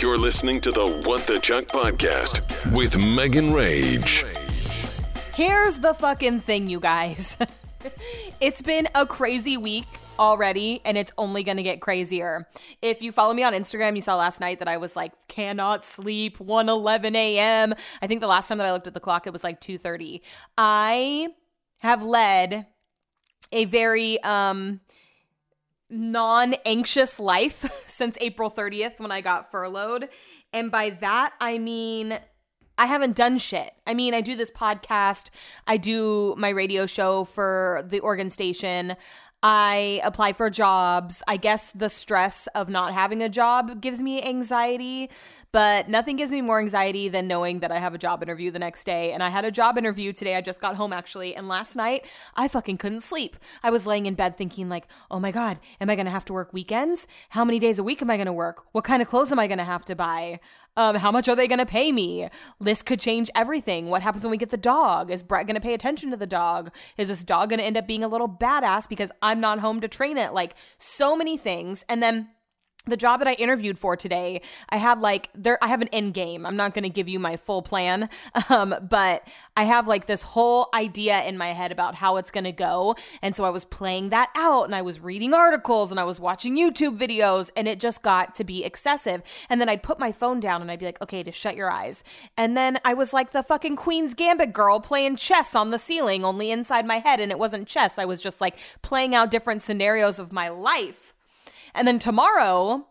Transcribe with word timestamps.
You're 0.00 0.16
listening 0.16 0.62
to 0.62 0.70
the 0.70 1.02
What 1.04 1.26
the 1.26 1.38
Chuck 1.40 1.64
podcast 1.66 2.40
with 2.74 2.96
Megan 3.14 3.52
Rage. 3.52 4.24
Here's 5.34 5.76
the 5.76 5.92
fucking 5.92 6.40
thing, 6.40 6.70
you 6.70 6.80
guys. 6.80 7.36
it's 8.40 8.62
been 8.62 8.88
a 8.94 9.04
crazy 9.04 9.58
week 9.58 9.84
already, 10.18 10.80
and 10.86 10.96
it's 10.96 11.12
only 11.18 11.42
gonna 11.42 11.62
get 11.62 11.82
crazier. 11.82 12.48
If 12.80 13.02
you 13.02 13.12
follow 13.12 13.34
me 13.34 13.42
on 13.42 13.52
Instagram, 13.52 13.94
you 13.94 14.00
saw 14.00 14.16
last 14.16 14.40
night 14.40 14.60
that 14.60 14.68
I 14.68 14.78
was 14.78 14.96
like, 14.96 15.12
cannot 15.28 15.84
sleep, 15.84 16.38
1:11 16.38 17.14
a.m. 17.14 17.74
I 18.00 18.06
think 18.06 18.22
the 18.22 18.26
last 18.26 18.48
time 18.48 18.56
that 18.56 18.66
I 18.66 18.72
looked 18.72 18.86
at 18.86 18.94
the 18.94 19.00
clock, 19.00 19.26
it 19.26 19.34
was 19.34 19.44
like 19.44 19.60
2:30. 19.60 20.22
I 20.56 21.28
have 21.80 22.02
led 22.02 22.64
a 23.52 23.66
very 23.66 24.22
um 24.22 24.80
non-anxious 25.90 27.20
life 27.20 27.84
since 27.86 28.16
April 28.20 28.50
30th 28.50 28.98
when 29.00 29.12
I 29.12 29.20
got 29.20 29.50
furloughed. 29.50 30.08
And 30.52 30.70
by 30.70 30.90
that 30.90 31.34
I 31.40 31.58
mean 31.58 32.18
I 32.78 32.86
haven't 32.86 33.14
done 33.14 33.36
shit. 33.36 33.72
I 33.86 33.92
mean, 33.92 34.14
I 34.14 34.22
do 34.22 34.34
this 34.34 34.50
podcast, 34.50 35.28
I 35.66 35.76
do 35.76 36.34
my 36.38 36.48
radio 36.48 36.86
show 36.86 37.24
for 37.24 37.84
the 37.86 38.00
Oregon 38.00 38.30
station. 38.30 38.96
I 39.42 40.00
apply 40.02 40.32
for 40.32 40.48
jobs. 40.48 41.22
I 41.26 41.36
guess 41.36 41.72
the 41.72 41.88
stress 41.88 42.46
of 42.48 42.68
not 42.68 42.94
having 42.94 43.22
a 43.22 43.28
job 43.28 43.80
gives 43.80 44.02
me 44.02 44.22
anxiety, 44.22 45.10
but 45.52 45.88
nothing 45.88 46.16
gives 46.16 46.30
me 46.30 46.40
more 46.40 46.60
anxiety 46.60 47.08
than 47.08 47.26
knowing 47.26 47.60
that 47.60 47.72
I 47.72 47.78
have 47.78 47.94
a 47.94 47.98
job 47.98 48.22
interview 48.22 48.50
the 48.50 48.58
next 48.58 48.84
day. 48.84 49.12
And 49.12 49.22
I 49.22 49.28
had 49.28 49.44
a 49.44 49.50
job 49.50 49.76
interview 49.76 50.12
today. 50.12 50.36
I 50.36 50.40
just 50.40 50.60
got 50.60 50.76
home 50.76 50.92
actually. 50.92 51.34
And 51.34 51.48
last 51.48 51.74
night, 51.76 52.06
I 52.36 52.48
fucking 52.48 52.78
couldn't 52.78 53.02
sleep. 53.02 53.36
I 53.62 53.70
was 53.70 53.86
laying 53.86 54.06
in 54.06 54.14
bed 54.14 54.36
thinking, 54.36 54.68
like, 54.68 54.86
oh 55.10 55.18
my 55.18 55.32
God, 55.32 55.58
am 55.80 55.90
I 55.90 55.96
going 55.96 56.06
to 56.06 56.12
have 56.12 56.24
to 56.26 56.32
work 56.32 56.52
weekends? 56.52 57.06
How 57.30 57.44
many 57.44 57.58
days 57.58 57.78
a 57.78 57.82
week 57.82 58.00
am 58.02 58.10
I 58.10 58.16
going 58.16 58.26
to 58.26 58.32
work? 58.32 58.64
What 58.72 58.84
kind 58.84 59.02
of 59.02 59.08
clothes 59.08 59.32
am 59.32 59.38
I 59.38 59.46
going 59.46 59.58
to 59.58 59.64
have 59.64 59.84
to 59.86 59.96
buy? 59.96 60.40
Um, 60.76 60.94
how 60.94 61.10
much 61.10 61.28
are 61.28 61.34
they 61.34 61.48
going 61.48 61.58
to 61.58 61.66
pay 61.66 61.90
me? 61.90 62.28
This 62.60 62.82
could 62.82 63.00
change 63.00 63.28
everything. 63.34 63.88
What 63.88 64.02
happens 64.02 64.24
when 64.24 64.30
we 64.30 64.36
get 64.36 64.50
the 64.50 64.56
dog? 64.56 65.10
Is 65.10 65.22
Brett 65.22 65.46
going 65.46 65.56
to 65.56 65.60
pay 65.60 65.74
attention 65.74 66.10
to 66.10 66.16
the 66.16 66.26
dog? 66.26 66.70
Is 66.96 67.08
this 67.08 67.24
dog 67.24 67.50
going 67.50 67.58
to 67.58 67.64
end 67.64 67.76
up 67.76 67.88
being 67.88 68.04
a 68.04 68.08
little 68.08 68.28
badass 68.28 68.88
because 68.88 69.10
I'm 69.20 69.40
not 69.40 69.58
home 69.58 69.80
to 69.80 69.88
train 69.88 70.16
it? 70.16 70.32
Like 70.32 70.54
so 70.78 71.16
many 71.16 71.36
things. 71.36 71.84
And 71.88 72.02
then 72.02 72.28
the 72.86 72.96
job 72.96 73.20
that 73.20 73.28
I 73.28 73.34
interviewed 73.34 73.78
for 73.78 73.94
today, 73.94 74.40
I 74.70 74.76
had 74.78 75.00
like 75.00 75.28
there 75.34 75.58
I 75.62 75.68
have 75.68 75.82
an 75.82 75.88
end 75.88 76.14
game. 76.14 76.46
I'm 76.46 76.56
not 76.56 76.72
going 76.72 76.84
to 76.84 76.88
give 76.88 77.08
you 77.08 77.18
my 77.18 77.36
full 77.36 77.60
plan, 77.60 78.08
um, 78.48 78.74
but 78.88 79.26
I 79.56 79.64
have 79.64 79.86
like 79.86 80.06
this 80.06 80.22
whole 80.22 80.68
idea 80.72 81.22
in 81.24 81.36
my 81.36 81.48
head 81.48 81.72
about 81.72 81.94
how 81.94 82.16
it's 82.16 82.30
going 82.30 82.44
to 82.44 82.52
go. 82.52 82.96
And 83.20 83.36
so 83.36 83.44
I 83.44 83.50
was 83.50 83.66
playing 83.66 84.10
that 84.10 84.30
out 84.34 84.64
and 84.64 84.74
I 84.74 84.82
was 84.82 84.98
reading 84.98 85.34
articles 85.34 85.90
and 85.90 86.00
I 86.00 86.04
was 86.04 86.18
watching 86.18 86.56
YouTube 86.56 86.98
videos 86.98 87.50
and 87.54 87.68
it 87.68 87.80
just 87.80 88.02
got 88.02 88.34
to 88.36 88.44
be 88.44 88.64
excessive. 88.64 89.22
And 89.50 89.60
then 89.60 89.68
I'd 89.68 89.82
put 89.82 89.98
my 89.98 90.10
phone 90.10 90.40
down 90.40 90.62
and 90.62 90.70
I'd 90.70 90.78
be 90.78 90.86
like, 90.86 91.02
"Okay, 91.02 91.22
just 91.22 91.38
shut 91.38 91.56
your 91.56 91.70
eyes." 91.70 92.02
And 92.38 92.56
then 92.56 92.78
I 92.84 92.94
was 92.94 93.12
like 93.12 93.32
the 93.32 93.42
fucking 93.42 93.76
Queen's 93.76 94.14
Gambit 94.14 94.54
girl 94.54 94.80
playing 94.80 95.16
chess 95.16 95.54
on 95.54 95.70
the 95.70 95.78
ceiling 95.78 96.24
only 96.24 96.50
inside 96.50 96.86
my 96.86 96.98
head 96.98 97.20
and 97.20 97.30
it 97.30 97.38
wasn't 97.38 97.68
chess. 97.68 97.98
I 97.98 98.06
was 98.06 98.22
just 98.22 98.40
like 98.40 98.58
playing 98.80 99.14
out 99.14 99.30
different 99.30 99.60
scenarios 99.60 100.18
of 100.18 100.32
my 100.32 100.48
life 100.48 101.09
and 101.74 101.86
then 101.86 101.98
tomorrow, 101.98 102.86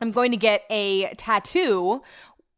I'm 0.00 0.12
going 0.12 0.30
to 0.32 0.36
get 0.36 0.64
a 0.70 1.14
tattoo, 1.14 2.02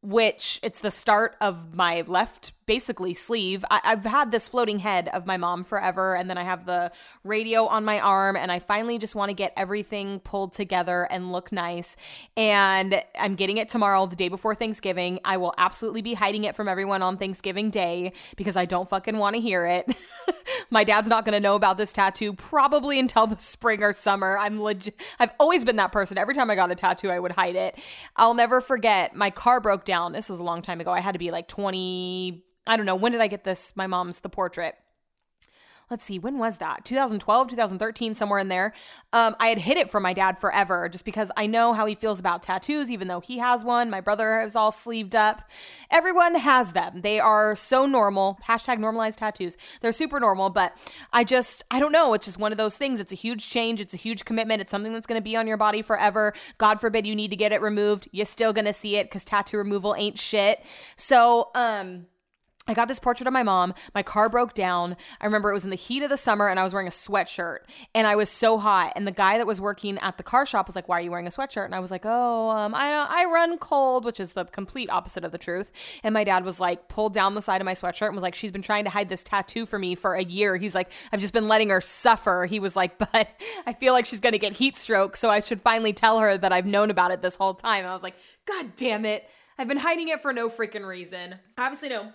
which 0.02 0.60
it's 0.62 0.80
the 0.80 0.90
start 0.90 1.36
of 1.40 1.74
my 1.74 2.02
left 2.06 2.52
basically 2.66 3.14
sleeve. 3.14 3.64
I, 3.70 3.80
have 3.84 4.04
had 4.04 4.30
this 4.30 4.48
floating 4.48 4.78
head 4.78 5.08
of 5.08 5.26
my 5.26 5.36
mom 5.36 5.64
forever, 5.64 6.14
and 6.14 6.28
then 6.28 6.38
I 6.38 6.44
have 6.44 6.66
the 6.66 6.92
radio 7.22 7.66
on 7.66 7.84
my 7.84 8.00
arm, 8.00 8.36
and 8.36 8.50
I 8.50 8.58
finally 8.58 8.98
just 8.98 9.14
want 9.14 9.30
to 9.30 9.34
get 9.34 9.52
everything 9.56 10.20
pulled 10.20 10.52
together 10.52 11.06
and 11.10 11.32
look 11.32 11.52
nice. 11.52 11.96
And 12.36 13.02
I'm 13.18 13.34
getting 13.34 13.56
it 13.58 13.68
tomorrow, 13.68 14.06
the 14.06 14.16
day 14.16 14.28
before 14.28 14.54
Thanksgiving. 14.54 15.20
I 15.24 15.36
will 15.36 15.54
absolutely 15.58 16.02
be 16.02 16.14
hiding 16.14 16.44
it 16.44 16.56
from 16.56 16.68
everyone 16.68 17.02
on 17.02 17.16
Thanksgiving 17.16 17.70
Day 17.70 18.12
because 18.36 18.56
I 18.56 18.64
don't 18.64 18.88
fucking 18.88 19.16
want 19.16 19.36
to 19.36 19.40
hear 19.40 19.66
it. 19.66 19.94
my 20.70 20.84
dad's 20.84 21.08
not 21.08 21.24
going 21.24 21.34
to 21.34 21.40
know 21.40 21.54
about 21.54 21.76
this 21.76 21.92
tattoo 21.92 22.32
probably 22.32 22.98
until 22.98 23.26
the 23.26 23.38
spring 23.38 23.82
or 23.82 23.92
summer. 23.92 24.38
I'm 24.38 24.60
legit. 24.60 25.00
I've 25.18 25.32
always 25.38 25.64
been 25.64 25.76
that 25.76 25.92
person. 25.92 26.18
Every 26.18 26.34
time 26.34 26.50
I 26.50 26.54
got 26.54 26.70
a 26.70 26.74
tattoo, 26.74 27.10
I 27.10 27.18
would 27.18 27.32
hide 27.32 27.56
it. 27.56 27.78
I'll 28.16 28.34
never 28.34 28.60
forget. 28.60 29.14
My 29.14 29.30
car 29.30 29.60
broke 29.60 29.84
down. 29.84 30.12
This 30.12 30.28
was 30.28 30.40
a 30.40 30.42
long 30.42 30.62
time 30.62 30.80
ago. 30.80 30.92
I 30.92 31.00
had 31.00 31.12
to 31.12 31.18
be 31.18 31.30
like 31.30 31.48
20 31.48 32.42
I 32.66 32.76
don't 32.76 32.86
know, 32.86 32.96
when 32.96 33.12
did 33.12 33.20
I 33.20 33.26
get 33.26 33.44
this? 33.44 33.72
My 33.76 33.86
mom's 33.86 34.20
The 34.20 34.28
Portrait 34.28 34.76
let's 35.90 36.04
see, 36.04 36.18
when 36.18 36.38
was 36.38 36.58
that? 36.58 36.84
2012, 36.84 37.48
2013, 37.48 38.14
somewhere 38.14 38.38
in 38.38 38.48
there. 38.48 38.72
Um, 39.12 39.36
I 39.38 39.48
had 39.48 39.58
hid 39.58 39.76
it 39.76 39.90
from 39.90 40.02
my 40.02 40.12
dad 40.12 40.38
forever 40.38 40.88
just 40.88 41.04
because 41.04 41.30
I 41.36 41.46
know 41.46 41.72
how 41.72 41.86
he 41.86 41.94
feels 41.94 42.18
about 42.18 42.42
tattoos, 42.42 42.90
even 42.90 43.08
though 43.08 43.20
he 43.20 43.38
has 43.38 43.64
one. 43.64 43.90
My 43.90 44.00
brother 44.00 44.40
is 44.40 44.56
all 44.56 44.72
sleeved 44.72 45.14
up. 45.14 45.48
Everyone 45.90 46.34
has 46.36 46.72
them. 46.72 47.02
They 47.02 47.20
are 47.20 47.54
so 47.54 47.86
normal. 47.86 48.38
Hashtag 48.46 48.78
normalized 48.78 49.18
tattoos. 49.18 49.56
They're 49.80 49.92
super 49.92 50.18
normal, 50.20 50.50
but 50.50 50.76
I 51.12 51.24
just, 51.24 51.64
I 51.70 51.80
don't 51.80 51.92
know. 51.92 52.14
It's 52.14 52.26
just 52.26 52.38
one 52.38 52.52
of 52.52 52.58
those 52.58 52.76
things. 52.76 52.98
It's 52.98 53.12
a 53.12 53.16
huge 53.16 53.48
change. 53.48 53.80
It's 53.80 53.94
a 53.94 53.98
huge 53.98 54.24
commitment. 54.24 54.62
It's 54.62 54.70
something 54.70 54.92
that's 54.92 55.06
going 55.06 55.20
to 55.20 55.24
be 55.24 55.36
on 55.36 55.46
your 55.46 55.56
body 55.56 55.82
forever. 55.82 56.32
God 56.58 56.80
forbid 56.80 57.06
you 57.06 57.14
need 57.14 57.30
to 57.30 57.36
get 57.36 57.52
it 57.52 57.60
removed. 57.60 58.08
You're 58.12 58.26
still 58.26 58.52
going 58.52 58.64
to 58.64 58.72
see 58.72 58.96
it 58.96 59.04
because 59.04 59.24
tattoo 59.24 59.58
removal 59.58 59.94
ain't 59.96 60.18
shit. 60.18 60.64
So, 60.96 61.50
um, 61.54 62.06
I 62.66 62.72
got 62.72 62.88
this 62.88 62.98
portrait 62.98 63.26
of 63.26 63.32
my 63.34 63.42
mom. 63.42 63.74
My 63.94 64.02
car 64.02 64.30
broke 64.30 64.54
down. 64.54 64.96
I 65.20 65.26
remember 65.26 65.50
it 65.50 65.54
was 65.54 65.64
in 65.64 65.70
the 65.70 65.76
heat 65.76 66.02
of 66.02 66.08
the 66.08 66.16
summer 66.16 66.48
and 66.48 66.58
I 66.58 66.64
was 66.64 66.72
wearing 66.72 66.88
a 66.88 66.90
sweatshirt 66.90 67.58
and 67.94 68.06
I 68.06 68.16
was 68.16 68.30
so 68.30 68.56
hot. 68.56 68.94
And 68.96 69.06
the 69.06 69.12
guy 69.12 69.36
that 69.36 69.46
was 69.46 69.60
working 69.60 69.98
at 69.98 70.16
the 70.16 70.22
car 70.22 70.46
shop 70.46 70.66
was 70.66 70.74
like, 70.74 70.88
Why 70.88 70.98
are 70.98 71.00
you 71.02 71.10
wearing 71.10 71.26
a 71.26 71.30
sweatshirt? 71.30 71.66
And 71.66 71.74
I 71.74 71.80
was 71.80 71.90
like, 71.90 72.04
Oh, 72.06 72.48
um, 72.48 72.74
I, 72.74 72.88
I 73.06 73.26
run 73.26 73.58
cold, 73.58 74.06
which 74.06 74.18
is 74.18 74.32
the 74.32 74.46
complete 74.46 74.88
opposite 74.88 75.24
of 75.24 75.32
the 75.32 75.36
truth. 75.36 75.72
And 76.02 76.14
my 76.14 76.24
dad 76.24 76.42
was 76.42 76.58
like, 76.58 76.88
pulled 76.88 77.12
down 77.12 77.34
the 77.34 77.42
side 77.42 77.60
of 77.60 77.66
my 77.66 77.74
sweatshirt 77.74 78.06
and 78.06 78.14
was 78.14 78.22
like, 78.22 78.34
She's 78.34 78.52
been 78.52 78.62
trying 78.62 78.84
to 78.84 78.90
hide 78.90 79.10
this 79.10 79.22
tattoo 79.22 79.66
for 79.66 79.78
me 79.78 79.94
for 79.94 80.14
a 80.14 80.24
year. 80.24 80.56
He's 80.56 80.74
like, 80.74 80.90
I've 81.12 81.20
just 81.20 81.34
been 81.34 81.48
letting 81.48 81.68
her 81.68 81.82
suffer. 81.82 82.46
He 82.48 82.60
was 82.60 82.74
like, 82.76 82.96
But 83.12 83.28
I 83.66 83.74
feel 83.74 83.92
like 83.92 84.06
she's 84.06 84.20
going 84.20 84.32
to 84.32 84.38
get 84.38 84.54
heat 84.54 84.78
stroke. 84.78 85.16
So 85.16 85.28
I 85.28 85.40
should 85.40 85.60
finally 85.60 85.92
tell 85.92 86.18
her 86.18 86.38
that 86.38 86.52
I've 86.52 86.66
known 86.66 86.90
about 86.90 87.10
it 87.10 87.20
this 87.20 87.36
whole 87.36 87.52
time. 87.52 87.80
And 87.80 87.88
I 87.88 87.92
was 87.92 88.02
like, 88.02 88.14
God 88.46 88.72
damn 88.76 89.04
it. 89.04 89.28
I've 89.58 89.68
been 89.68 89.76
hiding 89.76 90.08
it 90.08 90.22
for 90.22 90.32
no 90.32 90.48
freaking 90.48 90.88
reason. 90.88 91.36
Obviously, 91.58 91.90
no 91.90 92.10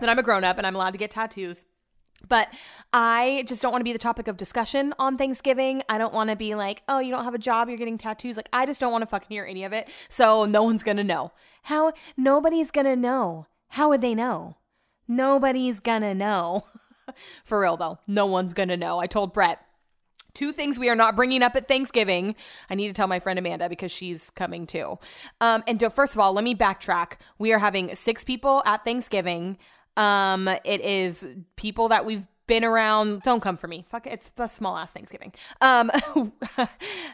that 0.00 0.08
I'm 0.08 0.18
a 0.18 0.22
grown 0.22 0.44
up 0.44 0.58
and 0.58 0.66
I'm 0.66 0.74
allowed 0.74 0.92
to 0.92 0.98
get 0.98 1.10
tattoos. 1.10 1.66
But 2.28 2.48
I 2.92 3.44
just 3.46 3.60
don't 3.60 3.72
want 3.72 3.80
to 3.80 3.84
be 3.84 3.92
the 3.92 3.98
topic 3.98 4.28
of 4.28 4.36
discussion 4.36 4.94
on 4.98 5.18
Thanksgiving. 5.18 5.82
I 5.88 5.98
don't 5.98 6.14
want 6.14 6.30
to 6.30 6.36
be 6.36 6.54
like, 6.54 6.82
oh, 6.88 6.98
you 6.98 7.10
don't 7.10 7.24
have 7.24 7.34
a 7.34 7.38
job, 7.38 7.68
you're 7.68 7.78
getting 7.78 7.98
tattoos. 7.98 8.36
Like, 8.36 8.48
I 8.52 8.66
just 8.66 8.80
don't 8.80 8.92
want 8.92 9.02
to 9.02 9.06
fucking 9.06 9.28
hear 9.28 9.44
any 9.44 9.64
of 9.64 9.72
it. 9.72 9.88
So 10.08 10.44
no 10.44 10.62
one's 10.62 10.82
going 10.82 10.96
to 10.96 11.04
know. 11.04 11.32
How? 11.64 11.92
Nobody's 12.16 12.70
going 12.70 12.86
to 12.86 12.96
know. 12.96 13.46
How 13.68 13.88
would 13.88 14.00
they 14.00 14.14
know? 14.14 14.56
Nobody's 15.06 15.80
going 15.80 16.02
to 16.02 16.14
know. 16.14 16.64
For 17.44 17.60
real, 17.60 17.76
though. 17.76 17.98
No 18.06 18.26
one's 18.26 18.54
going 18.54 18.70
to 18.70 18.76
know. 18.76 18.98
I 18.98 19.06
told 19.06 19.34
Brett, 19.34 19.60
two 20.32 20.52
things 20.52 20.78
we 20.78 20.88
are 20.88 20.96
not 20.96 21.16
bringing 21.16 21.42
up 21.42 21.56
at 21.56 21.68
Thanksgiving. 21.68 22.34
I 22.70 22.74
need 22.74 22.88
to 22.88 22.94
tell 22.94 23.06
my 23.06 23.20
friend 23.20 23.38
Amanda 23.38 23.68
because 23.68 23.92
she's 23.92 24.30
coming 24.30 24.66
too. 24.66 24.98
Um, 25.40 25.62
and 25.66 25.78
to, 25.80 25.90
first 25.90 26.14
of 26.14 26.20
all, 26.20 26.32
let 26.32 26.44
me 26.44 26.54
backtrack. 26.54 27.14
We 27.38 27.52
are 27.52 27.58
having 27.58 27.94
six 27.94 28.24
people 28.24 28.62
at 28.64 28.84
Thanksgiving. 28.84 29.58
Um, 29.96 30.48
it 30.48 30.80
is 30.80 31.26
people 31.56 31.88
that 31.88 32.04
we've 32.04 32.26
been 32.46 32.64
around. 32.64 33.22
Don't 33.22 33.40
come 33.40 33.56
for 33.56 33.68
me. 33.68 33.84
Fuck, 33.88 34.06
it's 34.06 34.30
a 34.38 34.48
small 34.48 34.76
ass 34.76 34.92
Thanksgiving. 34.92 35.32
Um, 35.60 35.90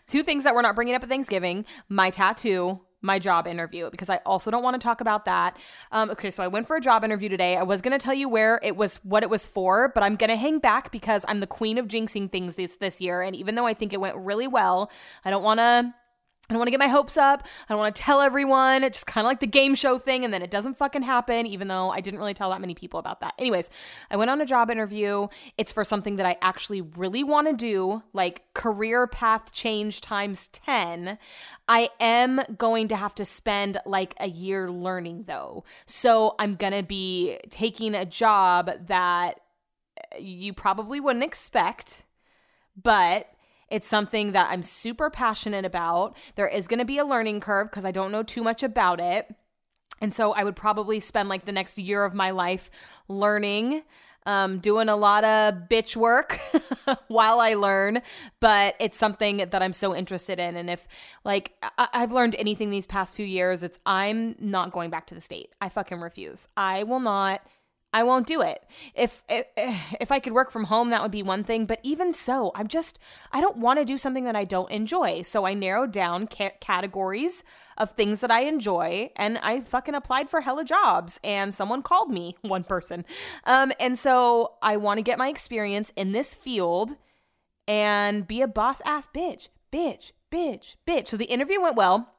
two 0.09 0.23
things 0.23 0.45
that 0.45 0.55
we're 0.55 0.63
not 0.63 0.75
bringing 0.75 0.95
up 0.95 1.03
at 1.03 1.09
Thanksgiving: 1.09 1.65
my 1.89 2.11
tattoo, 2.11 2.81
my 3.03 3.19
job 3.19 3.47
interview, 3.47 3.91
because 3.91 4.11
I 4.11 4.17
also 4.27 4.51
don't 4.51 4.63
want 4.63 4.81
to 4.81 4.85
talk 4.85 5.01
about 5.01 5.25
that. 5.27 5.57
Um, 5.93 6.11
okay, 6.11 6.31
so 6.31 6.43
I 6.43 6.49
went 6.49 6.67
for 6.67 6.77
a 6.77 6.81
job 6.81 7.05
interview 7.05 7.29
today. 7.29 7.57
I 7.57 7.63
was 7.63 7.81
gonna 7.81 7.99
tell 7.99 8.15
you 8.15 8.29
where 8.29 8.59
it 8.63 8.77
was, 8.77 8.97
what 9.05 9.23
it 9.23 9.31
was 9.31 9.47
for, 9.47 9.91
but 9.95 10.03
I'm 10.03 10.17
gonna 10.17 10.37
hang 10.37 10.59
back 10.59 10.91
because 10.91 11.25
I'm 11.29 11.41
the 11.41 11.47
queen 11.47 11.79
of 11.79 11.87
jinxing 11.87 12.31
things 12.31 12.57
this 12.57 12.77
this 12.77 13.01
year. 13.01 13.23
And 13.23 13.37
even 13.37 13.55
though 13.55 13.67
I 13.67 13.75
think 13.75 13.93
it 13.93 14.01
went 14.01 14.17
really 14.17 14.49
well, 14.49 14.91
I 15.25 15.31
don't 15.31 15.43
want 15.43 15.61
to 15.61 15.95
I 16.50 16.53
don't 16.53 16.59
want 16.59 16.66
to 16.66 16.72
get 16.72 16.81
my 16.81 16.88
hopes 16.88 17.16
up. 17.16 17.47
I 17.69 17.72
don't 17.72 17.78
want 17.78 17.94
to 17.94 18.03
tell 18.03 18.21
everyone. 18.21 18.83
It's 18.83 18.99
just 18.99 19.06
kind 19.06 19.25
of 19.25 19.29
like 19.29 19.38
the 19.38 19.47
game 19.47 19.76
show 19.76 20.00
thing, 20.00 20.25
and 20.25 20.35
then 20.35 20.43
it 20.43 20.50
doesn't 20.50 20.76
fucking 20.76 21.02
happen, 21.02 21.47
even 21.47 21.69
though 21.69 21.91
I 21.91 22.00
didn't 22.00 22.19
really 22.19 22.35
tell 22.35 22.50
that 22.50 22.61
many 22.61 22.75
people 22.75 22.99
about 22.99 23.20
that. 23.20 23.35
Anyways, 23.38 23.70
I 24.11 24.17
went 24.17 24.32
on 24.32 24.41
a 24.41 24.47
job 24.47 24.69
interview. 24.69 25.29
It's 25.56 25.70
for 25.70 25.85
something 25.85 26.17
that 26.17 26.26
I 26.26 26.37
actually 26.43 26.81
really 26.81 27.23
want 27.23 27.47
to 27.47 27.55
do, 27.55 28.02
like 28.12 28.43
career 28.52 29.06
path 29.06 29.52
change 29.52 30.00
times 30.00 30.49
10. 30.49 31.19
I 31.69 31.88
am 32.00 32.41
going 32.58 32.88
to 32.88 32.97
have 32.97 33.14
to 33.14 33.25
spend 33.25 33.79
like 33.87 34.14
a 34.19 34.29
year 34.29 34.73
learning, 34.73 35.26
though. 35.29 35.62
So 35.87 36.35
I'm 36.41 36.56
going 36.56 36.73
to 36.73 36.82
be 36.82 37.38
taking 37.50 37.94
a 37.94 38.05
job 38.05 38.73
that 38.88 39.38
uh, 39.97 40.19
you 40.19 40.52
probably 40.52 40.99
wouldn't 40.99 41.25
expect, 41.25 42.02
but 42.75 43.29
it's 43.70 43.88
something 43.88 44.32
that 44.32 44.50
I'm 44.50 44.62
super 44.62 45.11
passionate 45.11 45.64
about. 45.64 46.17
There 46.34 46.49
is 46.49 46.69
going 46.69 46.78
to 46.81 46.84
be 46.84 46.99
a 46.99 47.05
learning 47.05 47.40
curve 47.40 47.70
because 47.70 47.84
I 47.84 47.93
don't 47.93 48.12
know 48.12 48.22
too 48.22 48.43
much 48.43 48.62
about 48.62 49.00
it. 49.00 49.32
And 50.00 50.14
so 50.14 50.32
I 50.32 50.44
would 50.44 50.56
probably 50.56 50.99
spend 50.99 51.28
like 51.28 51.44
the 51.44 51.52
next 51.52 51.78
year 51.78 52.05
of 52.05 52.14
my 52.14 52.31
life 52.31 52.70
learning 53.08 53.82
um, 54.26 54.58
doing 54.58 54.88
a 54.88 54.96
lot 54.96 55.25
of 55.25 55.55
bitch 55.70 55.96
work 55.96 56.38
while 57.08 57.40
I 57.40 57.55
learn, 57.55 58.02
but 58.38 58.76
it's 58.78 58.96
something 58.96 59.38
that 59.38 59.62
I'm 59.62 59.73
so 59.73 59.94
interested 59.94 60.38
in. 60.38 60.56
And 60.56 60.69
if 60.69 60.87
like 61.25 61.55
I- 61.62 61.88
I've 61.93 62.12
learned 62.12 62.37
anything 62.38 62.70
these 62.70 62.87
past 62.87 63.16
few 63.16 63.26
years, 63.26 63.62
it's 63.62 63.78
I'm 63.87 64.37
not 64.38 64.73
going 64.73 64.90
back 64.90 65.06
to 65.06 65.14
the 65.14 65.20
state. 65.20 65.50
I 65.61 65.69
fucking 65.69 66.00
refuse. 66.00 66.49
I 66.56 66.82
will 66.82 67.00
not 67.00 67.43
I 67.92 68.04
won't 68.04 68.26
do 68.26 68.40
it. 68.40 68.64
If, 68.94 69.22
if 69.28 70.12
I 70.12 70.20
could 70.20 70.32
work 70.32 70.52
from 70.52 70.64
home, 70.64 70.90
that 70.90 71.02
would 71.02 71.10
be 71.10 71.25
one 71.25 71.42
thing. 71.42 71.66
But 71.66 71.81
even 71.82 72.12
so, 72.12 72.52
I'm 72.54 72.69
just 72.69 73.00
I 73.32 73.40
don't 73.40 73.56
want 73.56 73.81
to 73.81 73.84
do 73.84 73.98
something 73.98 74.25
that 74.25 74.37
I 74.37 74.44
don't 74.44 74.70
enjoy. 74.70 75.22
So 75.22 75.44
I 75.44 75.54
narrowed 75.54 75.90
down 75.90 76.28
ca- 76.28 76.52
categories 76.60 77.42
of 77.76 77.90
things 77.90 78.20
that 78.20 78.31
I 78.31 78.42
enjoy, 78.42 79.10
and 79.16 79.38
I 79.38 79.60
fucking 79.60 79.94
applied 79.94 80.31
for 80.31 80.40
hella 80.40 80.64
jobs. 80.64 81.19
And 81.25 81.54
someone 81.54 81.82
called 81.82 82.10
me, 82.10 82.37
one 82.42 82.64
person, 82.64 83.04
um, 83.44 83.72
and 83.81 83.98
so 83.98 84.54
I 84.62 84.76
want 84.76 84.98
to 84.98 85.02
get 85.02 85.19
my 85.19 85.28
experience 85.28 85.92
in 85.96 86.12
this 86.12 86.34
field 86.34 86.96
and 87.66 88.26
be 88.26 88.40
a 88.40 88.48
boss 88.48 88.81
ass 88.84 89.08
bitch, 89.12 89.48
bitch, 89.72 90.12
bitch, 90.31 90.76
bitch. 90.87 91.08
So 91.08 91.16
the 91.16 91.25
interview 91.25 91.60
went 91.60 91.76
well. 91.76 92.14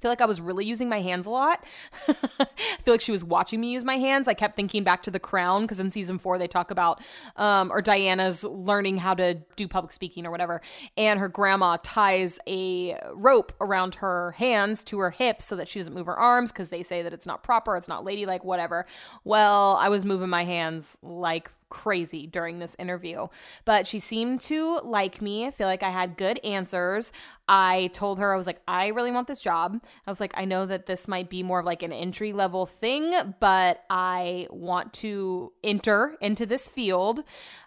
I 0.00 0.02
feel 0.02 0.10
like 0.10 0.22
I 0.22 0.26
was 0.26 0.40
really 0.40 0.64
using 0.64 0.88
my 0.88 1.02
hands 1.02 1.26
a 1.26 1.30
lot. 1.30 1.62
I 2.08 2.46
feel 2.84 2.94
like 2.94 3.02
she 3.02 3.12
was 3.12 3.22
watching 3.22 3.60
me 3.60 3.70
use 3.72 3.84
my 3.84 3.96
hands. 3.96 4.28
I 4.28 4.34
kept 4.34 4.56
thinking 4.56 4.82
back 4.82 5.02
to 5.02 5.10
The 5.10 5.20
Crown 5.20 5.62
because 5.62 5.78
in 5.78 5.90
season 5.90 6.18
four 6.18 6.38
they 6.38 6.46
talk 6.46 6.70
about, 6.70 7.02
um, 7.36 7.70
or 7.70 7.82
Diana's 7.82 8.42
learning 8.42 8.96
how 8.96 9.12
to 9.12 9.34
do 9.56 9.68
public 9.68 9.92
speaking 9.92 10.24
or 10.24 10.30
whatever, 10.30 10.62
and 10.96 11.20
her 11.20 11.28
grandma 11.28 11.76
ties 11.82 12.38
a 12.46 12.98
rope 13.12 13.52
around 13.60 13.96
her 13.96 14.30
hands 14.32 14.82
to 14.84 14.98
her 15.00 15.10
hips 15.10 15.44
so 15.44 15.54
that 15.56 15.68
she 15.68 15.78
doesn't 15.78 15.92
move 15.92 16.06
her 16.06 16.18
arms 16.18 16.50
because 16.50 16.70
they 16.70 16.82
say 16.82 17.02
that 17.02 17.12
it's 17.12 17.26
not 17.26 17.42
proper, 17.42 17.76
it's 17.76 17.88
not 17.88 18.02
ladylike, 18.02 18.42
whatever. 18.42 18.86
Well, 19.24 19.76
I 19.76 19.90
was 19.90 20.06
moving 20.06 20.30
my 20.30 20.44
hands 20.44 20.96
like 21.02 21.52
crazy 21.70 22.26
during 22.26 22.58
this 22.58 22.76
interview. 22.78 23.28
But 23.64 23.86
she 23.86 23.98
seemed 23.98 24.40
to 24.42 24.80
like 24.84 25.22
me. 25.22 25.46
I 25.46 25.50
feel 25.50 25.66
like 25.66 25.82
I 25.82 25.90
had 25.90 26.16
good 26.16 26.38
answers. 26.44 27.12
I 27.48 27.90
told 27.92 28.18
her, 28.18 28.32
I 28.32 28.36
was 28.36 28.46
like, 28.46 28.60
I 28.68 28.88
really 28.88 29.10
want 29.10 29.26
this 29.26 29.40
job. 29.40 29.80
I 30.06 30.10
was 30.10 30.20
like, 30.20 30.32
I 30.36 30.44
know 30.44 30.66
that 30.66 30.86
this 30.86 31.08
might 31.08 31.30
be 31.30 31.42
more 31.42 31.60
of 31.60 31.66
like 31.66 31.82
an 31.82 31.92
entry 31.92 32.32
level 32.32 32.66
thing, 32.66 33.14
but 33.40 33.84
I 33.88 34.46
want 34.50 34.92
to 34.94 35.52
enter 35.64 36.16
into 36.20 36.46
this 36.46 36.68
field. 36.68 37.20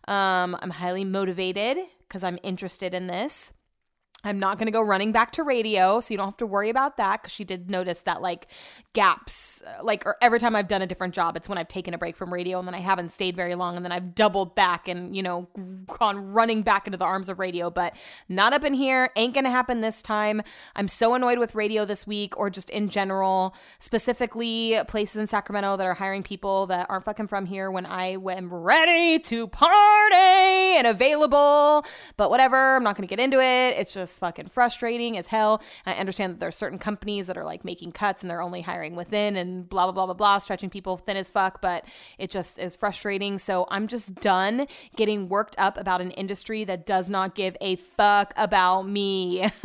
Um, 0.07 0.55
I'm 0.61 0.69
highly 0.69 1.03
motivated 1.03 1.77
because 2.07 2.23
I'm 2.23 2.37
interested 2.43 2.93
in 2.93 3.07
this. 3.07 3.53
I'm 4.23 4.39
not 4.39 4.57
going 4.57 4.67
to 4.67 4.71
go 4.71 4.81
running 4.81 5.11
back 5.11 5.31
to 5.33 5.43
radio, 5.43 5.99
so 5.99 6.13
you 6.13 6.17
don't 6.17 6.27
have 6.27 6.37
to 6.37 6.45
worry 6.45 6.69
about 6.69 6.97
that 6.97 7.21
because 7.21 7.33
she 7.33 7.43
did 7.43 7.69
notice 7.69 8.01
that 8.01 8.21
like 8.21 8.47
gaps, 8.93 9.61
uh, 9.63 9.83
like 9.83 10.05
or 10.05 10.15
every 10.21 10.39
time 10.39 10.55
I've 10.55 10.67
done 10.67 10.81
a 10.81 10.87
different 10.87 11.13
job, 11.13 11.35
it's 11.35 11.49
when 11.49 11.57
I've 11.57 11.67
taken 11.67 11.93
a 11.93 11.97
break 11.97 12.15
from 12.15 12.31
radio 12.31 12.57
and 12.59 12.67
then 12.67 12.75
I 12.75 12.79
haven't 12.79 13.09
stayed 13.09 13.35
very 13.35 13.55
long 13.55 13.75
and 13.75 13.83
then 13.83 13.91
I've 13.91 14.15
doubled 14.15 14.55
back 14.55 14.87
and, 14.87 15.15
you 15.15 15.23
know, 15.23 15.49
gone 15.99 16.31
running 16.31 16.61
back 16.61 16.87
into 16.87 16.97
the 16.97 17.05
arms 17.05 17.27
of 17.27 17.39
radio, 17.39 17.69
but 17.69 17.95
not 18.29 18.53
up 18.53 18.63
in 18.63 18.73
here. 18.73 19.09
Ain't 19.15 19.33
going 19.33 19.43
to 19.43 19.49
happen 19.49 19.81
this 19.81 20.01
time. 20.01 20.41
I'm 20.75 20.87
so 20.87 21.15
annoyed 21.15 21.39
with 21.39 21.53
radio 21.53 21.83
this 21.83 22.07
week 22.07 22.37
or 22.37 22.49
just 22.49 22.69
in 22.69 22.87
general, 22.87 23.55
specifically 23.79 24.79
places 24.87 25.17
in 25.17 25.27
Sacramento 25.27 25.77
that 25.77 25.85
are 25.85 25.93
hiring 25.93 26.23
people 26.23 26.67
that 26.67 26.87
aren't 26.89 27.03
fucking 27.03 27.27
from 27.27 27.45
here 27.45 27.71
when 27.71 27.85
I 27.85 28.17
am 28.31 28.53
ready 28.53 29.19
to 29.19 29.47
party 29.47 30.77
and 30.77 30.87
available. 30.87 31.85
But 32.15 32.29
whatever, 32.29 32.77
I'm 32.77 32.83
not 32.83 32.95
going 32.95 33.07
to 33.07 33.13
get 33.13 33.21
into 33.21 33.41
it. 33.41 33.75
It's 33.77 33.91
just 33.91 34.12
fucking 34.19 34.47
frustrating 34.47 35.17
as 35.17 35.27
hell. 35.27 35.61
I 35.85 35.93
understand 35.93 36.33
that 36.33 36.39
there's 36.39 36.55
certain 36.55 36.79
companies 36.79 37.27
that 37.27 37.37
are 37.37 37.43
like 37.43 37.65
making 37.65 37.91
cuts 37.91 38.21
and 38.21 38.29
they're 38.29 38.41
only 38.41 38.61
hiring 38.61 38.95
within 38.95 39.35
and 39.35 39.67
blah 39.67 39.85
blah 39.85 39.91
blah 39.91 40.05
blah 40.05 40.15
blah, 40.15 40.37
stretching 40.39 40.69
people 40.69 40.97
thin 40.97 41.17
as 41.17 41.29
fuck, 41.29 41.61
but 41.61 41.85
it 42.17 42.29
just 42.31 42.59
is 42.59 42.75
frustrating. 42.75 43.37
So 43.37 43.67
I'm 43.69 43.87
just 43.87 44.15
done 44.15 44.67
getting 44.95 45.29
worked 45.29 45.55
up 45.57 45.77
about 45.77 46.01
an 46.01 46.11
industry 46.11 46.63
that 46.65 46.85
does 46.85 47.09
not 47.09 47.35
give 47.35 47.55
a 47.61 47.75
fuck 47.75 48.33
about 48.37 48.87
me. 48.87 49.49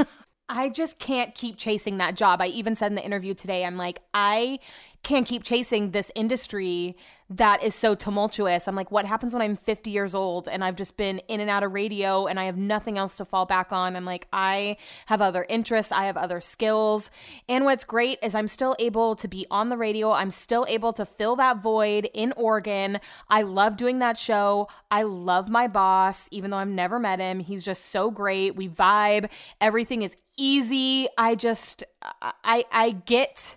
I 0.48 0.70
just 0.70 0.98
can't 0.98 1.34
keep 1.34 1.58
chasing 1.58 1.98
that 1.98 2.14
job. 2.14 2.40
I 2.40 2.46
even 2.46 2.74
said 2.74 2.90
in 2.90 2.94
the 2.94 3.04
interview 3.04 3.34
today, 3.34 3.64
I'm 3.64 3.76
like, 3.76 4.00
I 4.14 4.60
can't 5.08 5.26
keep 5.26 5.42
chasing 5.42 5.92
this 5.92 6.12
industry 6.14 6.94
that 7.30 7.62
is 7.62 7.74
so 7.74 7.94
tumultuous. 7.94 8.68
I'm 8.68 8.74
like, 8.74 8.90
what 8.90 9.06
happens 9.06 9.32
when 9.32 9.40
I'm 9.40 9.56
50 9.56 9.90
years 9.90 10.14
old 10.14 10.48
and 10.48 10.62
I've 10.62 10.76
just 10.76 10.98
been 10.98 11.18
in 11.28 11.40
and 11.40 11.48
out 11.48 11.62
of 11.62 11.72
radio 11.72 12.26
and 12.26 12.38
I 12.38 12.44
have 12.44 12.58
nothing 12.58 12.98
else 12.98 13.16
to 13.16 13.24
fall 13.24 13.46
back 13.46 13.72
on? 13.72 13.96
I'm 13.96 14.04
like, 14.04 14.28
I 14.34 14.76
have 15.06 15.22
other 15.22 15.46
interests, 15.48 15.92
I 15.92 16.04
have 16.04 16.18
other 16.18 16.42
skills. 16.42 17.10
And 17.48 17.64
what's 17.64 17.84
great 17.84 18.18
is 18.22 18.34
I'm 18.34 18.48
still 18.48 18.76
able 18.78 19.16
to 19.16 19.28
be 19.28 19.46
on 19.50 19.70
the 19.70 19.78
radio. 19.78 20.12
I'm 20.12 20.30
still 20.30 20.66
able 20.68 20.92
to 20.92 21.06
fill 21.06 21.36
that 21.36 21.62
void 21.62 22.10
in 22.12 22.34
Oregon. 22.36 23.00
I 23.30 23.42
love 23.42 23.78
doing 23.78 24.00
that 24.00 24.18
show. 24.18 24.68
I 24.90 25.04
love 25.04 25.48
my 25.48 25.68
boss, 25.68 26.28
even 26.32 26.50
though 26.50 26.58
I've 26.58 26.68
never 26.68 26.98
met 26.98 27.18
him. 27.18 27.40
He's 27.40 27.64
just 27.64 27.86
so 27.86 28.10
great. 28.10 28.56
We 28.56 28.68
vibe. 28.68 29.30
Everything 29.58 30.02
is 30.02 30.18
easy. 30.36 31.08
I 31.16 31.34
just 31.34 31.82
I 32.22 32.64
I 32.70 32.90
get 32.90 33.56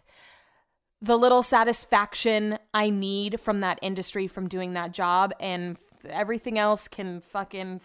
the 1.02 1.18
little 1.18 1.44
satisfaction 1.44 2.58
I 2.74 2.90
need 2.90 3.40
from 3.40 3.62
that 3.62 3.80
industry 3.82 4.28
from 4.28 4.48
doing 4.48 4.74
that 4.74 4.92
job 4.92 5.34
and 5.40 5.78
everything 6.06 6.60
else 6.60 6.88
can 6.88 7.22
fucking 7.22 7.82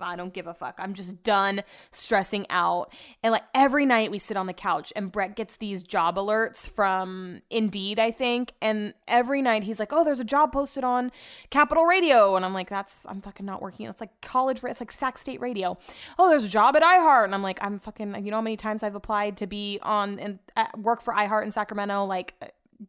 I 0.00 0.16
don't 0.16 0.32
give 0.32 0.46
a 0.46 0.54
fuck. 0.54 0.76
I'm 0.78 0.94
just 0.94 1.22
done 1.22 1.62
stressing 1.90 2.46
out. 2.50 2.94
And 3.22 3.32
like 3.32 3.44
every 3.54 3.86
night 3.86 4.10
we 4.10 4.18
sit 4.18 4.36
on 4.36 4.46
the 4.46 4.52
couch 4.52 4.92
and 4.96 5.10
Brett 5.10 5.36
gets 5.36 5.56
these 5.56 5.82
job 5.82 6.16
alerts 6.16 6.70
from 6.70 7.40
Indeed, 7.50 7.98
I 7.98 8.10
think. 8.10 8.52
And 8.60 8.94
every 9.06 9.42
night 9.42 9.64
he's 9.64 9.78
like, 9.78 9.92
oh, 9.92 10.04
there's 10.04 10.20
a 10.20 10.24
job 10.24 10.52
posted 10.52 10.84
on 10.84 11.10
Capital 11.50 11.84
Radio. 11.84 12.36
And 12.36 12.44
I'm 12.44 12.54
like, 12.54 12.68
that's, 12.68 13.06
I'm 13.08 13.20
fucking 13.20 13.46
not 13.46 13.62
working. 13.62 13.86
It's 13.86 14.00
like 14.00 14.20
college, 14.20 14.62
it's 14.64 14.80
like 14.80 14.92
Sac 14.92 15.18
State 15.18 15.40
Radio. 15.40 15.78
Oh, 16.18 16.28
there's 16.28 16.44
a 16.44 16.48
job 16.48 16.76
at 16.76 16.82
iHeart. 16.82 17.24
And 17.24 17.34
I'm 17.34 17.42
like, 17.42 17.58
I'm 17.60 17.78
fucking, 17.78 18.24
you 18.24 18.30
know 18.30 18.38
how 18.38 18.42
many 18.42 18.56
times 18.56 18.82
I've 18.82 18.94
applied 18.94 19.36
to 19.38 19.46
be 19.46 19.78
on 19.82 20.18
and 20.18 20.38
uh, 20.56 20.66
work 20.76 21.02
for 21.02 21.14
iHeart 21.14 21.44
in 21.44 21.52
Sacramento? 21.52 22.04
Like, 22.04 22.34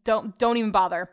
don't, 0.03 0.38
don't 0.38 0.57
even 0.57 0.71
bother. 0.71 1.09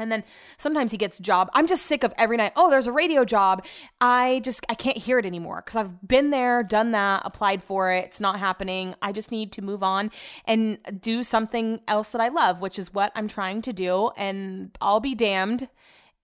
And 0.00 0.10
then 0.10 0.24
sometimes 0.56 0.92
he 0.92 0.96
gets 0.96 1.18
job. 1.18 1.50
I'm 1.52 1.66
just 1.66 1.84
sick 1.84 2.04
of 2.04 2.14
every 2.16 2.38
night. 2.38 2.52
Oh, 2.56 2.70
there's 2.70 2.86
a 2.86 2.92
radio 2.92 3.24
job. 3.24 3.64
I 4.00 4.40
just 4.42 4.64
I 4.68 4.74
can't 4.74 4.96
hear 4.96 5.18
it 5.18 5.26
anymore 5.26 5.62
because 5.64 5.76
I've 5.76 6.08
been 6.08 6.30
there, 6.30 6.62
done 6.62 6.92
that, 6.92 7.22
applied 7.24 7.62
for 7.62 7.92
it. 7.92 8.06
It's 8.06 8.20
not 8.20 8.38
happening. 8.38 8.94
I 9.02 9.12
just 9.12 9.30
need 9.30 9.52
to 9.52 9.62
move 9.62 9.82
on 9.82 10.10
and 10.46 10.78
do 11.00 11.22
something 11.22 11.80
else 11.86 12.08
that 12.10 12.20
I 12.20 12.28
love, 12.28 12.62
which 12.62 12.78
is 12.78 12.94
what 12.94 13.12
I'm 13.14 13.28
trying 13.28 13.60
to 13.62 13.72
do. 13.74 14.10
And 14.16 14.70
I'll 14.80 15.00
be 15.00 15.14
damned 15.14 15.68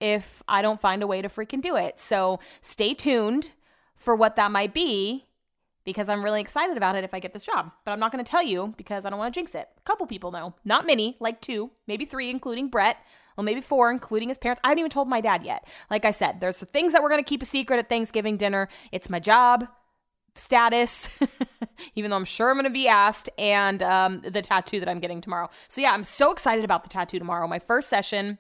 if 0.01 0.43
I 0.49 0.63
don't 0.63 0.81
find 0.81 1.03
a 1.03 1.07
way 1.07 1.21
to 1.21 1.29
freaking 1.29 1.61
do 1.61 1.77
it. 1.77 2.01
So 2.01 2.41
stay 2.63 2.95
tuned 2.95 3.51
for 3.95 4.17
what 4.17 4.37
that 4.37 4.51
might 4.51 4.73
be 4.73 5.27
because 5.87 6.11
I'm 6.11 6.23
really 6.23 6.43
excited 6.43 6.77
about 6.77 6.97
it 6.97 7.05
if 7.05 7.15
I 7.15 7.21
get 7.21 7.33
this 7.33 7.47
job. 7.47 7.73
But 7.87 7.93
I'm 7.93 8.01
not 8.01 8.13
going 8.13 8.23
to 8.23 8.31
tell 8.31 8.43
you 8.43 8.75
because 8.77 9.07
I 9.07 9.11
don't 9.11 9.19
want 9.19 9.33
to 9.33 9.41
jinx 9.41 9.55
it. 9.55 9.69
A 9.79 9.83
couple 9.83 10.07
people 10.07 10.31
know, 10.31 10.55
not 10.67 10.87
many, 10.87 11.17
like 11.19 11.41
two, 11.41 11.71
maybe 11.87 12.05
three, 12.05 12.29
including 12.29 12.69
Brett 12.69 12.99
well, 13.37 13.45
maybe 13.45 13.61
four, 13.61 13.91
including 13.91 14.29
his 14.29 14.39
parents. 14.39 14.61
I 14.65 14.69
haven't 14.69 14.81
even 14.81 14.91
told 14.91 15.09
my 15.09 15.21
dad 15.21 15.45
yet. 15.45 15.67
Like 15.91 16.05
I 16.05 16.11
said, 16.11 16.41
there's 16.41 16.59
the 16.59 16.67
things 16.67 16.93
that 16.93 17.03
we're 17.03 17.11
going 17.11 17.23
to 17.23 17.29
keep 17.29 17.43
a 17.43 17.47
secret 17.47 17.79
at 17.79 17.89
Thanksgiving 17.89 18.37
dinner. 18.37 18.69
It's 18.93 19.11
my 19.11 19.19
job 19.19 19.69
status, 20.35 21.09
even 21.95 22.11
though 22.11 22.17
I'm 22.17 22.25
sure 22.25 22.51
I'm 22.51 22.57
going 22.57 22.65
to 22.65 22.71
be 22.71 22.89
asked, 22.89 23.29
and 23.39 23.83
um, 23.83 24.23
the 24.23 24.43
tattoo 24.43 24.81
that 24.81 24.89
I'm 24.89 25.01
getting 25.01 25.21
tomorrow. 25.21 25.51
So, 25.69 25.81
yeah, 25.81 25.93
I'm 25.93 26.05
so 26.05 26.33
excited 26.33 26.65
about 26.65 26.83
the 26.83 26.89
tattoo 26.89 27.19
tomorrow. 27.19 27.47
My 27.47 27.59
first 27.59 27.89
session. 27.89 28.39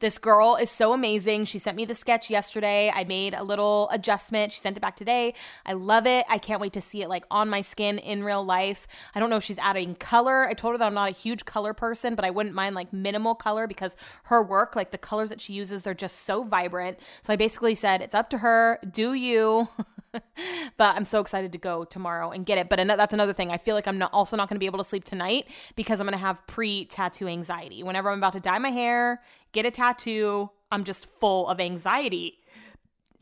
This 0.00 0.18
girl 0.18 0.56
is 0.56 0.70
so 0.70 0.92
amazing. 0.92 1.44
She 1.44 1.58
sent 1.58 1.76
me 1.76 1.84
the 1.84 1.94
sketch 1.94 2.30
yesterday. 2.30 2.92
I 2.94 3.04
made 3.04 3.34
a 3.34 3.42
little 3.42 3.88
adjustment. 3.92 4.52
She 4.52 4.60
sent 4.60 4.76
it 4.76 4.80
back 4.80 4.96
today. 4.96 5.34
I 5.66 5.72
love 5.74 6.06
it. 6.06 6.24
I 6.28 6.38
can't 6.38 6.60
wait 6.60 6.72
to 6.74 6.80
see 6.80 7.02
it 7.02 7.08
like 7.08 7.24
on 7.30 7.48
my 7.48 7.60
skin 7.60 7.98
in 7.98 8.22
real 8.22 8.44
life. 8.44 8.86
I 9.14 9.20
don't 9.20 9.30
know 9.30 9.36
if 9.36 9.44
she's 9.44 9.58
adding 9.58 9.94
color. 9.94 10.46
I 10.46 10.52
told 10.52 10.74
her 10.74 10.78
that 10.78 10.86
I'm 10.86 10.94
not 10.94 11.10
a 11.10 11.14
huge 11.14 11.44
color 11.44 11.74
person, 11.74 12.14
but 12.14 12.24
I 12.24 12.30
wouldn't 12.30 12.54
mind 12.54 12.74
like 12.74 12.92
minimal 12.92 13.34
color 13.34 13.66
because 13.66 13.96
her 14.24 14.42
work, 14.42 14.76
like 14.76 14.90
the 14.90 14.98
colors 14.98 15.30
that 15.30 15.40
she 15.40 15.52
uses, 15.52 15.82
they're 15.82 15.94
just 15.94 16.20
so 16.20 16.44
vibrant. 16.44 16.98
So 17.22 17.32
I 17.32 17.36
basically 17.36 17.74
said, 17.74 18.02
it's 18.02 18.14
up 18.14 18.30
to 18.30 18.38
her. 18.38 18.78
Do 18.90 19.14
you? 19.14 19.68
but 20.76 20.96
I'm 20.96 21.04
so 21.04 21.20
excited 21.20 21.52
to 21.52 21.58
go 21.58 21.84
tomorrow 21.84 22.30
and 22.30 22.44
get 22.44 22.58
it. 22.58 22.68
But 22.68 22.84
that's 22.86 23.14
another 23.14 23.32
thing. 23.32 23.50
I 23.50 23.58
feel 23.58 23.74
like 23.74 23.86
I'm 23.86 23.98
not, 23.98 24.12
also 24.12 24.36
not 24.36 24.48
going 24.48 24.56
to 24.56 24.60
be 24.60 24.66
able 24.66 24.78
to 24.78 24.84
sleep 24.84 25.04
tonight 25.04 25.46
because 25.76 26.00
I'm 26.00 26.06
going 26.06 26.18
to 26.18 26.24
have 26.24 26.46
pre 26.46 26.84
tattoo 26.86 27.28
anxiety. 27.28 27.82
Whenever 27.82 28.10
I'm 28.10 28.18
about 28.18 28.32
to 28.34 28.40
dye 28.40 28.58
my 28.58 28.70
hair, 28.70 29.22
get 29.52 29.66
a 29.66 29.70
tattoo, 29.70 30.50
I'm 30.70 30.84
just 30.84 31.06
full 31.06 31.48
of 31.48 31.60
anxiety. 31.60 32.38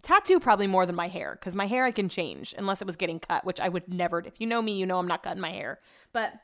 Tattoo 0.03 0.41
probably 0.41 0.67
more 0.67 0.87
than 0.87 0.95
my 0.95 1.09
hair 1.09 1.37
because 1.39 1.55
my 1.55 1.67
hair 1.67 1.85
I 1.85 1.91
can 1.91 2.09
change 2.09 2.55
unless 2.57 2.81
it 2.81 2.87
was 2.87 2.97
getting 2.97 3.21
cut, 3.21 3.45
which 3.45 3.61
I 3.61 3.69
would 3.69 3.93
never. 3.93 4.21
If 4.21 4.41
you 4.41 4.47
know 4.47 4.63
me, 4.63 4.77
you 4.77 4.87
know 4.87 4.99
I'm 4.99 5.09
not 5.09 5.23
cutting 5.23 5.41
my 5.41 5.51
hair. 5.51 5.81
But 6.13 6.35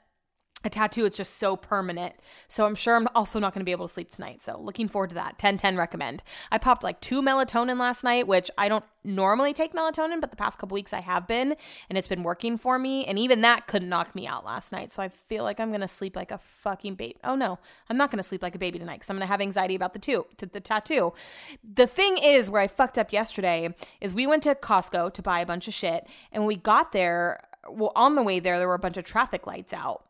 a 0.64 0.71
tattoo 0.71 1.04
it's 1.04 1.16
just 1.16 1.38
so 1.38 1.56
permanent. 1.56 2.14
So 2.49 2.66
i'm 2.66 2.75
sure 2.75 2.97
i'm 2.97 3.09
also 3.14 3.38
not 3.38 3.54
going 3.54 3.61
to 3.61 3.64
be 3.64 3.73
able 3.73 3.87
to 3.87 3.92
sleep 3.92 4.11
tonight. 4.11 4.42
So 4.42 4.61
looking 4.61 4.88
forward 4.88 5.11
to 5.11 5.14
that. 5.16 5.38
10 5.38 5.59
10 5.59 5.76
recommend. 5.76 6.23
I 6.50 6.59
popped 6.59 6.83
like 6.83 7.00
two 7.00 7.23
melatonin 7.23 7.78
last 7.78 8.04
night 8.04 8.26
which 8.26 8.50
i 8.59 8.68
don't 8.68 8.85
normally 9.06 9.52
take 9.52 9.75
melatonin 9.75 10.21
but 10.21 10.30
the 10.30 10.37
past 10.37 10.59
couple 10.59 10.75
weeks 10.75 10.94
i 10.94 11.00
have 11.00 11.26
been 11.26 11.54
and 11.88 11.99
it's 11.99 12.09
been 12.09 12.23
working 12.23 12.56
for 12.56 12.78
me 12.78 13.04
and 13.04 13.18
even 13.18 13.42
that 13.42 13.66
couldn't 13.66 13.88
knock 13.88 14.14
me 14.14 14.26
out 14.26 14.44
last 14.44 14.73
night. 14.73 14.92
So 14.92 15.02
i 15.02 15.09
feel 15.09 15.44
like 15.44 15.61
i'm 15.61 15.71
going 15.71 15.80
to 15.80 15.88
sleep 15.88 16.16
like 16.16 16.30
a 16.30 16.38
fucking 16.38 16.94
baby. 16.94 17.16
Oh 17.25 17.35
no. 17.35 17.59
I'm 17.88 17.97
not 17.97 18.11
going 18.11 18.18
to 18.18 18.25
sleep 18.25 18.42
like 18.42 18.54
a 18.54 18.59
baby 18.59 18.78
tonight 18.78 18.97
because 18.97 19.11
i'm 19.11 19.16
going 19.16 19.26
to 19.26 19.33
have 19.33 19.40
anxiety 19.40 19.75
about 19.75 19.92
the 19.92 19.99
two 19.99 20.26
to 20.38 20.47
the 20.47 20.61
tattoo. 20.61 21.12
The 21.75 21.87
thing 21.87 22.18
is 22.23 22.50
where 22.50 22.62
i 22.62 22.66
fucked 22.66 22.99
up 22.99 23.12
yesterday 23.12 23.75
is 24.00 24.14
we 24.14 24.26
went 24.26 24.42
to 24.44 24.54
costco 24.54 25.12
to 25.12 25.23
buy 25.23 25.40
a 25.40 25.47
bunch 25.47 25.68
of 25.68 25.75
shit 25.75 26.06
and 26.33 26.42
when 26.42 26.49
we 26.49 26.56
got 26.56 26.92
there 26.92 27.40
well 27.68 27.92
on 27.97 28.14
the 28.14 28.23
way 28.23 28.40
there 28.40 28.59
there 28.59 28.68
were 28.68 28.75
a 28.75 28.78
bunch 28.78 28.97
of 28.97 29.04
traffic 29.04 29.47
lights 29.47 29.73
out 29.73 30.04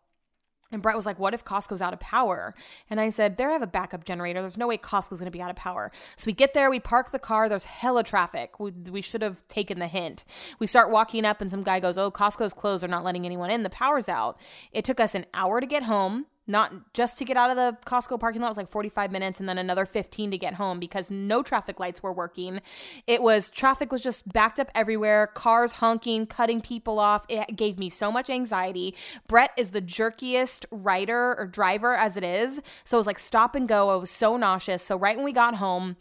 and 0.75 0.83
Brett 0.83 0.97
was 0.97 1.07
like, 1.07 1.19
What 1.19 1.33
if 1.33 1.45
Costco's 1.45 1.81
out 1.81 1.93
of 1.93 2.01
power? 2.01 2.55
And 2.91 3.01
I 3.01 3.09
said, 3.09 3.37
They 3.37 3.45
have 3.45 3.63
a 3.63 3.67
backup 3.67 4.05
generator. 4.05 4.43
There's 4.43 4.59
no 4.59 4.67
way 4.67 4.77
Costco's 4.77 5.21
going 5.21 5.25
to 5.27 5.31
be 5.31 5.41
out 5.41 5.51
of 5.51 5.57
power. 5.57 5.91
So 6.17 6.27
we 6.27 6.33
get 6.33 6.53
there, 6.53 6.71
we 6.71 6.81
park 6.81 7.13
the 7.13 7.19
car. 7.19 7.49
There's 7.49 7.65
hella 7.65 8.03
traffic. 8.03 8.59
We, 8.61 8.73
we 8.91 9.01
should 9.01 9.23
have 9.23 9.47
taken 9.49 9.79
the 9.79 9.87
hint. 9.87 10.25
We 10.59 10.67
start 10.67 10.91
walking 10.91 11.25
up, 11.25 11.41
and 11.41 11.51
some 11.51 11.63
guy 11.63 11.81
goes, 11.81 11.97
Oh, 11.97 12.11
Costco's 12.11 12.53
closed. 12.53 12.83
They're 12.83 12.91
not 12.91 13.05
letting 13.05 13.25
anyone 13.25 13.51
in. 13.51 13.63
The 13.63 13.71
power's 13.71 14.09
out. 14.09 14.39
It 14.73 14.85
took 14.85 15.01
us 15.01 15.15
an 15.15 15.25
hour 15.33 15.61
to 15.61 15.67
get 15.67 15.85
home 15.85 16.27
not 16.47 16.93
just 16.93 17.19
to 17.19 17.25
get 17.25 17.37
out 17.37 17.51
of 17.51 17.57
the 17.57 17.77
Costco 17.87 18.21
parking 18.21 18.43
lot 18.43 18.49
It 18.49 18.51
was 18.51 18.57
like 18.57 18.71
45 18.71 19.11
minutes 19.11 19.41
and 19.41 19.49
then 19.49 19.59
another 19.59 19.87
15 19.87 20.31
to 20.31 20.39
get 20.39 20.55
home 20.55 20.79
because 20.79 21.11
no 21.11 21.43
traffic 21.43 21.81
lights 21.81 22.03
were 22.03 22.13
working. 22.13 22.61
It 23.07 23.23
was 23.23 23.49
traffic 23.49 23.91
was 23.91 24.03
just 24.03 24.31
backed 24.31 24.61
up 24.61 24.71
everywhere, 24.75 25.29
cars 25.29 25.73
honking, 25.73 26.27
cutting 26.27 26.61
people 26.61 26.99
off. 26.99 27.25
It 27.29 27.57
gave 27.57 27.79
me 27.79 27.89
so 27.89 28.13
much 28.13 28.29
anxiety. 28.29 28.95
Brett 29.27 29.53
is 29.57 29.71
the 29.71 29.83
jerkiest 29.83 30.67
rider 30.71 31.35
or 31.39 31.47
driver 31.47 31.95
as 31.95 32.17
it 32.17 32.25
is. 32.25 32.61
So 32.85 32.97
it 32.97 33.01
was 33.01 33.07
like 33.07 33.19
stop 33.19 33.55
and 33.55 33.67
go. 33.67 33.91
I 33.91 33.97
was 33.97 34.11
so 34.11 34.37
nauseous. 34.37 34.83
So 34.83 34.97
right 34.97 35.17
when 35.17 35.25
we 35.25 35.33
got 35.33 35.55
home, 35.55 35.97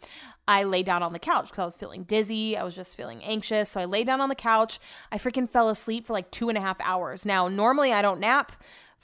I 0.46 0.64
lay 0.64 0.82
down 0.82 1.02
on 1.02 1.12
the 1.12 1.18
couch 1.18 1.46
because 1.46 1.58
I 1.62 1.64
was 1.64 1.76
feeling 1.76 2.02
dizzy. 2.04 2.56
I 2.56 2.64
was 2.64 2.74
just 2.74 2.96
feeling 2.96 3.22
anxious. 3.24 3.70
So 3.70 3.80
I 3.80 3.86
lay 3.86 4.04
down 4.04 4.20
on 4.20 4.28
the 4.28 4.34
couch. 4.34 4.78
I 5.10 5.16
freaking 5.18 5.48
fell 5.48 5.70
asleep 5.70 6.06
for 6.06 6.12
like 6.12 6.30
two 6.30 6.48
and 6.50 6.58
a 6.58 6.60
half 6.60 6.78
hours. 6.82 7.24
Now, 7.24 7.48
normally 7.48 7.92
I 7.92 8.02
don't 8.02 8.20
nap. 8.20 8.52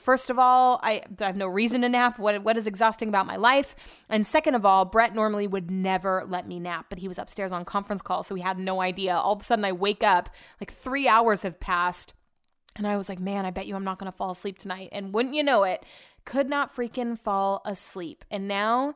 First 0.01 0.31
of 0.31 0.39
all, 0.39 0.81
I, 0.83 1.03
I, 1.21 1.25
have 1.25 1.37
no 1.37 1.47
reason 1.47 1.83
to 1.83 1.89
nap. 1.91 2.19
What, 2.19 2.43
what 2.43 2.57
is 2.57 2.67
exhausting 2.67 3.11
about 3.11 3.27
my 3.27 3.37
life? 3.37 3.77
And 4.09 4.27
second 4.27 4.55
of 4.55 4.65
all, 4.65 4.87
Brett 4.87 5.15
normally 5.15 5.47
would 5.47 5.71
never 5.71 6.25
let 6.27 6.49
me 6.49 6.59
nap, 6.59 6.87
but 6.89 6.99
he 6.99 7.07
was 7.07 7.19
upstairs 7.19 7.53
on 7.53 7.67
conference 7.67 8.01
call, 8.01 8.23
so 8.23 8.35
he 8.35 8.41
had 8.41 8.59
no 8.59 8.81
idea. 8.81 9.15
All 9.15 9.35
of 9.35 9.43
a 9.43 9.45
sudden, 9.45 9.67
I 9.67 9.73
wake 9.73 10.03
up, 10.03 10.31
like 10.59 10.73
three 10.73 11.07
hours 11.07 11.43
have 11.43 11.61
passed, 11.61 12.15
and 12.77 12.87
I 12.87 12.97
was 12.97 13.11
like, 13.11 13.21
man, 13.21 13.45
I 13.45 13.51
bet 13.51 13.67
you 13.67 13.77
I'm 13.77 13.85
not 13.85 13.99
going 13.99 14.11
to 14.11 14.17
fall 14.17 14.31
asleep 14.31 14.57
tonight. 14.57 14.89
And 14.93 15.13
wouldn't 15.13 15.35
you 15.35 15.43
know 15.43 15.65
it, 15.65 15.85
could 16.25 16.49
not 16.49 16.75
freaking 16.75 17.19
fall 17.19 17.61
asleep. 17.67 18.25
And 18.31 18.49
now 18.49 18.95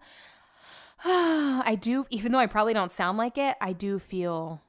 I 1.04 1.76
do, 1.78 2.06
even 2.08 2.32
though 2.32 2.38
I 2.38 2.46
probably 2.46 2.72
don't 2.72 2.92
sound 2.92 3.18
like 3.18 3.36
it, 3.36 3.56
I 3.60 3.74
do 3.74 3.98
feel 3.98 4.62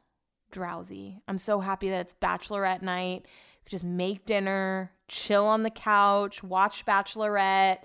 drowsy. 0.52 1.22
I'm 1.30 1.38
so 1.38 1.62
happy 1.62 1.90
that 1.92 2.02
it's 2.02 2.14
bachelorette 2.14 2.82
night. 2.82 3.26
Just 3.66 3.84
make 3.84 4.26
dinner, 4.26 4.92
chill 5.08 5.46
on 5.46 5.64
the 5.64 5.70
couch, 5.70 6.44
watch 6.44 6.86
Bachelorette. 6.86 7.80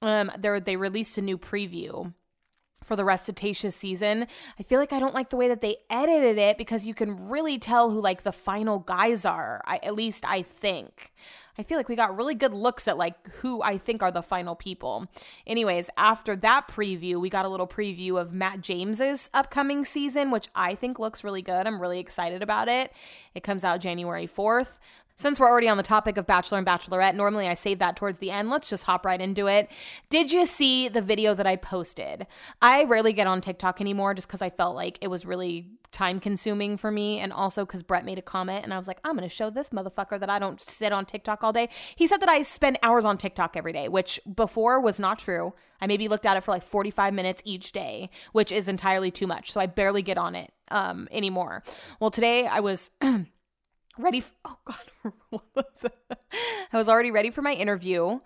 Um, 0.00 0.32
they 0.38 0.60
they 0.60 0.76
released 0.76 1.18
a 1.18 1.22
new 1.22 1.38
preview 1.38 2.12
for 2.84 2.96
the 2.96 3.04
rest 3.04 3.28
season. 3.70 4.26
I 4.58 4.62
feel 4.62 4.80
like 4.80 4.92
I 4.92 5.00
don't 5.00 5.14
like 5.14 5.30
the 5.30 5.36
way 5.36 5.48
that 5.48 5.60
they 5.60 5.76
edited 5.88 6.38
it 6.38 6.58
because 6.58 6.86
you 6.86 6.94
can 6.94 7.28
really 7.28 7.58
tell 7.58 7.90
who 7.90 8.00
like 8.00 8.22
the 8.22 8.32
final 8.32 8.80
guys 8.80 9.24
are. 9.24 9.62
I, 9.64 9.78
at 9.82 9.94
least 9.94 10.24
I 10.26 10.42
think. 10.42 11.12
I 11.58 11.62
feel 11.62 11.76
like 11.76 11.88
we 11.88 11.96
got 11.96 12.16
really 12.16 12.34
good 12.34 12.54
looks 12.54 12.88
at 12.88 12.96
like 12.96 13.28
who 13.34 13.62
I 13.62 13.76
think 13.76 14.02
are 14.02 14.10
the 14.10 14.22
final 14.22 14.54
people. 14.54 15.06
Anyways, 15.46 15.90
after 15.98 16.34
that 16.36 16.66
preview, 16.66 17.20
we 17.20 17.28
got 17.28 17.44
a 17.44 17.48
little 17.48 17.66
preview 17.66 18.18
of 18.18 18.32
Matt 18.32 18.62
James's 18.62 19.28
upcoming 19.34 19.84
season, 19.84 20.30
which 20.30 20.48
I 20.54 20.74
think 20.74 20.98
looks 20.98 21.22
really 21.22 21.42
good. 21.42 21.66
I'm 21.66 21.80
really 21.80 21.98
excited 21.98 22.42
about 22.42 22.68
it. 22.68 22.92
It 23.34 23.42
comes 23.42 23.64
out 23.64 23.80
January 23.80 24.26
4th. 24.26 24.78
Since 25.16 25.38
we're 25.38 25.48
already 25.48 25.68
on 25.68 25.76
the 25.76 25.82
topic 25.82 26.16
of 26.16 26.26
Bachelor 26.26 26.58
and 26.58 26.66
Bachelorette, 26.66 27.14
normally 27.14 27.46
I 27.46 27.54
save 27.54 27.78
that 27.78 27.96
towards 27.96 28.18
the 28.18 28.30
end. 28.30 28.50
Let's 28.50 28.68
just 28.68 28.84
hop 28.84 29.04
right 29.04 29.20
into 29.20 29.46
it. 29.46 29.70
Did 30.10 30.32
you 30.32 30.46
see 30.46 30.88
the 30.88 31.02
video 31.02 31.34
that 31.34 31.46
I 31.46 31.56
posted? 31.56 32.26
I 32.60 32.84
rarely 32.84 33.12
get 33.12 33.26
on 33.26 33.40
TikTok 33.40 33.80
anymore 33.80 34.14
just 34.14 34.26
because 34.26 34.42
I 34.42 34.50
felt 34.50 34.74
like 34.74 34.98
it 35.00 35.08
was 35.08 35.24
really 35.24 35.68
time 35.92 36.18
consuming 36.18 36.76
for 36.76 36.90
me. 36.90 37.20
And 37.20 37.32
also 37.32 37.64
because 37.64 37.82
Brett 37.82 38.04
made 38.04 38.18
a 38.18 38.22
comment 38.22 38.64
and 38.64 38.74
I 38.74 38.78
was 38.78 38.88
like, 38.88 38.98
I'm 39.04 39.16
going 39.16 39.28
to 39.28 39.34
show 39.34 39.50
this 39.50 39.70
motherfucker 39.70 40.18
that 40.18 40.30
I 40.30 40.38
don't 40.38 40.60
sit 40.60 40.92
on 40.92 41.06
TikTok 41.06 41.44
all 41.44 41.52
day. 41.52 41.68
He 41.94 42.06
said 42.06 42.18
that 42.18 42.28
I 42.28 42.42
spend 42.42 42.78
hours 42.82 43.04
on 43.04 43.18
TikTok 43.18 43.56
every 43.56 43.72
day, 43.72 43.88
which 43.88 44.18
before 44.34 44.80
was 44.80 44.98
not 44.98 45.18
true. 45.18 45.54
I 45.80 45.86
maybe 45.86 46.08
looked 46.08 46.26
at 46.26 46.36
it 46.36 46.42
for 46.42 46.50
like 46.50 46.64
45 46.64 47.14
minutes 47.14 47.42
each 47.44 47.72
day, 47.72 48.10
which 48.32 48.50
is 48.50 48.66
entirely 48.66 49.10
too 49.10 49.26
much. 49.26 49.52
So 49.52 49.60
I 49.60 49.66
barely 49.66 50.02
get 50.02 50.18
on 50.18 50.34
it 50.34 50.52
um, 50.70 51.08
anymore. 51.12 51.62
Well, 52.00 52.10
today 52.10 52.46
I 52.46 52.60
was. 52.60 52.90
ready. 53.98 54.22
Oh 54.44 54.56
God, 54.64 55.12
I 56.72 56.76
was 56.76 56.88
already 56.88 57.10
ready 57.10 57.30
for 57.30 57.42
my 57.42 57.52
interview 57.52 58.20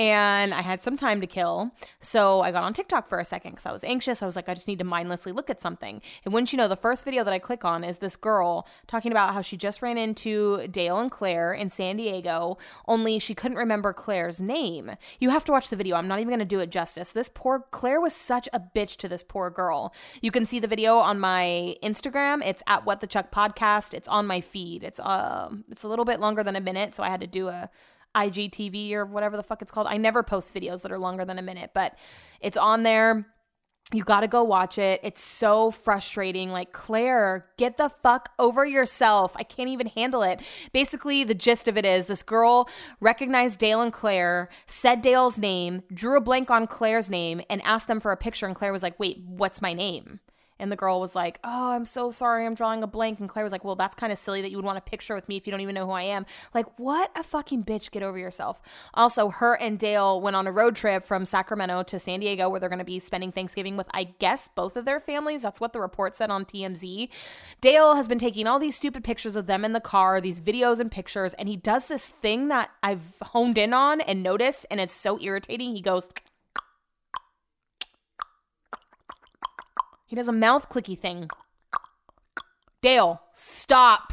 and 0.00 0.54
I 0.54 0.62
had 0.62 0.82
some 0.82 0.96
time 0.96 1.20
to 1.20 1.26
kill. 1.26 1.72
So 1.98 2.40
I 2.40 2.52
got 2.52 2.62
on 2.62 2.72
TikTok 2.72 3.06
for 3.06 3.18
a 3.18 3.24
second 3.24 3.50
because 3.50 3.66
I 3.66 3.72
was 3.72 3.84
anxious. 3.84 4.22
I 4.22 4.26
was 4.26 4.34
like, 4.34 4.48
I 4.48 4.54
just 4.54 4.66
need 4.66 4.78
to 4.78 4.84
mindlessly 4.84 5.30
look 5.30 5.50
at 5.50 5.60
something. 5.60 6.00
And 6.24 6.32
wouldn't 6.32 6.54
you 6.54 6.56
know, 6.56 6.68
the 6.68 6.74
first 6.74 7.04
video 7.04 7.22
that 7.22 7.34
I 7.34 7.38
click 7.38 7.66
on 7.66 7.84
is 7.84 7.98
this 7.98 8.16
girl 8.16 8.66
talking 8.86 9.12
about 9.12 9.34
how 9.34 9.42
she 9.42 9.58
just 9.58 9.82
ran 9.82 9.98
into 9.98 10.66
Dale 10.68 10.96
and 10.96 11.10
Clare 11.10 11.52
in 11.52 11.68
San 11.68 11.98
Diego, 11.98 12.56
only 12.88 13.18
she 13.18 13.34
couldn't 13.34 13.58
remember 13.58 13.92
Clare's 13.92 14.40
name. 14.40 14.90
You 15.18 15.28
have 15.28 15.44
to 15.44 15.52
watch 15.52 15.68
the 15.68 15.76
video. 15.76 15.96
I'm 15.96 16.08
not 16.08 16.18
even 16.18 16.30
going 16.30 16.38
to 16.38 16.46
do 16.46 16.60
it 16.60 16.70
justice. 16.70 17.12
This 17.12 17.28
poor 17.28 17.66
Clare 17.70 18.00
was 18.00 18.14
such 18.14 18.48
a 18.54 18.60
bitch 18.60 18.96
to 18.98 19.08
this 19.08 19.22
poor 19.22 19.50
girl. 19.50 19.92
You 20.22 20.30
can 20.30 20.46
see 20.46 20.60
the 20.60 20.66
video 20.66 20.96
on 20.96 21.20
my 21.20 21.76
Instagram. 21.82 22.40
It's 22.42 22.62
at 22.66 22.86
What 22.86 23.00
the 23.00 23.06
Chuck 23.06 23.30
Podcast. 23.30 23.92
It's 23.92 24.08
on 24.08 24.26
my 24.26 24.40
feed. 24.40 24.82
It's 24.82 24.98
uh, 24.98 25.50
it's 25.70 25.82
a 25.82 25.88
little 25.88 26.06
bit 26.06 26.20
longer 26.20 26.42
than 26.42 26.56
a 26.56 26.60
minute, 26.62 26.94
so 26.94 27.02
I 27.02 27.10
had 27.10 27.20
to 27.20 27.26
do 27.26 27.48
a 27.48 27.68
IGTV 28.14 28.92
or 28.92 29.06
whatever 29.06 29.36
the 29.36 29.42
fuck 29.42 29.62
it's 29.62 29.70
called. 29.70 29.86
I 29.86 29.96
never 29.96 30.22
post 30.22 30.54
videos 30.54 30.82
that 30.82 30.92
are 30.92 30.98
longer 30.98 31.24
than 31.24 31.38
a 31.38 31.42
minute, 31.42 31.70
but 31.74 31.96
it's 32.40 32.56
on 32.56 32.82
there. 32.82 33.26
You 33.92 34.04
got 34.04 34.20
to 34.20 34.28
go 34.28 34.44
watch 34.44 34.78
it. 34.78 35.00
It's 35.02 35.20
so 35.20 35.72
frustrating. 35.72 36.50
Like, 36.50 36.70
Clare, 36.70 37.46
get 37.58 37.76
the 37.76 37.90
fuck 38.02 38.28
over 38.38 38.64
yourself. 38.64 39.32
I 39.34 39.42
can't 39.42 39.68
even 39.68 39.88
handle 39.88 40.22
it. 40.22 40.40
Basically, 40.72 41.24
the 41.24 41.34
gist 41.34 41.66
of 41.66 41.76
it 41.76 41.84
is 41.84 42.06
this 42.06 42.22
girl 42.22 42.68
recognized 43.00 43.58
Dale 43.58 43.80
and 43.80 43.92
Clare, 43.92 44.48
said 44.66 45.02
Dale's 45.02 45.40
name, 45.40 45.82
drew 45.92 46.16
a 46.16 46.20
blank 46.20 46.52
on 46.52 46.68
Clare's 46.68 47.10
name, 47.10 47.40
and 47.50 47.60
asked 47.62 47.88
them 47.88 47.98
for 47.98 48.12
a 48.12 48.16
picture. 48.16 48.46
And 48.46 48.54
Clare 48.54 48.72
was 48.72 48.84
like, 48.84 49.00
wait, 49.00 49.18
what's 49.26 49.60
my 49.60 49.72
name? 49.72 50.20
And 50.60 50.70
the 50.70 50.76
girl 50.76 51.00
was 51.00 51.14
like, 51.14 51.40
Oh, 51.44 51.72
I'm 51.72 51.84
so 51.84 52.10
sorry. 52.10 52.46
I'm 52.46 52.54
drawing 52.54 52.82
a 52.82 52.86
blank. 52.86 53.20
And 53.20 53.28
Clare 53.28 53.44
was 53.44 53.52
like, 53.52 53.64
Well, 53.64 53.76
that's 53.76 53.94
kind 53.94 54.12
of 54.12 54.18
silly 54.18 54.42
that 54.42 54.50
you 54.50 54.56
would 54.56 54.64
want 54.64 54.78
a 54.78 54.82
picture 54.82 55.14
with 55.14 55.28
me 55.28 55.36
if 55.36 55.46
you 55.46 55.50
don't 55.50 55.60
even 55.60 55.74
know 55.74 55.86
who 55.86 55.92
I 55.92 56.02
am. 56.02 56.26
Like, 56.54 56.78
what 56.78 57.10
a 57.16 57.22
fucking 57.22 57.64
bitch. 57.64 57.90
Get 57.90 58.02
over 58.02 58.18
yourself. 58.18 58.60
Also, 58.94 59.30
her 59.30 59.54
and 59.54 59.78
Dale 59.78 60.20
went 60.20 60.36
on 60.36 60.46
a 60.46 60.52
road 60.52 60.76
trip 60.76 61.04
from 61.04 61.24
Sacramento 61.24 61.82
to 61.84 61.98
San 61.98 62.20
Diego 62.20 62.48
where 62.48 62.60
they're 62.60 62.68
going 62.68 62.78
to 62.78 62.84
be 62.84 62.98
spending 62.98 63.32
Thanksgiving 63.32 63.76
with, 63.76 63.88
I 63.92 64.04
guess, 64.18 64.48
both 64.54 64.76
of 64.76 64.84
their 64.84 65.00
families. 65.00 65.42
That's 65.42 65.60
what 65.60 65.72
the 65.72 65.80
report 65.80 66.14
said 66.14 66.30
on 66.30 66.44
TMZ. 66.44 67.08
Dale 67.60 67.94
has 67.94 68.06
been 68.06 68.18
taking 68.18 68.46
all 68.46 68.58
these 68.58 68.76
stupid 68.76 69.02
pictures 69.02 69.36
of 69.36 69.46
them 69.46 69.64
in 69.64 69.72
the 69.72 69.80
car, 69.80 70.20
these 70.20 70.40
videos 70.40 70.80
and 70.80 70.90
pictures. 70.90 71.34
And 71.34 71.48
he 71.48 71.56
does 71.56 71.88
this 71.88 72.06
thing 72.06 72.48
that 72.48 72.70
I've 72.82 73.14
honed 73.22 73.58
in 73.58 73.72
on 73.72 74.00
and 74.00 74.22
noticed, 74.22 74.66
and 74.70 74.80
it's 74.80 74.92
so 74.92 75.20
irritating. 75.20 75.74
He 75.74 75.80
goes, 75.80 76.08
He 80.10 80.16
does 80.16 80.26
a 80.26 80.32
mouth 80.32 80.68
clicky 80.68 80.98
thing. 80.98 81.30
Dale, 82.82 83.22
stop. 83.32 84.12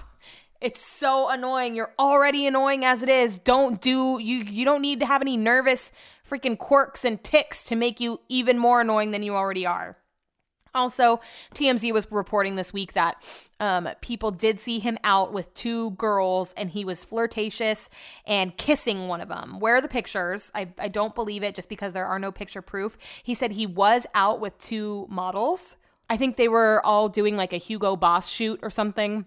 It's 0.61 0.79
so 0.79 1.27
annoying. 1.27 1.73
You're 1.73 1.95
already 1.97 2.45
annoying 2.45 2.85
as 2.85 3.01
it 3.01 3.09
is. 3.09 3.39
Don't 3.39 3.81
do 3.81 4.19
you 4.19 4.43
you 4.43 4.63
don't 4.63 4.83
need 4.83 4.99
to 4.99 5.07
have 5.07 5.23
any 5.23 5.37
nervous 5.37 5.91
freaking 6.29 6.55
quirks 6.55 7.03
and 7.03 7.23
ticks 7.23 7.63
to 7.63 7.75
make 7.75 7.99
you 7.99 8.21
even 8.29 8.59
more 8.59 8.81
annoying 8.81 9.09
than 9.09 9.23
you 9.23 9.35
already 9.35 9.65
are. 9.65 9.97
Also, 10.75 11.19
TMZ 11.55 11.91
was 11.91 12.05
reporting 12.11 12.53
this 12.53 12.71
week 12.71 12.93
that 12.93 13.23
um, 13.59 13.89
people 14.01 14.29
did 14.29 14.59
see 14.59 14.77
him 14.77 14.99
out 15.03 15.33
with 15.33 15.51
two 15.55 15.91
girls 15.91 16.53
and 16.55 16.69
he 16.69 16.85
was 16.85 17.03
flirtatious 17.03 17.89
and 18.27 18.55
kissing 18.57 19.07
one 19.07 19.19
of 19.19 19.29
them. 19.29 19.59
Where 19.59 19.77
are 19.77 19.81
the 19.81 19.87
pictures? 19.87 20.51
I, 20.53 20.67
I 20.77 20.89
don't 20.89 21.15
believe 21.15 21.41
it 21.41 21.55
just 21.55 21.69
because 21.69 21.93
there 21.93 22.05
are 22.05 22.19
no 22.19 22.31
picture 22.31 22.61
proof. 22.61 22.95
He 23.23 23.33
said 23.33 23.51
he 23.51 23.65
was 23.65 24.05
out 24.13 24.39
with 24.39 24.55
two 24.59 25.07
models 25.09 25.77
I 26.09 26.17
think 26.17 26.35
they 26.35 26.47
were 26.47 26.81
all 26.85 27.09
doing 27.09 27.35
like 27.35 27.53
a 27.53 27.57
Hugo 27.57 27.95
Boss 27.95 28.29
shoot 28.29 28.59
or 28.63 28.69
something. 28.69 29.25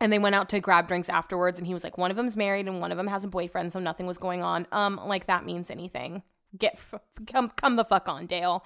And 0.00 0.12
they 0.12 0.18
went 0.18 0.34
out 0.34 0.48
to 0.50 0.60
grab 0.60 0.88
drinks 0.88 1.08
afterwards, 1.08 1.58
and 1.58 1.66
he 1.66 1.72
was 1.72 1.84
like, 1.84 1.96
one 1.96 2.10
of 2.10 2.16
them's 2.16 2.36
married 2.36 2.66
and 2.66 2.80
one 2.80 2.90
of 2.90 2.98
them 2.98 3.06
has 3.06 3.24
a 3.24 3.28
boyfriend, 3.28 3.72
so 3.72 3.78
nothing 3.78 4.06
was 4.06 4.18
going 4.18 4.42
on. 4.42 4.66
Um, 4.72 5.00
like 5.06 5.26
that 5.26 5.46
means 5.46 5.70
anything. 5.70 6.22
Get 6.58 6.80
come 7.26 7.50
come 7.50 7.76
the 7.76 7.84
fuck 7.84 8.08
on 8.08 8.26
dale. 8.26 8.64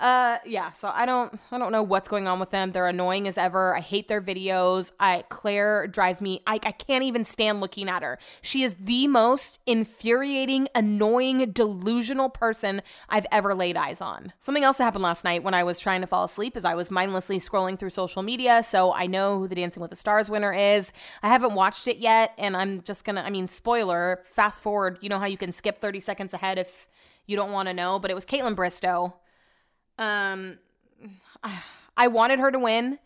Uh 0.00 0.38
yeah 0.44 0.72
so 0.72 0.90
i 0.92 1.06
don't 1.06 1.38
i 1.52 1.58
don't 1.58 1.72
know 1.72 1.82
what's 1.82 2.08
going 2.08 2.26
on 2.26 2.40
with 2.40 2.50
them. 2.50 2.72
They're 2.72 2.88
annoying 2.88 3.28
as 3.28 3.38
ever. 3.38 3.76
I 3.76 3.80
hate 3.80 4.08
their 4.08 4.20
videos. 4.20 4.92
I 4.98 5.24
clare 5.28 5.86
drives 5.86 6.20
me 6.20 6.42
i, 6.46 6.54
I 6.54 6.72
can't 6.72 7.04
even 7.04 7.24
stand 7.24 7.60
looking 7.60 7.88
at 7.88 8.02
her. 8.02 8.18
She 8.42 8.62
is 8.62 8.74
the 8.80 9.08
most 9.08 9.60
infuriating 9.66 10.68
annoying 10.74 11.50
delusional 11.52 12.28
person 12.28 12.82
i've 13.08 13.26
ever 13.30 13.54
laid 13.54 13.76
eyes 13.76 14.00
on. 14.00 14.32
Something 14.40 14.64
else 14.64 14.78
that 14.78 14.84
happened 14.84 15.04
last 15.04 15.24
night 15.24 15.42
when 15.42 15.54
i 15.54 15.62
was 15.62 15.78
trying 15.78 16.00
to 16.00 16.06
fall 16.06 16.24
asleep 16.24 16.56
is 16.56 16.64
i 16.64 16.74
was 16.74 16.90
mindlessly 16.90 17.38
scrolling 17.38 17.78
through 17.78 17.90
social 17.90 18.22
media 18.22 18.62
so 18.62 18.92
i 18.92 19.06
know 19.06 19.38
who 19.38 19.48
the 19.48 19.54
dancing 19.54 19.80
with 19.80 19.90
the 19.90 19.96
stars 19.96 20.28
winner 20.30 20.52
is. 20.52 20.92
I 21.22 21.28
haven't 21.28 21.54
watched 21.54 21.86
it 21.88 21.98
yet 21.98 22.32
and 22.38 22.56
i'm 22.56 22.82
just 22.82 23.04
gonna 23.04 23.22
i 23.22 23.30
mean 23.30 23.48
spoiler 23.48 24.22
fast 24.32 24.62
forward 24.62 24.98
you 25.00 25.08
know 25.08 25.18
how 25.18 25.26
you 25.26 25.36
can 25.36 25.52
skip 25.52 25.78
30 25.78 26.00
seconds 26.00 26.32
ahead 26.32 26.58
if 26.58 26.86
you 27.28 27.36
don't 27.36 27.52
want 27.52 27.68
to 27.68 27.74
know, 27.74 28.00
but 28.00 28.10
it 28.10 28.14
was 28.14 28.24
Kaitlyn 28.24 28.56
Bristowe. 28.56 29.12
Um, 29.98 30.58
I 31.96 32.08
wanted 32.08 32.40
her 32.40 32.50
to 32.50 32.58
win. 32.58 32.98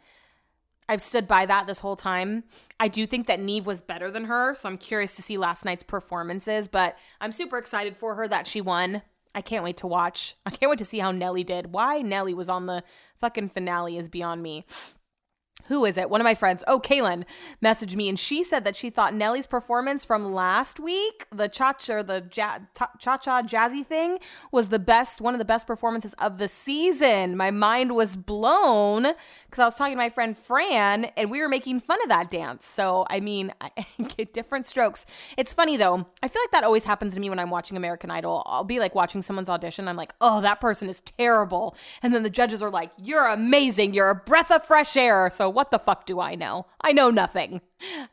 I've 0.89 1.03
stood 1.03 1.29
by 1.29 1.47
that 1.47 1.67
this 1.67 1.79
whole 1.79 1.97
time. 1.97 2.45
I 2.79 2.89
do 2.89 3.07
think 3.07 3.27
that 3.27 3.41
Nev 3.41 3.67
was 3.67 3.83
better 3.83 4.11
than 4.11 4.25
her, 4.25 4.55
so 4.55 4.69
I'm 4.69 4.79
curious 4.79 5.17
to 5.17 5.23
see 5.23 5.39
last 5.39 5.65
night's 5.65 5.85
performances, 5.85 6.69
but 6.69 6.97
I'm 7.21 7.33
super 7.33 7.59
excited 7.59 7.97
for 7.97 8.15
her 8.15 8.29
that 8.29 8.47
she 8.47 8.61
won. 8.61 9.03
I 9.35 9.41
can't 9.41 9.65
wait 9.65 9.79
to 9.79 9.87
watch. 9.87 10.35
I 10.45 10.51
can't 10.51 10.69
wait 10.69 10.79
to 10.79 10.85
see 10.85 10.99
how 10.99 11.11
Nelly 11.11 11.45
did. 11.45 11.73
Why 11.73 12.03
Nelly 12.03 12.35
was 12.35 12.49
on 12.49 12.67
the 12.67 12.85
fucking 13.21 13.49
finale 13.51 13.97
is 13.97 14.09
beyond 14.09 14.43
me 14.43 14.67
who 15.67 15.85
is 15.85 15.97
it? 15.97 16.11
One 16.11 16.21
of 16.21 16.25
my 16.25 16.35
friends, 16.35 16.65
oh, 16.67 16.81
Kaylin, 16.81 17.25
messaged 17.63 17.97
me 17.97 18.09
and 18.09 18.19
she 18.19 18.43
said 18.43 18.65
that 18.65 18.77
she 18.77 18.91
thought 18.91 19.15
Nelly's 19.15 19.47
performance 19.47 20.05
from 20.05 20.33
last 20.33 20.81
week, 20.81 21.27
the 21.31 21.49
cha 21.49 21.73
cha, 21.73 22.03
the 22.03 22.25
cha 22.31 23.17
cha 23.17 23.43
jazzy 23.43 23.85
thing, 23.85 24.19
was 24.51 24.69
the 24.69 24.79
best, 24.79 25.21
one 25.21 25.35
of 25.35 25.39
the 25.39 25.45
best 25.45 25.67
performances 25.67 26.15
of 26.15 26.39
the 26.39 26.49
season. 26.49 27.37
My 27.37 27.51
mind 27.51 27.95
was 27.95 28.17
blown 28.17 29.03
because 29.03 29.59
I 29.59 29.65
was 29.65 29.75
talking 29.75 29.95
to 29.95 29.99
my 29.99 30.11
friend 30.11 30.37
Fran 30.37 31.07
and 31.17 31.31
we 31.31 31.41
were 31.41 31.49
making 31.49 31.81
fun 31.81 31.99
of 32.03 32.09
that 32.09 32.31
dance. 32.31 32.67
So, 32.67 33.07
I 33.09 33.21
mean, 33.21 33.53
I 33.61 33.71
get 34.17 34.33
different 34.33 34.67
strokes. 34.67 35.07
It's 35.37 35.53
funny 35.53 35.77
though. 35.77 36.07
I 36.23 36.29
feel 36.29 36.43
like 36.43 36.53
that 36.53 36.65
always 36.65 36.85
happens 36.85 37.15
to 37.15 37.21
me 37.21 37.31
when 37.31 37.39
I'm 37.39 37.51
watching 37.51 37.77
American 37.77 38.11
Idol. 38.11 38.43
I'll 38.47 38.65
be 38.65 38.79
like 38.79 38.95
watching 38.95 39.23
someone's 39.23 39.49
audition. 39.49 39.89
I'm 39.89 39.97
like, 39.97 40.15
oh, 40.21 40.41
that 40.41 40.61
person 40.61 40.89
is 40.89 41.01
terrible. 41.01 41.77
And 42.03 42.15
then 42.15 42.23
the 42.23 42.31
judges 42.31 42.63
are 42.63 42.71
like, 42.71 42.91
you're 42.97 43.27
amazing. 43.27 43.95
You're 43.95 44.11
a 44.11 44.15
breath 44.15 44.51
of 44.51 44.65
fresh 44.65 44.97
air. 44.97 45.31
So, 45.31 45.52
what 45.53 45.71
the 45.71 45.79
fuck 45.79 46.07
do 46.07 46.21
I 46.21 46.35
know? 46.35 46.67
I 46.81 46.93
know 46.93 47.11
nothing. 47.11 47.61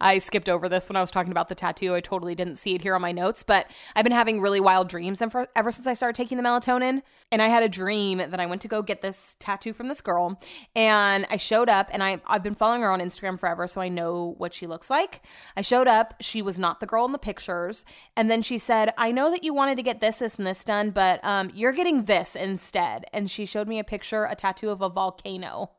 I 0.01 0.19
skipped 0.19 0.49
over 0.49 0.69
this 0.69 0.89
when 0.89 0.95
I 0.95 1.01
was 1.01 1.11
talking 1.11 1.31
about 1.31 1.49
the 1.49 1.55
tattoo. 1.55 1.95
I 1.95 2.01
totally 2.01 2.35
didn't 2.35 2.57
see 2.57 2.75
it 2.75 2.81
here 2.81 2.95
on 2.95 3.01
my 3.01 3.11
notes, 3.11 3.43
but 3.43 3.69
I've 3.95 4.03
been 4.03 4.11
having 4.11 4.41
really 4.41 4.59
wild 4.59 4.89
dreams 4.89 5.21
ever 5.21 5.71
since 5.71 5.87
I 5.87 5.93
started 5.93 6.15
taking 6.15 6.37
the 6.37 6.43
melatonin. 6.43 7.01
And 7.31 7.43
I 7.43 7.47
had 7.47 7.61
a 7.61 7.69
dream 7.69 8.17
that 8.17 8.39
I 8.39 8.47
went 8.47 8.61
to 8.63 8.67
go 8.67 8.81
get 8.81 9.03
this 9.03 9.35
tattoo 9.39 9.71
from 9.71 9.87
this 9.87 10.01
girl, 10.01 10.41
and 10.75 11.27
I 11.29 11.37
showed 11.37 11.69
up, 11.69 11.87
and 11.91 12.03
I 12.03 12.19
I've 12.25 12.41
been 12.41 12.55
following 12.55 12.81
her 12.81 12.89
on 12.89 13.01
Instagram 13.01 13.39
forever, 13.39 13.67
so 13.67 13.81
I 13.81 13.87
know 13.87 14.33
what 14.39 14.51
she 14.51 14.65
looks 14.65 14.89
like. 14.89 15.21
I 15.55 15.61
showed 15.61 15.87
up. 15.87 16.15
She 16.21 16.41
was 16.41 16.57
not 16.57 16.79
the 16.79 16.87
girl 16.87 17.05
in 17.05 17.11
the 17.11 17.19
pictures, 17.19 17.85
and 18.17 18.31
then 18.31 18.41
she 18.41 18.57
said, 18.57 18.93
"I 18.97 19.11
know 19.11 19.29
that 19.29 19.43
you 19.43 19.53
wanted 19.53 19.75
to 19.75 19.83
get 19.83 20.01
this, 20.01 20.17
this, 20.17 20.37
and 20.37 20.47
this 20.47 20.65
done, 20.65 20.89
but 20.89 21.23
um, 21.23 21.51
you're 21.53 21.71
getting 21.71 22.05
this 22.05 22.35
instead." 22.35 23.05
And 23.13 23.29
she 23.29 23.45
showed 23.45 23.67
me 23.67 23.77
a 23.77 23.83
picture, 23.83 24.25
a 24.25 24.33
tattoo 24.33 24.71
of 24.71 24.81
a 24.81 24.89
volcano, 24.89 25.69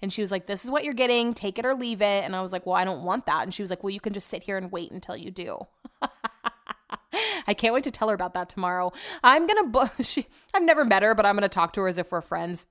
and 0.00 0.12
she 0.12 0.20
was 0.20 0.30
like, 0.30 0.46
"This 0.46 0.64
is 0.64 0.70
what 0.70 0.84
you're 0.84 0.94
getting. 0.94 1.34
Take 1.34 1.58
it 1.58 1.66
or 1.66 1.74
leave 1.74 2.02
it." 2.02 2.22
And 2.24 2.36
I 2.36 2.40
was 2.40 2.52
like, 2.52 2.66
"Well, 2.66 2.76
I 2.76 2.84
don't 2.84 3.02
want 3.02 3.26
that." 3.26 3.39
And 3.42 3.54
she 3.54 3.62
was 3.62 3.70
like, 3.70 3.82
Well, 3.82 3.90
you 3.90 4.00
can 4.00 4.12
just 4.12 4.28
sit 4.28 4.42
here 4.42 4.56
and 4.56 4.70
wait 4.72 4.90
until 4.90 5.16
you 5.16 5.30
do. 5.30 5.66
I 7.46 7.54
can't 7.54 7.74
wait 7.74 7.84
to 7.84 7.90
tell 7.90 8.08
her 8.08 8.14
about 8.14 8.34
that 8.34 8.48
tomorrow. 8.48 8.92
I'm 9.22 9.46
gonna. 9.46 9.66
Bu- 9.66 9.88
she, 10.02 10.26
I've 10.54 10.62
never 10.62 10.84
met 10.84 11.02
her, 11.02 11.14
but 11.14 11.26
I'm 11.26 11.34
gonna 11.34 11.48
talk 11.48 11.72
to 11.74 11.80
her 11.80 11.88
as 11.88 11.98
if 11.98 12.12
we're 12.12 12.20
friends. 12.20 12.66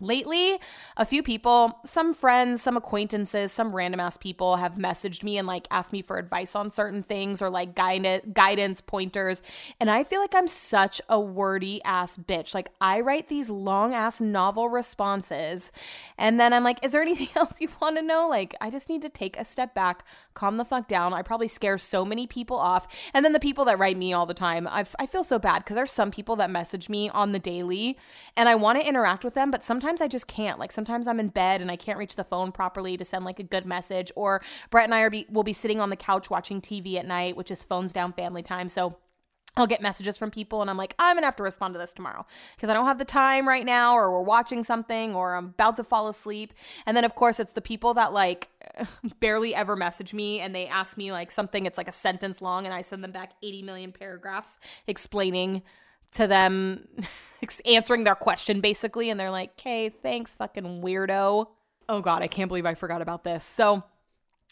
Lately, 0.00 0.60
a 0.96 1.04
few 1.04 1.24
people, 1.24 1.76
some 1.84 2.14
friends, 2.14 2.62
some 2.62 2.76
acquaintances, 2.76 3.50
some 3.50 3.74
random 3.74 3.98
ass 3.98 4.16
people 4.16 4.54
have 4.54 4.74
messaged 4.74 5.24
me 5.24 5.38
and 5.38 5.48
like 5.48 5.66
asked 5.72 5.92
me 5.92 6.02
for 6.02 6.18
advice 6.18 6.54
on 6.54 6.70
certain 6.70 7.02
things 7.02 7.42
or 7.42 7.50
like 7.50 7.74
guidance, 7.74 8.80
pointers. 8.80 9.42
And 9.80 9.90
I 9.90 10.04
feel 10.04 10.20
like 10.20 10.36
I'm 10.36 10.46
such 10.46 11.02
a 11.08 11.18
wordy 11.18 11.82
ass 11.82 12.16
bitch. 12.16 12.54
Like 12.54 12.68
I 12.80 13.00
write 13.00 13.26
these 13.26 13.50
long 13.50 13.92
ass 13.92 14.20
novel 14.20 14.68
responses 14.68 15.72
and 16.16 16.38
then 16.38 16.52
I'm 16.52 16.62
like, 16.62 16.84
is 16.84 16.92
there 16.92 17.02
anything 17.02 17.30
else 17.34 17.60
you 17.60 17.68
want 17.82 17.96
to 17.96 18.02
know? 18.02 18.28
Like 18.28 18.54
I 18.60 18.70
just 18.70 18.88
need 18.88 19.02
to 19.02 19.08
take 19.08 19.36
a 19.36 19.44
step 19.44 19.74
back, 19.74 20.04
calm 20.34 20.58
the 20.58 20.64
fuck 20.64 20.86
down. 20.86 21.12
I 21.12 21.22
probably 21.22 21.48
scare 21.48 21.76
so 21.76 22.04
many 22.04 22.28
people 22.28 22.56
off. 22.56 22.86
And 23.14 23.24
then 23.24 23.32
the 23.32 23.40
people 23.40 23.64
that 23.64 23.80
write 23.80 23.96
me 23.96 24.12
all 24.12 24.26
the 24.26 24.34
time, 24.34 24.68
i 24.68 24.84
I 25.00 25.06
feel 25.06 25.24
so 25.24 25.40
bad 25.40 25.64
because 25.64 25.74
there's 25.74 25.90
some 25.90 26.12
people 26.12 26.36
that 26.36 26.50
message 26.50 26.88
me 26.88 27.08
on 27.08 27.32
the 27.32 27.40
daily 27.40 27.98
and 28.36 28.48
I 28.48 28.54
want 28.54 28.80
to 28.80 28.86
interact 28.86 29.24
with 29.24 29.34
them, 29.34 29.50
but 29.50 29.64
sometimes 29.64 29.87
sometimes 29.88 30.02
I 30.02 30.08
just 30.08 30.26
can't. 30.26 30.58
Like 30.58 30.70
sometimes 30.70 31.06
I'm 31.06 31.18
in 31.18 31.28
bed 31.28 31.62
and 31.62 31.70
I 31.70 31.76
can't 31.76 31.98
reach 31.98 32.14
the 32.14 32.24
phone 32.24 32.52
properly 32.52 32.98
to 32.98 33.06
send 33.06 33.24
like 33.24 33.38
a 33.38 33.42
good 33.42 33.64
message. 33.64 34.12
Or 34.16 34.42
Brett 34.68 34.84
and 34.84 34.94
I 34.94 35.00
are 35.00 35.08
be, 35.08 35.26
will 35.30 35.44
be 35.44 35.54
sitting 35.54 35.80
on 35.80 35.88
the 35.88 35.96
couch 35.96 36.28
watching 36.28 36.60
TV 36.60 36.96
at 36.96 37.06
night, 37.06 37.38
which 37.38 37.50
is 37.50 37.62
phones 37.62 37.94
down 37.94 38.12
family 38.12 38.42
time. 38.42 38.68
So 38.68 38.98
I'll 39.56 39.66
get 39.66 39.80
messages 39.80 40.18
from 40.18 40.30
people 40.30 40.60
and 40.60 40.68
I'm 40.68 40.76
like, 40.76 40.94
I'm 40.98 41.16
gonna 41.16 41.26
have 41.26 41.36
to 41.36 41.42
respond 41.42 41.72
to 41.72 41.78
this 41.78 41.94
tomorrow 41.94 42.26
because 42.54 42.68
I 42.68 42.74
don't 42.74 42.84
have 42.84 42.98
the 42.98 43.06
time 43.06 43.48
right 43.48 43.64
now, 43.64 43.94
or 43.94 44.12
we're 44.12 44.20
watching 44.20 44.62
something, 44.62 45.14
or 45.14 45.34
I'm 45.34 45.46
about 45.46 45.76
to 45.76 45.84
fall 45.84 46.08
asleep. 46.08 46.52
And 46.84 46.94
then, 46.94 47.04
of 47.04 47.14
course, 47.14 47.40
it's 47.40 47.52
the 47.52 47.62
people 47.62 47.94
that 47.94 48.12
like 48.12 48.48
barely 49.20 49.54
ever 49.54 49.74
message 49.74 50.12
me 50.12 50.40
and 50.40 50.54
they 50.54 50.66
ask 50.66 50.98
me 50.98 51.12
like 51.12 51.30
something, 51.30 51.64
it's 51.64 51.78
like 51.78 51.88
a 51.88 51.92
sentence 51.92 52.42
long, 52.42 52.66
and 52.66 52.74
I 52.74 52.82
send 52.82 53.02
them 53.02 53.10
back 53.10 53.32
80 53.42 53.62
million 53.62 53.90
paragraphs 53.90 54.58
explaining 54.86 55.62
to 56.12 56.26
them 56.26 56.86
answering 57.66 58.04
their 58.04 58.14
question 58.14 58.60
basically 58.60 59.10
and 59.10 59.18
they're 59.18 59.30
like 59.30 59.50
okay 59.58 59.88
thanks 59.88 60.36
fucking 60.36 60.82
weirdo 60.82 61.46
oh 61.88 62.00
god 62.00 62.22
i 62.22 62.26
can't 62.26 62.48
believe 62.48 62.66
i 62.66 62.74
forgot 62.74 63.02
about 63.02 63.24
this 63.24 63.44
so 63.44 63.82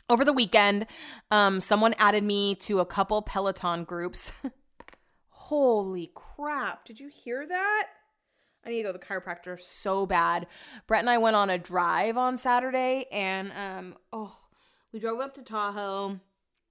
over 0.09 0.25
the 0.25 0.33
weekend 0.33 0.87
um 1.31 1.61
someone 1.61 1.95
added 1.99 2.23
me 2.23 2.55
to 2.55 2.81
a 2.81 2.87
couple 2.87 3.23
peloton 3.23 3.85
groups 3.85 4.33
holy 5.29 6.11
crap 6.15 6.85
did 6.85 7.01
you 7.01 7.09
hear 7.09 7.47
that 7.47 7.89
I 8.65 8.71
need 8.71 8.79
to 8.79 8.83
go 8.83 8.93
to 8.93 8.99
the 8.99 9.05
chiropractor 9.05 9.61
so 9.61 10.07
bad. 10.07 10.49
Brett 10.89 10.99
and 10.99 11.09
I 11.09 11.19
went 11.19 11.37
on 11.37 11.51
a 11.51 11.57
drive 11.57 12.17
on 12.17 12.37
Saturday 12.37 13.07
and 13.13 13.53
um 13.53 13.95
oh, 14.13 14.37
we 14.93 14.99
drove 14.99 15.21
up 15.21 15.35
to 15.35 15.43
Tahoe, 15.43 16.19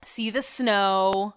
see 0.04 0.30
the 0.30 0.42
snow. 0.42 1.36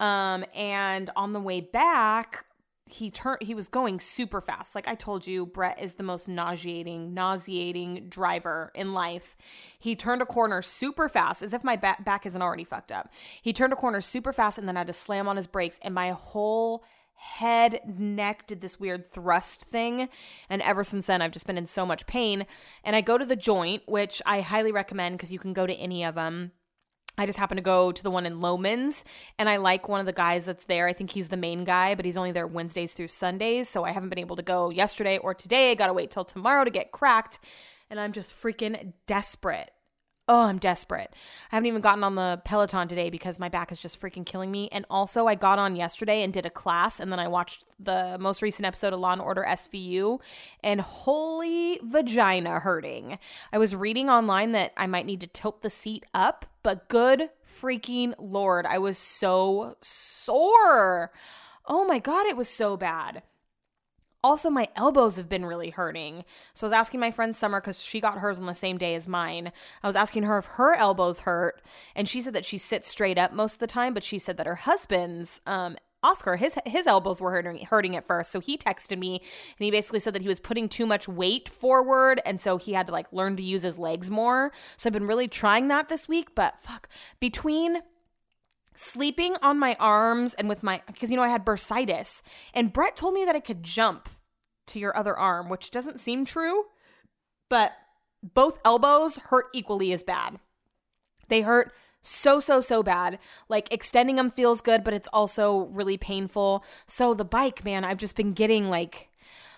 Um 0.00 0.46
and 0.54 1.10
on 1.14 1.34
the 1.34 1.40
way 1.40 1.60
back, 1.60 2.46
he 2.92 3.10
turned 3.10 3.42
he 3.42 3.54
was 3.54 3.68
going 3.68 4.00
super 4.00 4.40
fast. 4.40 4.74
Like 4.74 4.88
i 4.88 4.94
told 4.94 5.26
you 5.26 5.46
brett 5.46 5.80
is 5.80 5.94
the 5.94 6.02
most 6.02 6.28
nauseating 6.28 7.14
nauseating 7.14 8.06
driver 8.08 8.70
in 8.74 8.92
life. 8.92 9.36
He 9.78 9.96
turned 9.96 10.22
a 10.22 10.26
corner 10.26 10.62
super 10.62 11.08
fast 11.08 11.42
as 11.42 11.52
if 11.52 11.64
my 11.64 11.76
back, 11.76 12.04
back 12.04 12.26
isn't 12.26 12.42
already 12.42 12.64
fucked 12.64 12.92
up. 12.92 13.12
He 13.40 13.52
turned 13.52 13.72
a 13.72 13.76
corner 13.76 14.00
super 14.00 14.32
fast 14.32 14.58
and 14.58 14.68
then 14.68 14.76
I 14.76 14.80
had 14.80 14.86
to 14.88 14.92
slam 14.92 15.28
on 15.28 15.36
his 15.36 15.46
brakes 15.46 15.78
and 15.82 15.94
my 15.94 16.10
whole 16.10 16.84
head 17.14 17.80
neck 17.86 18.46
did 18.48 18.60
this 18.60 18.80
weird 18.80 19.06
thrust 19.06 19.62
thing. 19.62 20.08
And 20.50 20.60
ever 20.62 20.84
since 20.84 21.06
then 21.06 21.22
i've 21.22 21.30
just 21.30 21.46
been 21.46 21.58
in 21.58 21.66
so 21.66 21.86
much 21.86 22.06
pain. 22.06 22.46
And 22.84 22.96
i 22.96 23.00
go 23.00 23.18
to 23.18 23.26
the 23.26 23.36
joint 23.36 23.82
which 23.86 24.20
i 24.26 24.40
highly 24.40 24.72
recommend 24.72 25.16
because 25.16 25.32
you 25.32 25.38
can 25.38 25.52
go 25.52 25.66
to 25.66 25.74
any 25.74 26.04
of 26.04 26.14
them 26.14 26.52
I 27.18 27.26
just 27.26 27.38
happened 27.38 27.58
to 27.58 27.62
go 27.62 27.92
to 27.92 28.02
the 28.02 28.10
one 28.10 28.24
in 28.26 28.40
Lomans 28.40 29.04
and 29.38 29.48
I 29.48 29.56
like 29.56 29.88
one 29.88 30.00
of 30.00 30.06
the 30.06 30.12
guys 30.12 30.44
that's 30.44 30.64
there. 30.64 30.88
I 30.88 30.92
think 30.92 31.10
he's 31.10 31.28
the 31.28 31.36
main 31.36 31.64
guy, 31.64 31.94
but 31.94 32.04
he's 32.04 32.16
only 32.16 32.32
there 32.32 32.46
Wednesdays 32.46 32.94
through 32.94 33.08
Sundays. 33.08 33.68
So 33.68 33.84
I 33.84 33.90
haven't 33.92 34.08
been 34.08 34.18
able 34.18 34.36
to 34.36 34.42
go 34.42 34.70
yesterday 34.70 35.18
or 35.18 35.34
today. 35.34 35.70
I 35.70 35.74
got 35.74 35.88
to 35.88 35.92
wait 35.92 36.10
till 36.10 36.24
tomorrow 36.24 36.64
to 36.64 36.70
get 36.70 36.90
cracked. 36.90 37.38
And 37.90 38.00
I'm 38.00 38.12
just 38.12 38.32
freaking 38.32 38.94
desperate 39.06 39.70
oh, 40.28 40.46
I'm 40.46 40.58
desperate. 40.58 41.12
I 41.50 41.56
haven't 41.56 41.66
even 41.66 41.80
gotten 41.80 42.04
on 42.04 42.14
the 42.14 42.40
Peloton 42.44 42.88
today 42.88 43.10
because 43.10 43.38
my 43.38 43.48
back 43.48 43.72
is 43.72 43.80
just 43.80 44.00
freaking 44.00 44.24
killing 44.24 44.50
me. 44.50 44.68
And 44.70 44.86
also, 44.88 45.26
I 45.26 45.34
got 45.34 45.58
on 45.58 45.76
yesterday 45.76 46.22
and 46.22 46.32
did 46.32 46.46
a 46.46 46.50
class, 46.50 47.00
and 47.00 47.10
then 47.10 47.18
I 47.18 47.28
watched 47.28 47.64
the 47.78 48.16
most 48.20 48.42
recent 48.42 48.66
episode 48.66 48.92
of 48.92 49.00
Law 49.00 49.12
and 49.12 49.20
Order 49.20 49.44
SVU, 49.46 50.20
and 50.62 50.80
holy 50.80 51.80
vagina 51.82 52.60
hurting. 52.60 53.18
I 53.52 53.58
was 53.58 53.74
reading 53.74 54.08
online 54.08 54.52
that 54.52 54.72
I 54.76 54.86
might 54.86 55.06
need 55.06 55.20
to 55.20 55.26
tilt 55.26 55.62
the 55.62 55.70
seat 55.70 56.06
up, 56.14 56.46
but 56.62 56.88
good 56.88 57.30
freaking 57.60 58.14
lord, 58.18 58.66
I 58.66 58.78
was 58.78 58.98
so 58.98 59.76
sore. 59.80 61.12
Oh 61.66 61.84
my 61.84 61.98
god, 61.98 62.26
it 62.26 62.36
was 62.36 62.48
so 62.48 62.76
bad. 62.76 63.22
Also, 64.24 64.50
my 64.50 64.68
elbows 64.76 65.16
have 65.16 65.28
been 65.28 65.44
really 65.44 65.70
hurting. 65.70 66.24
So 66.54 66.66
I 66.66 66.68
was 66.68 66.74
asking 66.74 67.00
my 67.00 67.10
friend 67.10 67.34
Summer 67.34 67.60
because 67.60 67.82
she 67.82 68.00
got 68.00 68.18
hers 68.18 68.38
on 68.38 68.46
the 68.46 68.54
same 68.54 68.78
day 68.78 68.94
as 68.94 69.08
mine. 69.08 69.52
I 69.82 69.86
was 69.86 69.96
asking 69.96 70.22
her 70.24 70.38
if 70.38 70.44
her 70.44 70.74
elbows 70.74 71.20
hurt, 71.20 71.60
and 71.96 72.08
she 72.08 72.20
said 72.20 72.32
that 72.34 72.44
she 72.44 72.58
sits 72.58 72.88
straight 72.88 73.18
up 73.18 73.32
most 73.32 73.54
of 73.54 73.58
the 73.58 73.66
time, 73.66 73.94
but 73.94 74.04
she 74.04 74.18
said 74.18 74.36
that 74.36 74.46
her 74.46 74.54
husband's 74.54 75.40
um, 75.46 75.76
Oscar, 76.04 76.36
his 76.36 76.56
his 76.66 76.86
elbows 76.86 77.20
were 77.20 77.30
hurting 77.30 77.64
hurting 77.66 77.96
at 77.96 78.06
first. 78.06 78.32
So 78.32 78.40
he 78.40 78.58
texted 78.58 78.98
me 78.98 79.18
and 79.20 79.64
he 79.64 79.70
basically 79.70 80.00
said 80.00 80.14
that 80.14 80.22
he 80.22 80.28
was 80.28 80.40
putting 80.40 80.68
too 80.68 80.84
much 80.84 81.06
weight 81.06 81.48
forward 81.48 82.20
and 82.26 82.40
so 82.40 82.56
he 82.56 82.72
had 82.72 82.86
to 82.88 82.92
like 82.92 83.06
learn 83.12 83.36
to 83.36 83.42
use 83.42 83.62
his 83.62 83.78
legs 83.78 84.10
more. 84.10 84.50
So 84.76 84.88
I've 84.88 84.92
been 84.92 85.06
really 85.06 85.28
trying 85.28 85.68
that 85.68 85.88
this 85.88 86.08
week, 86.08 86.34
but 86.34 86.60
fuck, 86.60 86.88
between 87.20 87.82
sleeping 88.74 89.36
on 89.42 89.58
my 89.58 89.76
arms 89.78 90.34
and 90.34 90.48
with 90.48 90.62
my 90.62 90.82
because 90.86 91.10
you 91.10 91.16
know 91.16 91.22
I 91.22 91.28
had 91.28 91.44
bursitis 91.44 92.22
and 92.54 92.72
Brett 92.72 92.96
told 92.96 93.14
me 93.14 93.24
that 93.24 93.36
I 93.36 93.40
could 93.40 93.62
jump 93.62 94.08
to 94.68 94.78
your 94.78 94.96
other 94.96 95.16
arm, 95.16 95.48
which 95.48 95.70
doesn't 95.70 96.00
seem 96.00 96.24
true, 96.24 96.64
but 97.48 97.72
both 98.22 98.58
elbows 98.64 99.16
hurt 99.16 99.46
equally 99.52 99.92
as 99.92 100.02
bad. 100.02 100.38
They 101.28 101.42
hurt 101.42 101.72
so 102.02 102.40
so 102.40 102.60
so 102.60 102.82
bad. 102.82 103.18
Like 103.48 103.72
extending 103.72 104.16
them 104.16 104.30
feels 104.30 104.60
good, 104.60 104.84
but 104.84 104.94
it's 104.94 105.08
also 105.12 105.66
really 105.72 105.96
painful. 105.96 106.64
So 106.86 107.14
the 107.14 107.24
bike, 107.24 107.64
man, 107.64 107.84
I've 107.84 107.98
just 107.98 108.16
been 108.16 108.32
getting 108.32 108.68
like 108.68 109.08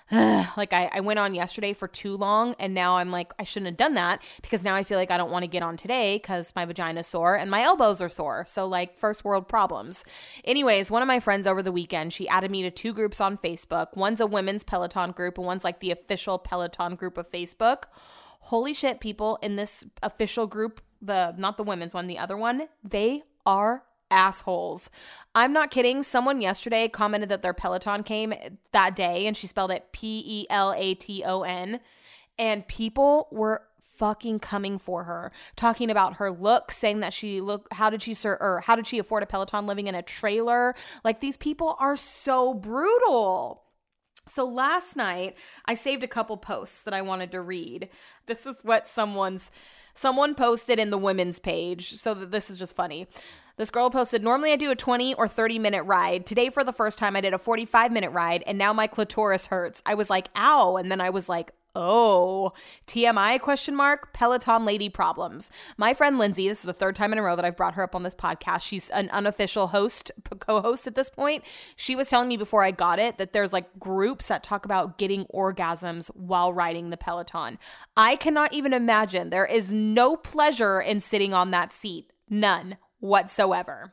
like 0.13 0.75
I, 0.75 0.91
I 0.93 1.01
went 1.01 1.19
on 1.19 1.35
yesterday 1.35 1.73
for 1.73 1.89
too 1.89 2.17
long 2.17 2.55
and 2.59 2.75
now 2.75 2.97
I'm 2.99 3.11
like, 3.11 3.33
I 3.39 3.45
shouldn't 3.45 3.69
have 3.69 3.77
done 3.79 3.95
that 3.95 4.23
because 4.43 4.63
now 4.63 4.75
I 4.75 4.85
feel 4.85 4.99
like 4.99 5.11
I 5.11 5.17
don't 5.17 5.31
want 5.31 5.45
to 5.45 5.49
get 5.49 5.63
on 5.63 5.79
today 5.79 6.17
because 6.17 6.53
my 6.55 6.67
vagina's 6.67 7.07
sore 7.07 7.37
and 7.37 7.51
my 7.51 7.63
elbows 7.63 8.03
are 8.03 8.11
sore. 8.11 8.45
So, 8.47 8.67
like, 8.67 8.99
first 8.99 9.25
world 9.25 9.49
problems. 9.49 10.05
Anyways, 10.45 10.91
one 10.91 11.01
of 11.01 11.09
my 11.09 11.21
friends 11.21 11.47
over 11.47 11.63
the 11.63 11.73
weekend, 11.73 12.13
she 12.13 12.29
added 12.29 12.51
me 12.51 12.63
to 12.63 12.71
two 12.71 12.93
groups 12.93 13.21
on 13.21 13.39
Facebook. 13.39 13.97
One's 13.97 14.21
a 14.21 14.27
women's 14.27 14.63
Peloton 14.63 15.13
group 15.13 15.39
and 15.39 15.47
one's 15.47 15.65
like 15.65 15.81
the 15.81 15.91
official 15.91 16.39
Peloton 16.39 16.97
group 16.97 17.17
of 17.17 17.31
Facebook. 17.31 17.85
Holy 18.41 18.75
shit, 18.75 19.01
people 19.01 19.39
in 19.41 19.57
this 19.57 19.87
official 20.03 20.47
group, 20.47 20.83
the 21.01 21.35
not 21.39 21.57
the 21.57 21.65
women's 21.65 21.95
one, 21.95 22.09
the 22.09 22.19
other 22.19 22.37
one, 22.37 22.69
they 22.83 23.23
are 23.47 23.85
assholes. 24.15 24.89
I'm 25.35 25.53
not 25.53 25.71
kidding. 25.71 26.03
Someone 26.03 26.41
yesterday 26.41 26.89
commented 26.89 27.29
that 27.29 27.43
their 27.43 27.53
Peloton 27.53 28.05
came 28.05 28.33
that 28.73 28.95
day 28.95 29.27
and 29.27 29.37
she 29.37 29.47
spelled 29.47 29.73
it 29.73 29.93
P 29.93 30.23
E 30.25 30.47
L 30.49 30.73
A 30.77 30.95
T 30.95 31.25
O 31.25 31.43
N. 31.43 31.81
And 32.39 32.67
people 32.67 33.29
were 33.31 33.63
fucking 33.97 34.41
coming 34.41 34.79
for 34.79 35.05
her, 35.05 35.33
talking 35.57 35.91
about 35.91 36.17
her 36.17 36.31
look, 36.31 36.71
saying 36.71 37.01
that 37.01 37.13
she 37.13 37.41
look 37.41 37.67
how 37.73 37.91
did 37.91 38.03
she 38.03 38.15
sir 38.15 38.37
or 38.41 38.61
how 38.61 38.77
did 38.77 38.87
she 38.87 38.99
afford 38.99 39.23
a 39.23 39.27
Peloton 39.27 39.67
living 39.67 39.87
in 39.87 39.95
a 39.95 40.03
trailer? 40.03 40.75
Like 41.05 41.21
these 41.21 41.37
people 41.37 41.77
are 41.79 41.97
so 41.97 42.55
brutal. 42.55 43.63
So 44.27 44.47
last 44.47 44.97
night 44.97 45.37
I 45.67 45.75
saved 45.75 46.03
a 46.03 46.09
couple 46.09 46.37
posts 46.37 46.83
that 46.83 46.95
I 46.95 47.03
wanted 47.03 47.31
to 47.33 47.41
read. 47.41 47.89
This 48.27 48.47
is 48.47 48.61
what 48.63 48.89
someone's 48.89 49.51
someone 49.95 50.35
posted 50.35 50.79
in 50.79 50.91
the 50.91 50.99
women's 50.99 51.39
page. 51.39 51.95
So 51.95 52.15
this 52.15 52.51
is 52.51 52.57
just 52.57 52.75
funny. 52.75 53.07
This 53.57 53.71
girl 53.71 53.89
posted, 53.89 54.23
Normally 54.23 54.53
I 54.53 54.57
do 54.57 54.71
a 54.71 54.77
20 54.77 55.15
or 55.15 55.29
30 55.29 55.59
minute 55.61 55.85
ride. 55.85 56.27
Today, 56.27 56.51
for 56.51 56.65
the 56.65 56.73
first 56.73 56.99
time, 56.99 57.15
I 57.15 57.21
did 57.21 57.35
a 57.35 57.39
45 57.39 57.93
minute 57.93 58.11
ride, 58.11 58.43
and 58.47 58.59
now 58.59 58.73
my 58.73 58.87
clitoris 58.87 59.47
hurts. 59.47 59.81
I 59.87 59.95
was 59.95 60.11
like, 60.11 60.29
ow. 60.37 60.77
And 60.77 60.91
then 60.91 61.01
I 61.01 61.11
was 61.11 61.29
like, 61.29 61.53
Oh, 61.77 62.53
TMI 62.87 63.41
question 63.41 63.75
mark, 63.75 64.13
Peloton 64.13 64.65
lady 64.65 64.89
problems. 64.89 65.51
My 65.77 65.93
friend 65.93 66.21
Lindsay, 66.21 66.49
this 66.49 66.61
is 66.61 66.67
the 66.67 66.73
third 66.73 66.95
time 66.95 67.13
in 67.13 67.19
a 67.19 67.23
row 67.23 67.35
that 67.35 67.45
I've 67.45 67.57
brought 67.57 67.75
her 67.75 67.83
up 67.83 67.97
on 67.97 68.05
this 68.05 68.15
podcast. 68.15 68.63
She's 68.63 68.91
an 68.91 69.11
unofficial 69.11 69.67
host, 69.67 70.13
co-host 70.39 70.87
at 70.87 70.95
this 70.95 71.11
point. 71.11 71.43
She 71.75 71.97
was 71.97 72.09
telling 72.09 72.29
me 72.29 72.37
before 72.37 72.63
I 72.63 72.71
got 72.71 73.01
it 73.01 73.19
that 73.19 73.33
there's 73.33 73.53
like 73.53 73.81
groups 73.81 74.29
that 74.29 74.45
talk 74.45 74.65
about 74.65 74.99
getting 74.99 75.25
orgasms 75.35 76.11
while 76.15 76.53
riding 76.53 76.91
the 76.91 76.97
Peloton. 76.97 77.59
I 77.97 78.15
cannot 78.17 78.53
even 78.53 78.73
imagine. 78.73 79.31
There 79.31 79.47
is 79.47 79.73
no 79.73 80.17
pleasure 80.17 80.81
in 80.81 81.01
sitting 81.01 81.35
on 81.35 81.51
that 81.51 81.73
seat. 81.73 82.13
None 82.31 82.77
whatsoever. 83.05 83.93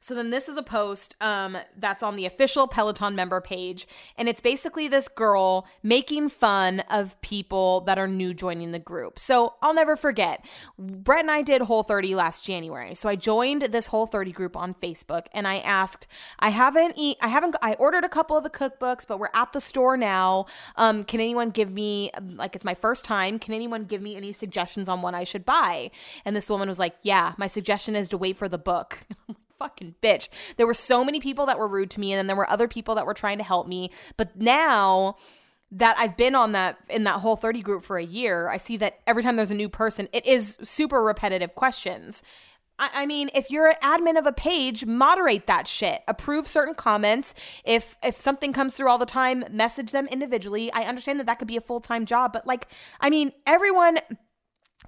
So 0.00 0.14
then 0.14 0.30
this 0.30 0.48
is 0.48 0.56
a 0.56 0.62
post 0.62 1.14
um, 1.20 1.58
that's 1.76 2.02
on 2.02 2.16
the 2.16 2.24
official 2.24 2.66
Peloton 2.66 3.14
member 3.14 3.40
page. 3.40 3.86
And 4.16 4.28
it's 4.28 4.40
basically 4.40 4.88
this 4.88 5.08
girl 5.08 5.66
making 5.82 6.30
fun 6.30 6.80
of 6.90 7.20
people 7.20 7.82
that 7.82 7.98
are 7.98 8.08
new 8.08 8.32
joining 8.32 8.72
the 8.72 8.78
group. 8.78 9.18
So 9.18 9.54
I'll 9.60 9.74
never 9.74 9.96
forget. 9.96 10.44
Brett 10.78 11.20
and 11.20 11.30
I 11.30 11.42
did 11.42 11.62
Whole 11.62 11.82
30 11.82 12.14
last 12.14 12.42
January. 12.42 12.94
So 12.94 13.10
I 13.10 13.16
joined 13.16 13.62
this 13.62 13.86
Whole 13.88 14.06
30 14.06 14.32
group 14.32 14.56
on 14.56 14.72
Facebook 14.72 15.26
and 15.32 15.46
I 15.46 15.58
asked, 15.58 16.06
I 16.38 16.48
haven't 16.48 16.94
eat, 16.96 17.18
I 17.20 17.28
haven't, 17.28 17.56
I 17.60 17.74
ordered 17.74 18.04
a 18.04 18.08
couple 18.08 18.38
of 18.38 18.42
the 18.42 18.50
cookbooks, 18.50 19.06
but 19.06 19.18
we're 19.18 19.28
at 19.34 19.52
the 19.52 19.60
store 19.60 19.98
now. 19.98 20.46
Um, 20.76 21.04
can 21.04 21.20
anyone 21.20 21.50
give 21.50 21.70
me, 21.70 22.10
like, 22.36 22.56
it's 22.56 22.64
my 22.64 22.74
first 22.74 23.04
time. 23.04 23.38
Can 23.38 23.52
anyone 23.52 23.84
give 23.84 24.00
me 24.00 24.16
any 24.16 24.32
suggestions 24.32 24.88
on 24.88 25.02
what 25.02 25.14
I 25.14 25.24
should 25.24 25.44
buy? 25.44 25.90
And 26.24 26.34
this 26.34 26.48
woman 26.48 26.68
was 26.68 26.78
like, 26.78 26.96
Yeah, 27.02 27.34
my 27.36 27.46
suggestion 27.46 27.94
is 27.94 28.08
to 28.08 28.16
wait 28.16 28.38
for 28.38 28.48
the 28.48 28.58
book. 28.58 29.00
fucking 29.60 29.94
bitch. 30.02 30.28
There 30.56 30.66
were 30.66 30.74
so 30.74 31.04
many 31.04 31.20
people 31.20 31.46
that 31.46 31.58
were 31.58 31.68
rude 31.68 31.90
to 31.92 32.00
me, 32.00 32.12
and 32.12 32.18
then 32.18 32.26
there 32.26 32.34
were 32.34 32.50
other 32.50 32.66
people 32.66 32.96
that 32.96 33.06
were 33.06 33.14
trying 33.14 33.38
to 33.38 33.44
help 33.44 33.68
me. 33.68 33.90
But 34.16 34.36
now 34.40 35.16
that 35.70 35.96
I've 35.98 36.16
been 36.16 36.34
on 36.34 36.52
that 36.52 36.78
in 36.88 37.04
that 37.04 37.20
whole 37.20 37.36
30 37.36 37.62
group 37.62 37.84
for 37.84 37.96
a 37.96 38.04
year, 38.04 38.48
I 38.48 38.56
see 38.56 38.76
that 38.78 38.98
every 39.06 39.22
time 39.22 39.36
there's 39.36 39.52
a 39.52 39.54
new 39.54 39.68
person, 39.68 40.08
it 40.12 40.26
is 40.26 40.58
super 40.62 41.02
repetitive 41.02 41.54
questions. 41.54 42.22
I, 42.82 43.04
mean, 43.04 43.28
if 43.34 43.50
you're 43.50 43.68
an 43.68 43.74
admin 43.82 44.18
of 44.18 44.24
a 44.24 44.32
page, 44.32 44.86
moderate 44.86 45.46
that 45.46 45.68
shit. 45.68 46.00
Approve 46.08 46.48
certain 46.48 46.74
comments. 46.74 47.34
If 47.62 47.94
if 48.02 48.18
something 48.18 48.54
comes 48.54 48.72
through 48.72 48.88
all 48.88 48.96
the 48.96 49.04
time, 49.04 49.44
message 49.50 49.92
them 49.92 50.06
individually. 50.06 50.72
I 50.72 50.84
understand 50.84 51.20
that 51.20 51.26
that 51.26 51.38
could 51.38 51.46
be 51.46 51.58
a 51.58 51.60
full 51.60 51.80
time 51.80 52.06
job, 52.06 52.32
but 52.32 52.46
like, 52.46 52.68
I 52.98 53.10
mean, 53.10 53.32
everyone 53.46 53.98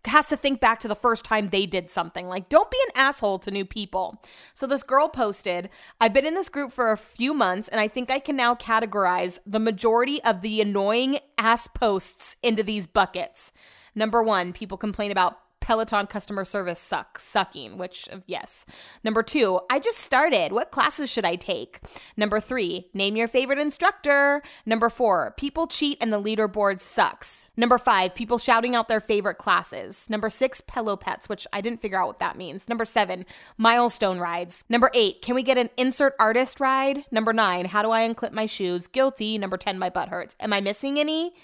has 0.06 0.28
to 0.28 0.36
think 0.36 0.60
back 0.60 0.80
to 0.80 0.88
the 0.88 0.94
first 0.94 1.24
time 1.24 1.48
they 1.48 1.66
did 1.66 1.88
something. 1.88 2.26
Like, 2.26 2.48
don't 2.48 2.70
be 2.70 2.78
an 2.88 3.02
asshole 3.02 3.38
to 3.40 3.50
new 3.50 3.64
people. 3.64 4.20
So, 4.54 4.66
this 4.66 4.82
girl 4.82 5.08
posted, 5.08 5.70
I've 6.00 6.12
been 6.12 6.26
in 6.26 6.34
this 6.34 6.48
group 6.48 6.72
for 6.72 6.90
a 6.90 6.96
few 6.96 7.34
months, 7.34 7.68
and 7.68 7.80
I 7.80 7.88
think 7.88 8.10
I 8.10 8.18
can 8.18 8.36
now 8.36 8.54
categorize 8.54 9.38
the 9.46 9.60
majority 9.60 10.22
of 10.24 10.42
the 10.42 10.60
annoying 10.60 11.18
ass 11.38 11.68
posts 11.68 12.36
into 12.42 12.62
these 12.62 12.86
buckets. 12.86 13.52
Number 13.94 14.22
one, 14.22 14.52
people 14.52 14.78
complain 14.78 15.10
about 15.10 15.38
Peloton 15.62 16.06
customer 16.08 16.44
service 16.44 16.80
sucks, 16.80 17.22
sucking, 17.22 17.78
which, 17.78 18.08
uh, 18.12 18.18
yes. 18.26 18.66
Number 19.04 19.22
two, 19.22 19.60
I 19.70 19.78
just 19.78 19.98
started. 19.98 20.52
What 20.52 20.72
classes 20.72 21.10
should 21.10 21.24
I 21.24 21.36
take? 21.36 21.80
Number 22.16 22.40
three, 22.40 22.90
name 22.92 23.16
your 23.16 23.28
favorite 23.28 23.60
instructor. 23.60 24.42
Number 24.66 24.90
four, 24.90 25.34
people 25.36 25.68
cheat 25.68 25.98
and 26.00 26.12
the 26.12 26.20
leaderboard 26.20 26.80
sucks. 26.80 27.46
Number 27.56 27.78
five, 27.78 28.14
people 28.14 28.38
shouting 28.38 28.74
out 28.74 28.88
their 28.88 29.00
favorite 29.00 29.38
classes. 29.38 30.10
Number 30.10 30.28
six, 30.28 30.60
pillow 30.60 30.96
pets, 30.96 31.28
which 31.28 31.46
I 31.52 31.60
didn't 31.60 31.80
figure 31.80 32.00
out 32.00 32.08
what 32.08 32.18
that 32.18 32.36
means. 32.36 32.68
Number 32.68 32.84
seven, 32.84 33.24
milestone 33.56 34.18
rides. 34.18 34.64
Number 34.68 34.90
eight, 34.94 35.22
can 35.22 35.36
we 35.36 35.44
get 35.44 35.58
an 35.58 35.70
insert 35.76 36.14
artist 36.18 36.58
ride? 36.58 37.04
Number 37.12 37.32
nine, 37.32 37.66
how 37.66 37.82
do 37.82 37.92
I 37.92 38.06
unclip 38.06 38.32
my 38.32 38.46
shoes? 38.46 38.88
Guilty. 38.88 39.38
Number 39.38 39.56
10, 39.56 39.78
my 39.78 39.90
butt 39.90 40.08
hurts. 40.08 40.34
Am 40.40 40.52
I 40.52 40.60
missing 40.60 40.98
any? 40.98 41.34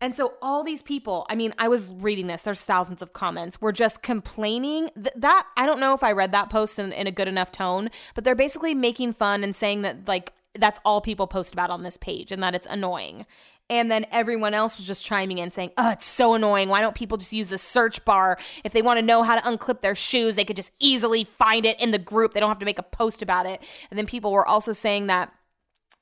And 0.00 0.14
so 0.14 0.34
all 0.42 0.62
these 0.62 0.82
people, 0.82 1.26
I 1.28 1.34
mean, 1.34 1.54
I 1.58 1.68
was 1.68 1.88
reading 1.88 2.26
this, 2.26 2.42
there's 2.42 2.60
thousands 2.62 3.00
of 3.00 3.12
comments, 3.12 3.60
were 3.60 3.72
just 3.72 4.02
complaining. 4.02 4.90
Th- 4.94 5.14
that, 5.16 5.46
I 5.56 5.66
don't 5.66 5.80
know 5.80 5.94
if 5.94 6.02
I 6.02 6.12
read 6.12 6.32
that 6.32 6.50
post 6.50 6.78
in, 6.78 6.92
in 6.92 7.06
a 7.06 7.10
good 7.10 7.28
enough 7.28 7.52
tone, 7.52 7.90
but 8.14 8.24
they're 8.24 8.34
basically 8.34 8.74
making 8.74 9.14
fun 9.14 9.44
and 9.44 9.54
saying 9.54 9.82
that, 9.82 10.06
like, 10.08 10.32
that's 10.58 10.80
all 10.84 11.00
people 11.00 11.26
post 11.26 11.52
about 11.52 11.70
on 11.70 11.82
this 11.82 11.96
page 11.96 12.30
and 12.30 12.42
that 12.42 12.54
it's 12.54 12.66
annoying. 12.66 13.26
And 13.70 13.90
then 13.90 14.04
everyone 14.12 14.52
else 14.54 14.76
was 14.76 14.86
just 14.86 15.04
chiming 15.04 15.38
in 15.38 15.50
saying, 15.50 15.72
Oh, 15.78 15.90
it's 15.90 16.04
so 16.04 16.34
annoying. 16.34 16.68
Why 16.68 16.80
don't 16.80 16.94
people 16.94 17.16
just 17.16 17.32
use 17.32 17.48
the 17.48 17.58
search 17.58 18.04
bar? 18.04 18.38
If 18.62 18.72
they 18.72 18.82
want 18.82 18.98
to 18.98 19.02
know 19.04 19.22
how 19.22 19.38
to 19.38 19.42
unclip 19.42 19.80
their 19.80 19.94
shoes, 19.94 20.36
they 20.36 20.44
could 20.44 20.56
just 20.56 20.70
easily 20.78 21.24
find 21.24 21.64
it 21.64 21.80
in 21.80 21.90
the 21.90 21.98
group. 21.98 22.34
They 22.34 22.40
don't 22.40 22.50
have 22.50 22.58
to 22.58 22.66
make 22.66 22.78
a 22.78 22.84
post 22.84 23.22
about 23.22 23.46
it. 23.46 23.62
And 23.90 23.98
then 23.98 24.06
people 24.06 24.32
were 24.32 24.46
also 24.46 24.72
saying 24.72 25.06
that 25.06 25.32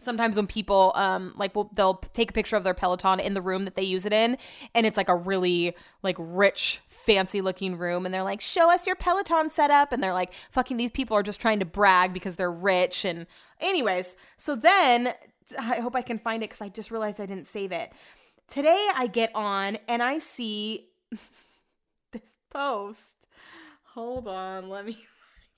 sometimes 0.03 0.37
when 0.37 0.47
people 0.47 0.93
um 0.95 1.33
like 1.37 1.53
they'll 1.75 1.95
take 2.12 2.31
a 2.31 2.33
picture 2.33 2.57
of 2.57 2.65
their 2.65 2.75
peloton 2.75 3.21
in 3.21 3.35
the 3.35 3.41
room 3.41 3.65
that 3.65 3.75
they 3.75 3.83
use 3.83 4.07
it 4.07 4.12
in 4.12 4.37
and 4.75 4.87
it's 4.87 4.97
like 4.97 5.09
a 5.09 5.17
really 5.17 5.75
like 6.03 6.17
rich 6.19 6.81
fancy 6.88 7.41
looking 7.41 7.77
room 7.77 8.05
and 8.05 8.15
they're 8.15 8.23
like 8.23 8.41
show 8.41 8.71
us 8.73 8.87
your 8.87 8.97
peloton 8.97 9.51
setup 9.51 9.93
and 9.93 10.03
they're 10.03 10.12
like 10.12 10.33
fucking 10.51 10.77
these 10.77 10.91
people 10.91 11.17
are 11.17 11.23
just 11.23 11.41
trying 11.41 11.59
to 11.59 11.65
brag 11.65 12.12
because 12.12 12.37
they're 12.37 12.51
rich 12.51 13.05
and 13.05 13.27
anyways 13.61 14.15
so 14.37 14.55
then 14.55 15.12
i 15.59 15.77
hope 15.77 15.97
i 15.97 16.03
can 16.03 16.19
find 16.19 16.43
it 16.43 16.51
because 16.51 16.61
i 16.61 16.69
just 16.69 16.91
realized 16.91 17.21
i 17.21 17.27
didn't 17.27 17.47
save 17.47 17.73
it. 17.73 17.93
Today 18.49 18.88
i 18.95 19.07
get 19.07 19.35
on 19.35 19.79
and 19.88 20.03
i 20.03 20.19
see 20.19 20.88
this 22.12 22.23
post. 22.51 23.27
Hold 23.95 24.29
on 24.29 24.69
let 24.69 24.87
me 24.87 24.99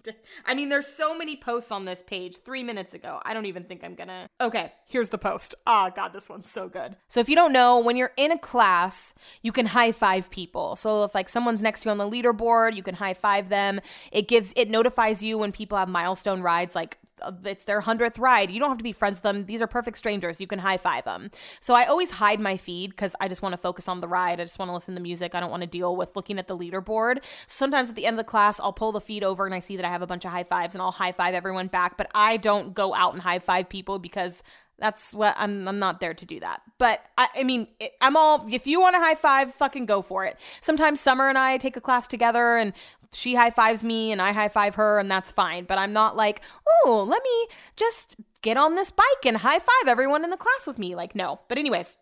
I 0.46 0.54
mean, 0.54 0.68
there's 0.68 0.86
so 0.86 1.16
many 1.16 1.36
posts 1.36 1.70
on 1.70 1.84
this 1.84 2.02
page 2.02 2.38
three 2.38 2.62
minutes 2.62 2.94
ago. 2.94 3.20
I 3.24 3.34
don't 3.34 3.46
even 3.46 3.64
think 3.64 3.84
I'm 3.84 3.94
gonna. 3.94 4.28
Okay, 4.40 4.72
here's 4.86 5.08
the 5.08 5.16
post. 5.16 5.54
Ah, 5.66 5.86
oh, 5.86 5.92
God, 5.94 6.12
this 6.12 6.28
one's 6.28 6.50
so 6.50 6.68
good. 6.68 6.96
So, 7.08 7.20
if 7.20 7.28
you 7.28 7.34
don't 7.34 7.52
know, 7.52 7.78
when 7.78 7.96
you're 7.96 8.12
in 8.16 8.30
a 8.30 8.38
class, 8.38 9.14
you 9.42 9.52
can 9.52 9.66
high 9.66 9.92
five 9.92 10.30
people. 10.30 10.76
So, 10.76 11.04
if 11.04 11.14
like 11.14 11.28
someone's 11.28 11.62
next 11.62 11.82
to 11.82 11.88
you 11.88 11.90
on 11.92 11.98
the 11.98 12.08
leaderboard, 12.08 12.76
you 12.76 12.82
can 12.82 12.96
high 12.96 13.14
five 13.14 13.48
them. 13.48 13.80
It 14.12 14.28
gives, 14.28 14.52
it 14.56 14.68
notifies 14.68 15.22
you 15.22 15.38
when 15.38 15.50
people 15.50 15.78
have 15.78 15.88
milestone 15.88 16.42
rides 16.42 16.74
like 16.74 16.98
it's 17.44 17.64
their 17.64 17.80
100th 17.80 18.18
ride. 18.18 18.50
You 18.50 18.60
don't 18.60 18.68
have 18.68 18.78
to 18.78 18.84
be 18.84 18.92
friends 18.92 19.16
with 19.16 19.22
them. 19.22 19.46
These 19.46 19.62
are 19.62 19.66
perfect 19.66 19.98
strangers. 19.98 20.40
You 20.40 20.46
can 20.46 20.58
high 20.58 20.76
five 20.76 21.04
them. 21.04 21.30
So 21.60 21.74
I 21.74 21.84
always 21.84 22.10
hide 22.10 22.40
my 22.40 22.56
feed 22.56 22.90
because 22.90 23.14
I 23.20 23.28
just 23.28 23.42
want 23.42 23.52
to 23.52 23.56
focus 23.58 23.88
on 23.88 24.00
the 24.00 24.08
ride. 24.08 24.40
I 24.40 24.44
just 24.44 24.58
want 24.58 24.68
to 24.68 24.74
listen 24.74 24.94
to 24.94 25.00
music. 25.00 25.34
I 25.34 25.40
don't 25.40 25.50
want 25.50 25.62
to 25.62 25.68
deal 25.68 25.96
with 25.96 26.14
looking 26.16 26.38
at 26.38 26.48
the 26.48 26.56
leaderboard. 26.56 27.18
Sometimes 27.46 27.88
at 27.88 27.94
the 27.94 28.06
end 28.06 28.14
of 28.14 28.24
the 28.24 28.30
class, 28.30 28.60
I'll 28.60 28.72
pull 28.72 28.92
the 28.92 29.00
feed 29.00 29.24
over 29.24 29.46
and 29.46 29.54
I 29.54 29.60
see 29.60 29.76
that 29.76 29.84
I 29.84 29.90
have 29.90 30.02
a 30.02 30.06
bunch 30.06 30.24
of 30.24 30.30
high 30.30 30.44
fives 30.44 30.74
and 30.74 30.82
I'll 30.82 30.92
high 30.92 31.12
five 31.12 31.34
everyone 31.34 31.68
back. 31.68 31.96
But 31.96 32.10
I 32.14 32.36
don't 32.36 32.74
go 32.74 32.94
out 32.94 33.12
and 33.12 33.22
high 33.22 33.38
five 33.38 33.68
people 33.68 33.98
because 33.98 34.42
That's 34.78 35.14
what 35.14 35.34
I'm. 35.38 35.68
I'm 35.68 35.78
not 35.78 36.00
there 36.00 36.14
to 36.14 36.26
do 36.26 36.40
that. 36.40 36.62
But 36.78 37.04
I, 37.16 37.28
I 37.36 37.44
mean, 37.44 37.68
it, 37.78 37.92
I'm 38.00 38.16
all. 38.16 38.46
If 38.50 38.66
you 38.66 38.80
want 38.80 38.96
a 38.96 38.98
high 38.98 39.14
five, 39.14 39.54
fucking 39.54 39.86
go 39.86 40.02
for 40.02 40.24
it. 40.24 40.38
Sometimes 40.60 41.00
Summer 41.00 41.28
and 41.28 41.38
I 41.38 41.58
take 41.58 41.76
a 41.76 41.80
class 41.80 42.08
together, 42.08 42.56
and 42.56 42.72
she 43.12 43.34
high 43.34 43.50
fives 43.50 43.84
me, 43.84 44.10
and 44.10 44.20
I 44.20 44.32
high 44.32 44.48
five 44.48 44.74
her, 44.74 44.98
and 44.98 45.10
that's 45.10 45.30
fine. 45.30 45.64
But 45.64 45.78
I'm 45.78 45.92
not 45.92 46.16
like, 46.16 46.42
oh, 46.84 47.06
let 47.08 47.22
me 47.22 47.46
just 47.76 48.16
get 48.42 48.56
on 48.56 48.74
this 48.74 48.90
bike 48.90 49.24
and 49.24 49.36
high 49.36 49.58
five 49.60 49.88
everyone 49.88 50.24
in 50.24 50.30
the 50.30 50.36
class 50.36 50.66
with 50.66 50.78
me. 50.78 50.94
Like, 50.94 51.14
no. 51.14 51.40
But 51.48 51.58
anyways, 51.58 51.96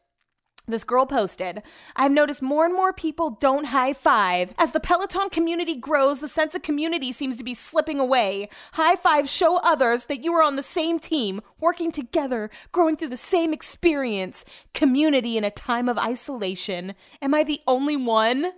this 0.68 0.84
girl 0.84 1.06
posted, 1.06 1.62
I've 1.96 2.12
noticed 2.12 2.40
more 2.40 2.64
and 2.64 2.74
more 2.74 2.92
people 2.92 3.30
don't 3.30 3.66
high 3.66 3.92
five. 3.92 4.54
As 4.58 4.70
the 4.70 4.80
Peloton 4.80 5.28
community 5.28 5.74
grows, 5.74 6.20
the 6.20 6.28
sense 6.28 6.54
of 6.54 6.62
community 6.62 7.10
seems 7.10 7.36
to 7.36 7.44
be 7.44 7.54
slipping 7.54 7.98
away. 7.98 8.48
High 8.74 8.94
fives 8.94 9.30
show 9.30 9.58
others 9.58 10.04
that 10.06 10.22
you 10.22 10.32
are 10.34 10.42
on 10.42 10.54
the 10.54 10.62
same 10.62 11.00
team, 11.00 11.40
working 11.58 11.90
together, 11.90 12.48
growing 12.70 12.96
through 12.96 13.08
the 13.08 13.16
same 13.16 13.52
experience. 13.52 14.44
Community 14.72 15.36
in 15.36 15.44
a 15.44 15.50
time 15.50 15.88
of 15.88 15.98
isolation. 15.98 16.94
Am 17.20 17.34
I 17.34 17.42
the 17.42 17.60
only 17.66 17.96
one? 17.96 18.52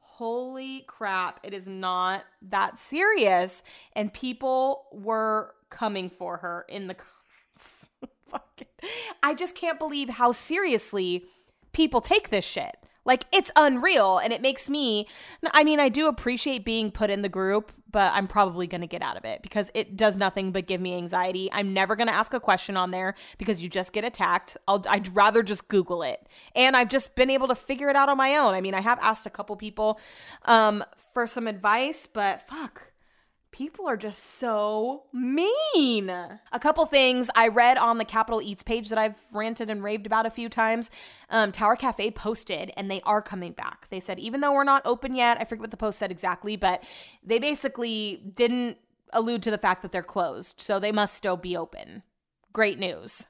Holy 0.00 0.80
crap, 0.82 1.40
it 1.44 1.54
is 1.54 1.66
not 1.66 2.24
that 2.42 2.78
serious. 2.78 3.62
And 3.94 4.12
people 4.12 4.86
were 4.92 5.54
coming 5.70 6.10
for 6.10 6.38
her 6.38 6.66
in 6.68 6.88
the 6.88 6.94
comments. 6.94 7.88
I 9.22 9.34
just 9.34 9.54
can't 9.54 9.78
believe 9.78 10.08
how 10.08 10.32
seriously 10.32 11.26
people 11.78 12.00
take 12.00 12.30
this 12.30 12.44
shit. 12.44 12.76
Like 13.04 13.24
it's 13.32 13.52
unreal 13.54 14.18
and 14.18 14.32
it 14.32 14.42
makes 14.42 14.68
me 14.68 15.06
I 15.54 15.62
mean 15.62 15.78
I 15.78 15.88
do 15.88 16.08
appreciate 16.08 16.64
being 16.64 16.90
put 16.90 17.08
in 17.08 17.22
the 17.22 17.28
group, 17.28 17.70
but 17.88 18.12
I'm 18.14 18.26
probably 18.26 18.66
going 18.66 18.80
to 18.80 18.88
get 18.88 19.00
out 19.00 19.16
of 19.16 19.24
it 19.24 19.42
because 19.42 19.70
it 19.74 19.96
does 19.96 20.18
nothing 20.18 20.50
but 20.50 20.66
give 20.66 20.80
me 20.80 20.96
anxiety. 20.96 21.48
I'm 21.52 21.72
never 21.72 21.94
going 21.94 22.08
to 22.08 22.12
ask 22.12 22.34
a 22.34 22.40
question 22.40 22.76
on 22.76 22.90
there 22.90 23.14
because 23.38 23.62
you 23.62 23.68
just 23.70 23.92
get 23.92 24.04
attacked. 24.04 24.56
I'll 24.66 24.84
I'd 24.90 25.14
rather 25.14 25.44
just 25.44 25.68
google 25.68 26.02
it. 26.02 26.26
And 26.56 26.76
I've 26.76 26.88
just 26.88 27.14
been 27.14 27.30
able 27.30 27.46
to 27.46 27.54
figure 27.54 27.88
it 27.88 27.94
out 27.94 28.08
on 28.08 28.16
my 28.16 28.36
own. 28.36 28.54
I 28.54 28.60
mean, 28.60 28.74
I 28.74 28.80
have 28.80 28.98
asked 29.00 29.24
a 29.24 29.30
couple 29.30 29.54
people 29.54 30.00
um 30.46 30.84
for 31.14 31.28
some 31.28 31.46
advice, 31.46 32.08
but 32.12 32.42
fuck 32.48 32.87
people 33.58 33.88
are 33.88 33.96
just 33.96 34.22
so 34.22 35.02
mean. 35.12 36.08
A 36.08 36.60
couple 36.60 36.86
things 36.86 37.28
I 37.34 37.48
read 37.48 37.76
on 37.76 37.98
the 37.98 38.04
Capital 38.04 38.40
Eats 38.40 38.62
page 38.62 38.88
that 38.88 38.98
I've 38.98 39.16
ranted 39.32 39.68
and 39.68 39.82
raved 39.82 40.06
about 40.06 40.26
a 40.26 40.30
few 40.30 40.48
times. 40.48 40.92
Um, 41.28 41.50
Tower 41.50 41.74
Cafe 41.74 42.12
posted, 42.12 42.70
and 42.76 42.88
they 42.88 43.00
are 43.00 43.20
coming 43.20 43.50
back. 43.50 43.88
They 43.90 43.98
said, 43.98 44.20
even 44.20 44.42
though 44.42 44.52
we're 44.52 44.62
not 44.62 44.86
open 44.86 45.16
yet, 45.16 45.38
I 45.40 45.44
forget 45.44 45.62
what 45.62 45.70
the 45.72 45.76
post 45.76 45.98
said 45.98 46.12
exactly, 46.12 46.54
but 46.54 46.84
they 47.24 47.40
basically 47.40 48.22
didn't 48.32 48.78
allude 49.12 49.42
to 49.42 49.50
the 49.50 49.58
fact 49.58 49.82
that 49.82 49.90
they're 49.90 50.02
closed, 50.04 50.60
so 50.60 50.78
they 50.78 50.92
must 50.92 51.14
still 51.14 51.36
be 51.36 51.56
open. 51.56 52.04
Great 52.52 52.78
news. 52.78 53.26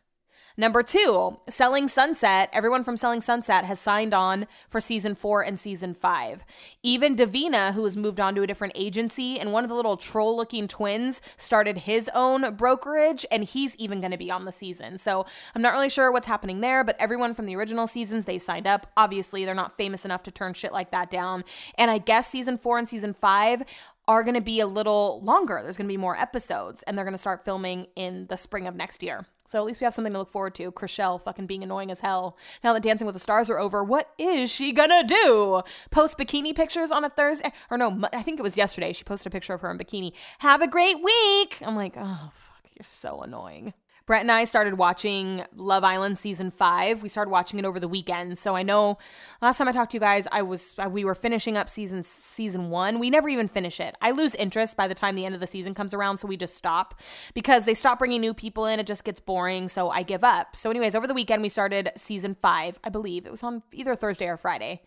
Number 0.60 0.82
two, 0.82 1.38
Selling 1.48 1.86
Sunset. 1.86 2.50
Everyone 2.52 2.82
from 2.82 2.96
Selling 2.96 3.20
Sunset 3.20 3.64
has 3.64 3.78
signed 3.78 4.12
on 4.12 4.48
for 4.68 4.80
season 4.80 5.14
four 5.14 5.40
and 5.42 5.58
season 5.58 5.94
five. 5.94 6.44
Even 6.82 7.14
Davina, 7.14 7.72
who 7.74 7.84
has 7.84 7.96
moved 7.96 8.18
on 8.18 8.34
to 8.34 8.42
a 8.42 8.46
different 8.48 8.72
agency, 8.74 9.38
and 9.38 9.52
one 9.52 9.62
of 9.62 9.70
the 9.70 9.76
little 9.76 9.96
troll 9.96 10.36
looking 10.36 10.66
twins 10.66 11.22
started 11.36 11.78
his 11.78 12.10
own 12.12 12.56
brokerage, 12.56 13.24
and 13.30 13.44
he's 13.44 13.76
even 13.76 14.00
going 14.00 14.10
to 14.10 14.16
be 14.16 14.32
on 14.32 14.46
the 14.46 14.50
season. 14.50 14.98
So 14.98 15.26
I'm 15.54 15.62
not 15.62 15.74
really 15.74 15.88
sure 15.88 16.10
what's 16.10 16.26
happening 16.26 16.60
there, 16.60 16.82
but 16.82 16.96
everyone 16.98 17.34
from 17.34 17.46
the 17.46 17.54
original 17.54 17.86
seasons, 17.86 18.24
they 18.24 18.40
signed 18.40 18.66
up. 18.66 18.90
Obviously, 18.96 19.44
they're 19.44 19.54
not 19.54 19.76
famous 19.76 20.04
enough 20.04 20.24
to 20.24 20.32
turn 20.32 20.54
shit 20.54 20.72
like 20.72 20.90
that 20.90 21.08
down. 21.08 21.44
And 21.76 21.88
I 21.88 21.98
guess 21.98 22.26
season 22.26 22.58
four 22.58 22.78
and 22.78 22.88
season 22.88 23.14
five 23.14 23.62
are 24.08 24.24
going 24.24 24.34
to 24.34 24.40
be 24.40 24.60
a 24.60 24.66
little 24.66 25.20
longer. 25.22 25.60
There's 25.62 25.76
going 25.76 25.86
to 25.86 25.92
be 25.92 25.98
more 25.98 26.16
episodes, 26.16 26.82
and 26.84 26.96
they're 26.96 27.04
going 27.04 27.12
to 27.12 27.18
start 27.18 27.44
filming 27.44 27.86
in 27.94 28.26
the 28.28 28.36
spring 28.36 28.66
of 28.66 28.74
next 28.74 29.02
year. 29.02 29.26
So 29.46 29.58
at 29.58 29.64
least 29.64 29.80
we 29.80 29.84
have 29.84 29.94
something 29.94 30.12
to 30.12 30.18
look 30.18 30.30
forward 30.30 30.54
to. 30.56 30.72
Chrishell 30.72 31.22
fucking 31.22 31.46
being 31.46 31.62
annoying 31.62 31.90
as 31.90 32.00
hell. 32.00 32.36
Now 32.64 32.72
that 32.72 32.82
Dancing 32.82 33.06
with 33.06 33.14
the 33.14 33.20
Stars 33.20 33.48
are 33.48 33.58
over, 33.58 33.84
what 33.84 34.10
is 34.18 34.50
she 34.50 34.72
gonna 34.72 35.04
do? 35.04 35.62
Post 35.90 36.18
bikini 36.18 36.54
pictures 36.54 36.90
on 36.90 37.04
a 37.04 37.08
Thursday? 37.08 37.52
Or 37.70 37.78
no, 37.78 37.98
I 38.12 38.22
think 38.22 38.38
it 38.38 38.42
was 38.42 38.58
yesterday. 38.58 38.92
She 38.92 39.04
posted 39.04 39.28
a 39.28 39.30
picture 39.30 39.54
of 39.54 39.60
her 39.62 39.70
in 39.70 39.78
bikini. 39.78 40.12
Have 40.40 40.60
a 40.60 40.66
great 40.66 40.96
week. 41.02 41.58
I'm 41.62 41.76
like, 41.76 41.94
oh, 41.96 42.30
fuck, 42.34 42.70
you're 42.74 42.84
so 42.84 43.22
annoying. 43.22 43.72
Brett 44.08 44.22
and 44.22 44.32
I 44.32 44.44
started 44.44 44.78
watching 44.78 45.44
Love 45.54 45.84
Island 45.84 46.16
season 46.16 46.50
five. 46.50 47.02
We 47.02 47.10
started 47.10 47.30
watching 47.30 47.58
it 47.58 47.66
over 47.66 47.78
the 47.78 47.88
weekend, 47.88 48.38
so 48.38 48.56
I 48.56 48.62
know 48.62 48.96
last 49.42 49.58
time 49.58 49.68
I 49.68 49.72
talked 49.72 49.90
to 49.90 49.96
you 49.96 50.00
guys, 50.00 50.26
I 50.32 50.40
was 50.40 50.72
uh, 50.78 50.88
we 50.88 51.04
were 51.04 51.14
finishing 51.14 51.58
up 51.58 51.68
season 51.68 52.02
season 52.02 52.70
one. 52.70 53.00
We 53.00 53.10
never 53.10 53.28
even 53.28 53.48
finish 53.48 53.78
it. 53.80 53.96
I 54.00 54.12
lose 54.12 54.34
interest 54.34 54.78
by 54.78 54.88
the 54.88 54.94
time 54.94 55.14
the 55.14 55.26
end 55.26 55.34
of 55.34 55.42
the 55.42 55.46
season 55.46 55.74
comes 55.74 55.92
around, 55.92 56.16
so 56.16 56.26
we 56.26 56.38
just 56.38 56.56
stop 56.56 56.98
because 57.34 57.66
they 57.66 57.74
stop 57.74 57.98
bringing 57.98 58.22
new 58.22 58.32
people 58.32 58.64
in. 58.64 58.80
It 58.80 58.86
just 58.86 59.04
gets 59.04 59.20
boring, 59.20 59.68
so 59.68 59.90
I 59.90 60.04
give 60.04 60.24
up. 60.24 60.56
So, 60.56 60.70
anyways, 60.70 60.94
over 60.94 61.06
the 61.06 61.12
weekend 61.12 61.42
we 61.42 61.50
started 61.50 61.92
season 61.94 62.34
five. 62.40 62.78
I 62.82 62.88
believe 62.88 63.26
it 63.26 63.30
was 63.30 63.42
on 63.42 63.62
either 63.72 63.94
Thursday 63.94 64.28
or 64.28 64.38
Friday. 64.38 64.80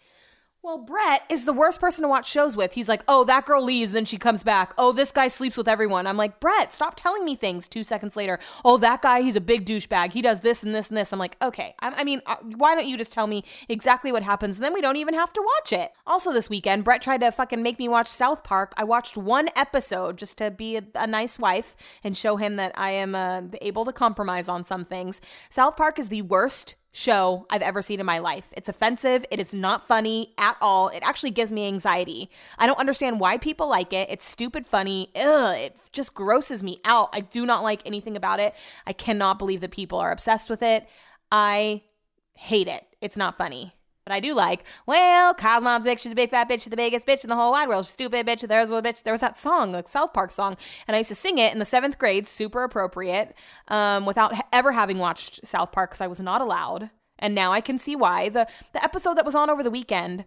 Well, 0.64 0.78
Brett 0.78 1.24
is 1.28 1.46
the 1.46 1.54
worst 1.54 1.80
person 1.80 2.04
to 2.04 2.08
watch 2.08 2.30
shows 2.30 2.56
with. 2.56 2.74
He's 2.74 2.88
like, 2.88 3.04
oh, 3.08 3.24
that 3.24 3.48
girl 3.48 3.64
leaves, 3.64 3.94
then 3.94 4.06
she 4.06 4.20
comes 4.20 4.44
back. 4.44 4.76
Oh, 4.78 4.92
this 4.92 5.12
guy 5.12 5.28
sleeps 5.28 5.58
with 5.58 5.68
everyone. 5.68 6.06
I'm 6.06 6.18
like, 6.18 6.40
Brett, 6.40 6.72
stop 6.72 6.94
telling 6.96 7.26
me 7.26 7.34
things. 7.34 7.68
Two 7.68 7.84
seconds 7.84 8.16
later, 8.16 8.38
oh, 8.64 8.78
that 8.78 9.02
guy, 9.02 9.22
he's 9.22 9.36
a 9.36 9.42
big 9.42 9.66
douchebag. 9.66 10.14
He 10.14 10.22
does 10.22 10.42
this 10.42 10.62
and 10.62 10.76
this 10.76 10.90
and 10.90 10.98
this. 10.98 11.12
I'm 11.12 11.18
like, 11.18 11.36
okay. 11.42 11.74
I, 11.80 11.90
I 11.90 12.04
mean, 12.04 12.22
uh, 12.28 12.36
why 12.58 12.76
don't 12.76 12.88
you 12.88 12.96
just 12.96 13.12
tell 13.12 13.26
me 13.26 13.44
exactly 13.70 14.12
what 14.12 14.22
happens? 14.22 14.58
And 14.58 14.64
then 14.64 14.76
we 14.76 14.82
don't 14.82 14.98
even 14.98 15.16
have 15.16 15.34
to 15.34 15.42
watch 15.42 15.74
it. 15.74 15.94
Also, 16.06 16.32
this 16.32 16.48
weekend, 16.48 16.84
Brett 16.84 17.02
tried 17.02 17.22
to 17.22 17.32
fucking 17.32 17.64
make 17.64 17.80
me 17.80 17.90
watch 17.90 18.08
South 18.08 18.44
Park. 18.44 18.74
I 18.78 18.84
watched 18.84 19.18
one 19.18 19.50
episode 19.56 20.20
just 20.20 20.38
to 20.38 20.52
be 20.52 20.78
a, 20.78 20.84
a 20.94 21.08
nice 21.08 21.40
wife 21.40 21.76
and 22.04 22.16
show 22.16 22.38
him 22.38 22.58
that 22.58 22.72
I 22.76 22.92
am 22.92 23.16
uh, 23.16 23.42
able 23.64 23.84
to 23.86 23.94
compromise 23.94 24.48
on 24.48 24.64
some 24.64 24.84
things. 24.84 25.22
South 25.50 25.76
Park 25.76 25.98
is 25.98 26.10
the 26.10 26.22
worst 26.22 26.76
show 26.92 27.46
I've 27.50 27.62
ever 27.62 27.82
seen 27.82 28.00
in 28.00 28.06
my 28.06 28.20
life. 28.20 28.54
It's 28.56 28.70
offensive. 28.70 29.26
It 29.32 29.40
is 29.40 29.54
not 29.54 29.88
funny 29.88 30.34
at 30.38 30.58
all. 30.62 30.90
It 30.90 31.04
actually 31.04 31.32
gives 31.32 31.52
me 31.52 31.68
anxiety. 31.68 32.30
I 32.58 32.68
don't 32.68 32.80
understand 32.80 33.20
why 33.20 33.38
people 33.38 33.70
like 33.70 33.94
it. 33.94 34.10
It's 34.10 34.26
stupid 34.26 34.68
funny. 34.68 35.10
Ugh, 35.16 35.58
it 35.58 35.78
just 35.92 36.14
grosses 36.14 36.62
me 36.64 36.80
out. 36.84 37.10
I 37.14 37.22
do 37.22 37.46
not 37.46 37.64
like 37.64 37.82
anything 37.86 38.18
about 38.18 38.40
it. 38.40 38.54
I 38.86 38.94
cannot 38.94 39.40
believe 39.40 39.62
that 39.62 39.72
people 39.72 40.00
are 40.00 40.12
obsessed 40.12 40.50
with 40.50 40.62
it. 40.62 40.88
I 41.32 41.84
hate 42.34 42.68
it. 42.68 42.86
It's 43.00 43.18
not 43.18 43.38
funny. 43.38 43.74
I 44.14 44.20
do 44.20 44.34
like, 44.34 44.64
well, 44.86 45.34
Kyle's 45.34 45.64
mom's 45.64 45.86
bitch. 45.86 46.00
She's 46.00 46.12
a 46.12 46.16
big 46.16 46.30
fat 46.30 46.50
bitch. 46.50 46.62
She's 46.62 46.70
the 46.70 46.76
biggest 46.76 47.08
bitch 47.08 47.24
in 47.24 47.30
the 47.30 47.36
whole 47.36 47.52
wide 47.52 47.70
world. 47.70 47.86
she's 47.86 47.94
Stupid 47.94 48.26
bitch. 48.26 48.48
There's 48.48 48.72
a 48.72 48.82
bitch. 48.82 49.04
There 49.04 49.14
was 49.14 49.22
that 49.22 49.38
song, 49.38 49.72
like 49.72 49.88
South 49.88 50.14
Park 50.14 50.32
song, 50.32 50.58
and 50.88 50.96
I 50.96 51.00
used 51.00 51.10
to 51.10 51.16
sing 51.16 51.38
it 51.38 51.54
in 51.54 51.60
the 51.60 51.66
seventh 51.66 51.98
grade, 51.98 52.28
super 52.28 52.64
appropriate, 52.64 53.36
um, 53.68 54.06
without 54.06 54.34
ever 54.52 54.72
having 54.72 54.98
watched 54.98 55.46
South 55.46 55.72
Park 55.72 55.92
because 55.92 56.02
I 56.02 56.08
was 56.08 56.20
not 56.20 56.42
allowed. 56.42 56.90
And 57.20 57.36
now 57.36 57.52
I 57.52 57.62
can 57.62 57.78
see 57.78 57.96
why. 57.96 58.30
The 58.30 58.48
the 58.74 58.84
episode 58.84 59.16
that 59.16 59.26
was 59.26 59.36
on 59.36 59.50
over 59.50 59.62
the 59.62 59.70
weekend 59.70 60.26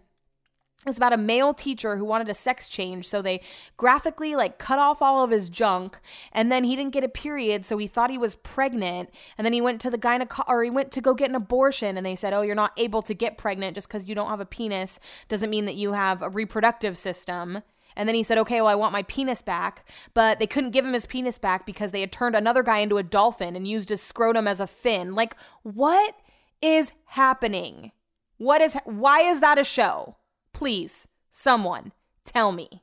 it 0.85 0.89
was 0.89 0.97
about 0.97 1.13
a 1.13 1.17
male 1.17 1.53
teacher 1.53 1.97
who 1.97 2.05
wanted 2.05 2.29
a 2.29 2.33
sex 2.33 2.69
change 2.69 3.07
so 3.07 3.21
they 3.21 3.41
graphically 3.75 4.35
like 4.35 4.59
cut 4.59 4.77
off 4.77 5.01
all 5.01 5.23
of 5.23 5.31
his 5.31 5.49
junk 5.49 5.99
and 6.31 6.51
then 6.51 6.63
he 6.63 6.75
didn't 6.75 6.93
get 6.93 7.03
a 7.03 7.09
period 7.09 7.65
so 7.65 7.77
he 7.77 7.87
thought 7.87 8.09
he 8.09 8.17
was 8.17 8.35
pregnant 8.35 9.09
and 9.37 9.45
then 9.45 9.53
he 9.53 9.61
went 9.61 9.81
to 9.81 9.89
the 9.89 9.97
gyneco 9.97 10.43
or 10.47 10.63
he 10.63 10.69
went 10.69 10.91
to 10.91 11.01
go 11.01 11.13
get 11.13 11.29
an 11.29 11.35
abortion 11.35 11.97
and 11.97 12.05
they 12.05 12.15
said 12.15 12.33
oh 12.33 12.41
you're 12.41 12.55
not 12.55 12.71
able 12.77 13.01
to 13.01 13.13
get 13.13 13.37
pregnant 13.37 13.75
just 13.75 13.87
because 13.87 14.07
you 14.07 14.15
don't 14.15 14.29
have 14.29 14.39
a 14.39 14.45
penis 14.45 14.99
doesn't 15.27 15.49
mean 15.49 15.65
that 15.65 15.75
you 15.75 15.93
have 15.93 16.21
a 16.21 16.29
reproductive 16.29 16.97
system 16.97 17.61
and 17.95 18.09
then 18.09 18.15
he 18.15 18.23
said, 18.23 18.37
okay, 18.39 18.61
well, 18.61 18.67
I 18.67 18.75
want 18.75 18.93
my 18.93 19.03
penis 19.03 19.41
back. 19.41 19.87
But 20.13 20.39
they 20.39 20.47
couldn't 20.47 20.71
give 20.71 20.85
him 20.85 20.93
his 20.93 21.05
penis 21.05 21.37
back 21.37 21.65
because 21.65 21.91
they 21.91 22.01
had 22.01 22.11
turned 22.11 22.35
another 22.35 22.63
guy 22.63 22.79
into 22.79 22.97
a 22.97 23.03
dolphin 23.03 23.55
and 23.55 23.67
used 23.67 23.89
his 23.89 24.01
scrotum 24.01 24.47
as 24.47 24.59
a 24.59 24.67
fin. 24.67 25.15
Like, 25.15 25.35
what 25.63 26.15
is 26.61 26.91
happening? 27.05 27.91
What 28.37 28.61
is, 28.61 28.75
why 28.83 29.21
is 29.21 29.39
that 29.39 29.57
a 29.57 29.63
show? 29.63 30.17
Please, 30.55 31.09
someone 31.29 31.91
tell 32.23 32.53
me. 32.53 32.81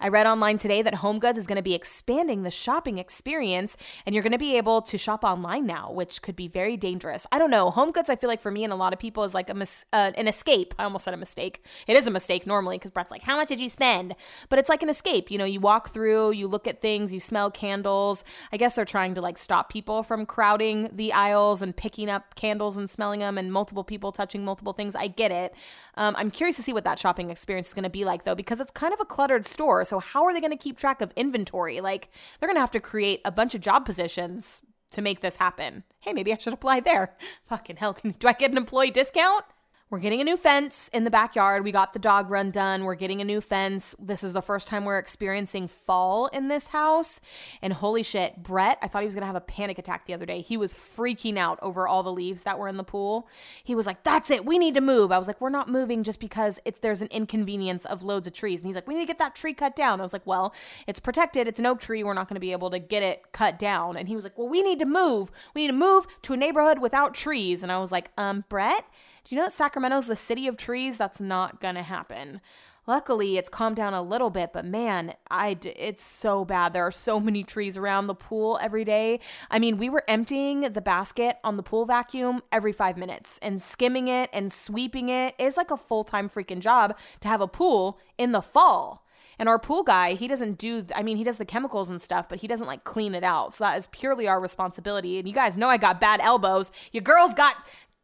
I 0.00 0.08
read 0.08 0.26
online 0.26 0.56
today 0.56 0.80
that 0.80 0.94
HomeGoods 0.94 1.36
is 1.36 1.46
going 1.46 1.56
to 1.56 1.62
be 1.62 1.74
expanding 1.74 2.42
the 2.42 2.50
shopping 2.50 2.98
experience 2.98 3.76
and 4.06 4.14
you're 4.14 4.22
going 4.22 4.32
to 4.32 4.38
be 4.38 4.56
able 4.56 4.80
to 4.82 4.96
shop 4.96 5.24
online 5.24 5.66
now, 5.66 5.92
which 5.92 6.22
could 6.22 6.36
be 6.36 6.48
very 6.48 6.78
dangerous. 6.78 7.26
I 7.30 7.38
don't 7.38 7.50
know. 7.50 7.70
HomeGoods, 7.70 8.08
I 8.08 8.16
feel 8.16 8.28
like 8.28 8.40
for 8.40 8.50
me 8.50 8.64
and 8.64 8.72
a 8.72 8.76
lot 8.76 8.94
of 8.94 8.98
people 8.98 9.24
is 9.24 9.34
like 9.34 9.50
a 9.50 9.54
mis- 9.54 9.84
uh, 9.92 10.12
an 10.16 10.26
escape. 10.26 10.74
I 10.78 10.84
almost 10.84 11.04
said 11.04 11.12
a 11.12 11.18
mistake. 11.18 11.62
It 11.86 11.96
is 11.96 12.06
a 12.06 12.10
mistake 12.10 12.46
normally 12.46 12.78
because 12.78 12.90
Brett's 12.90 13.10
like, 13.10 13.22
how 13.22 13.36
much 13.36 13.48
did 13.48 13.60
you 13.60 13.68
spend? 13.68 14.14
But 14.48 14.58
it's 14.58 14.70
like 14.70 14.82
an 14.82 14.88
escape. 14.88 15.30
You 15.30 15.36
know, 15.36 15.44
you 15.44 15.60
walk 15.60 15.90
through, 15.90 16.32
you 16.32 16.48
look 16.48 16.66
at 16.66 16.80
things, 16.80 17.12
you 17.12 17.20
smell 17.20 17.50
candles. 17.50 18.24
I 18.52 18.56
guess 18.56 18.76
they're 18.76 18.86
trying 18.86 19.12
to 19.14 19.20
like 19.20 19.36
stop 19.36 19.68
people 19.68 20.02
from 20.02 20.24
crowding 20.24 20.88
the 20.92 21.12
aisles 21.12 21.60
and 21.60 21.76
picking 21.76 22.08
up 22.08 22.36
candles 22.36 22.78
and 22.78 22.88
smelling 22.88 23.20
them 23.20 23.36
and 23.36 23.52
multiple 23.52 23.84
people 23.84 24.12
touching 24.12 24.46
multiple 24.46 24.72
things. 24.72 24.94
I 24.94 25.08
get 25.08 25.30
it. 25.30 25.54
Um, 25.96 26.14
I'm 26.16 26.30
curious 26.30 26.56
to 26.56 26.62
see 26.62 26.72
what 26.72 26.84
that 26.84 26.98
shopping 26.98 27.28
experience 27.28 27.68
is 27.68 27.74
going 27.74 27.84
to 27.84 27.90
be 27.90 28.06
like 28.06 28.24
though, 28.24 28.34
because 28.34 28.60
it's 28.60 28.70
kind 28.70 28.94
of 28.94 29.00
a 29.00 29.04
cluttered 29.04 29.44
store. 29.44 29.84
So 29.90 29.98
how 29.98 30.24
are 30.24 30.32
they 30.32 30.40
going 30.40 30.52
to 30.52 30.56
keep 30.56 30.78
track 30.78 31.00
of 31.00 31.12
inventory? 31.16 31.80
Like 31.80 32.10
they're 32.38 32.46
going 32.46 32.56
to 32.56 32.60
have 32.60 32.70
to 32.70 32.80
create 32.80 33.20
a 33.24 33.32
bunch 33.32 33.56
of 33.56 33.60
job 33.60 33.84
positions 33.84 34.62
to 34.92 35.02
make 35.02 35.20
this 35.20 35.34
happen. 35.34 35.82
Hey, 35.98 36.12
maybe 36.12 36.32
I 36.32 36.36
should 36.36 36.52
apply 36.52 36.78
there. 36.78 37.16
Fucking 37.48 37.76
hell, 37.76 37.94
can, 37.94 38.12
do 38.12 38.28
I 38.28 38.32
get 38.32 38.52
an 38.52 38.56
employee 38.56 38.92
discount? 38.92 39.44
We're 39.90 39.98
getting 39.98 40.20
a 40.20 40.24
new 40.24 40.36
fence 40.36 40.88
in 40.92 41.02
the 41.02 41.10
backyard. 41.10 41.64
We 41.64 41.72
got 41.72 41.92
the 41.92 41.98
dog 41.98 42.30
run 42.30 42.52
done. 42.52 42.84
We're 42.84 42.94
getting 42.94 43.20
a 43.20 43.24
new 43.24 43.40
fence. 43.40 43.96
This 43.98 44.22
is 44.22 44.32
the 44.32 44.40
first 44.40 44.68
time 44.68 44.84
we're 44.84 45.00
experiencing 45.00 45.66
fall 45.66 46.28
in 46.28 46.46
this 46.46 46.68
house. 46.68 47.20
And 47.60 47.72
holy 47.72 48.04
shit, 48.04 48.40
Brett, 48.40 48.78
I 48.82 48.86
thought 48.86 49.02
he 49.02 49.06
was 49.06 49.16
going 49.16 49.22
to 49.22 49.26
have 49.26 49.34
a 49.34 49.40
panic 49.40 49.78
attack 49.80 50.06
the 50.06 50.14
other 50.14 50.26
day. 50.26 50.42
He 50.42 50.56
was 50.56 50.72
freaking 50.72 51.36
out 51.36 51.58
over 51.60 51.88
all 51.88 52.04
the 52.04 52.12
leaves 52.12 52.44
that 52.44 52.56
were 52.56 52.68
in 52.68 52.76
the 52.76 52.84
pool. 52.84 53.28
He 53.64 53.74
was 53.74 53.84
like, 53.84 54.04
"That's 54.04 54.30
it. 54.30 54.44
We 54.44 54.58
need 54.58 54.74
to 54.74 54.80
move." 54.80 55.10
I 55.10 55.18
was 55.18 55.26
like, 55.26 55.40
"We're 55.40 55.50
not 55.50 55.68
moving 55.68 56.04
just 56.04 56.20
because 56.20 56.60
it's 56.64 56.78
there's 56.78 57.02
an 57.02 57.08
inconvenience 57.10 57.84
of 57.84 58.04
loads 58.04 58.28
of 58.28 58.32
trees." 58.32 58.60
And 58.60 58.68
he's 58.68 58.76
like, 58.76 58.86
"We 58.86 58.94
need 58.94 59.00
to 59.00 59.06
get 59.06 59.18
that 59.18 59.34
tree 59.34 59.54
cut 59.54 59.74
down." 59.74 60.00
I 60.00 60.04
was 60.04 60.12
like, 60.12 60.26
"Well, 60.26 60.54
it's 60.86 61.00
protected. 61.00 61.48
It's 61.48 61.58
an 61.58 61.66
oak 61.66 61.80
tree. 61.80 62.04
We're 62.04 62.14
not 62.14 62.28
going 62.28 62.36
to 62.36 62.40
be 62.40 62.52
able 62.52 62.70
to 62.70 62.78
get 62.78 63.02
it 63.02 63.32
cut 63.32 63.58
down." 63.58 63.96
And 63.96 64.06
he 64.06 64.14
was 64.14 64.22
like, 64.22 64.38
"Well, 64.38 64.48
we 64.48 64.62
need 64.62 64.78
to 64.78 64.86
move. 64.86 65.32
We 65.52 65.62
need 65.62 65.68
to 65.68 65.72
move 65.72 66.06
to 66.22 66.32
a 66.32 66.36
neighborhood 66.36 66.78
without 66.78 67.12
trees." 67.12 67.64
And 67.64 67.72
I 67.72 67.78
was 67.78 67.90
like, 67.90 68.12
"Um, 68.16 68.44
Brett, 68.48 68.84
do 69.24 69.34
you 69.34 69.40
know 69.40 69.46
that 69.46 69.52
Sacramento's 69.52 70.06
the 70.06 70.16
city 70.16 70.46
of 70.48 70.56
trees? 70.56 70.98
That's 70.98 71.20
not 71.20 71.60
going 71.60 71.74
to 71.74 71.82
happen. 71.82 72.40
Luckily, 72.86 73.36
it's 73.36 73.50
calmed 73.50 73.76
down 73.76 73.94
a 73.94 74.02
little 74.02 74.30
bit, 74.30 74.52
but 74.52 74.64
man, 74.64 75.14
I 75.30 75.56
it's 75.62 76.02
so 76.02 76.44
bad. 76.44 76.72
There 76.72 76.86
are 76.86 76.90
so 76.90 77.20
many 77.20 77.44
trees 77.44 77.76
around 77.76 78.06
the 78.06 78.14
pool 78.14 78.58
every 78.60 78.84
day. 78.84 79.20
I 79.50 79.58
mean, 79.58 79.76
we 79.76 79.90
were 79.90 80.02
emptying 80.08 80.62
the 80.62 80.80
basket 80.80 81.36
on 81.44 81.56
the 81.56 81.62
pool 81.62 81.84
vacuum 81.84 82.42
every 82.50 82.72
5 82.72 82.96
minutes 82.96 83.38
and 83.42 83.60
skimming 83.60 84.08
it 84.08 84.30
and 84.32 84.50
sweeping 84.50 85.10
it. 85.10 85.34
It's 85.38 85.56
like 85.56 85.70
a 85.70 85.76
full-time 85.76 86.28
freaking 86.28 86.60
job 86.60 86.98
to 87.20 87.28
have 87.28 87.42
a 87.42 87.46
pool 87.46 87.98
in 88.18 88.32
the 88.32 88.42
fall. 88.42 89.06
And 89.38 89.48
our 89.48 89.58
pool 89.58 89.82
guy, 89.82 90.14
he 90.14 90.26
doesn't 90.26 90.58
do, 90.58 90.84
I 90.94 91.02
mean, 91.02 91.16
he 91.16 91.24
does 91.24 91.38
the 91.38 91.44
chemicals 91.44 91.88
and 91.88 92.00
stuff, 92.00 92.28
but 92.28 92.40
he 92.40 92.46
doesn't 92.46 92.66
like 92.66 92.84
clean 92.84 93.14
it 93.14 93.24
out. 93.24 93.54
So 93.54 93.64
that 93.64 93.78
is 93.78 93.86
purely 93.88 94.26
our 94.26 94.40
responsibility. 94.40 95.18
And 95.18 95.28
you 95.28 95.32
guys 95.32 95.56
know 95.56 95.68
I 95.68 95.76
got 95.76 96.00
bad 96.00 96.20
elbows. 96.20 96.72
Your 96.92 97.02
girls 97.02 97.34
got 97.34 97.56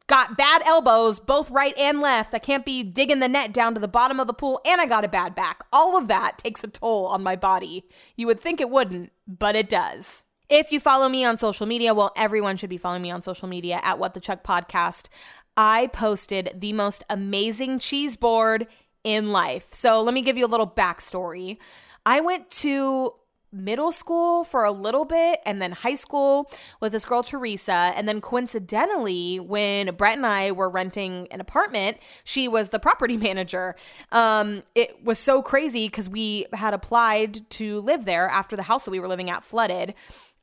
got 0.07 0.37
bad 0.37 0.63
elbows, 0.67 1.19
both 1.19 1.51
right 1.51 1.77
and 1.77 2.01
left. 2.01 2.35
I 2.35 2.39
can't 2.39 2.65
be 2.65 2.83
digging 2.83 3.19
the 3.19 3.29
net 3.29 3.53
down 3.53 3.75
to 3.75 3.81
the 3.81 3.89
bottom 3.89 4.21
of 4.21 4.27
the 4.27 4.33
pool, 4.33 4.61
and 4.65 4.81
I 4.81 4.87
got 4.87 5.05
a 5.05 5.09
bad 5.09 5.35
back. 5.35 5.65
All 5.73 5.97
of 5.97 6.09
that 6.09 6.39
takes 6.39 6.63
a 6.65 6.69
toll 6.69 7.07
on 7.07 7.23
my 7.23 7.37
body. 7.37 7.85
You 8.17 8.27
would 8.27 8.41
think 8.41 8.61
it 8.61 8.71
wouldn't, 8.71 9.13
but 9.27 9.57
it 9.57 9.69
does. 9.69 10.23
If 10.49 10.71
you 10.71 10.79
follow 10.79 11.09
me 11.09 11.25
on 11.25 11.39
social 11.39 11.67
media, 11.67 11.93
well, 11.93 12.13
everyone 12.17 12.57
should 12.57 12.71
be 12.71 12.79
following 12.79 13.03
me 13.03 13.11
on 13.11 13.23
social 13.23 13.49
media 13.49 13.81
at 13.83 13.99
What 13.99 14.15
the 14.15 14.21
Chuck 14.21 14.45
Podcast. 14.45 15.09
I 15.57 15.89
posted 15.89 16.51
the 16.55 16.73
most 16.73 17.03
amazing 17.11 17.81
cheese 17.81 18.17
board 18.17 18.69
in 19.03 19.33
life. 19.33 19.67
So 19.73 20.03
let 20.03 20.15
me 20.15 20.23
give 20.23 20.37
you 20.37 20.47
a 20.47 20.49
little 20.49 20.69
backstory. 20.69 21.59
I 22.05 22.21
went 22.21 22.51
to 22.53 23.15
middle 23.57 23.93
school 23.93 24.45
for 24.45 24.65
a 24.65 24.71
little 24.71 25.05
bit 25.05 25.41
and 25.45 25.61
then 25.61 25.73
high 25.73 25.95
school 25.95 26.51
with 26.81 26.93
this 26.93 27.05
girl 27.05 27.23
Teresa 27.23 27.93
and 27.97 28.09
then 28.09 28.21
coincidentally 28.21 29.41
when 29.41 29.95
Brett 29.95 30.17
and 30.17 30.27
I 30.27 30.53
were 30.53 30.69
renting 30.69 31.29
an 31.31 31.41
apartment 31.41 31.99
she 32.25 32.49
was 32.49 32.69
the 32.69 32.79
property 32.79 33.17
manager 33.27 33.75
um 34.13 34.63
it 34.75 35.03
was 35.05 35.19
so 35.19 35.43
crazy 35.43 35.89
cuz 35.89 36.09
we 36.09 36.47
had 36.53 36.75
applied 36.75 37.49
to 37.51 37.81
live 37.81 38.05
there 38.05 38.29
after 38.29 38.57
the 38.57 38.65
house 38.65 38.85
that 38.85 38.91
we 38.91 39.01
were 39.01 39.09
living 39.09 39.31
at 39.31 39.45
flooded 39.45 39.95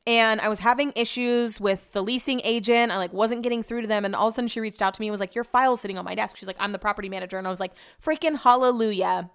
and 0.06 0.40
I 0.40 0.48
was 0.48 0.58
having 0.58 0.92
issues 0.96 1.60
with 1.60 1.92
the 1.92 2.02
leasing 2.02 2.40
agent. 2.44 2.92
I 2.92 2.98
like 2.98 3.12
wasn't 3.12 3.42
getting 3.42 3.62
through 3.62 3.82
to 3.82 3.86
them 3.86 4.04
and 4.04 4.14
all 4.14 4.28
of 4.28 4.34
a 4.34 4.36
sudden 4.36 4.48
she 4.48 4.60
reached 4.60 4.82
out 4.82 4.94
to 4.94 5.00
me 5.00 5.08
and 5.08 5.12
was 5.12 5.20
like 5.20 5.34
your 5.34 5.44
file's 5.44 5.80
sitting 5.80 5.98
on 5.98 6.04
my 6.04 6.14
desk. 6.14 6.36
She's 6.36 6.46
like 6.46 6.56
I'm 6.60 6.72
the 6.72 6.78
property 6.78 7.08
manager 7.08 7.38
and 7.38 7.46
I 7.46 7.50
was 7.50 7.60
like 7.60 7.72
freaking 8.04 8.38
hallelujah. 8.38 9.30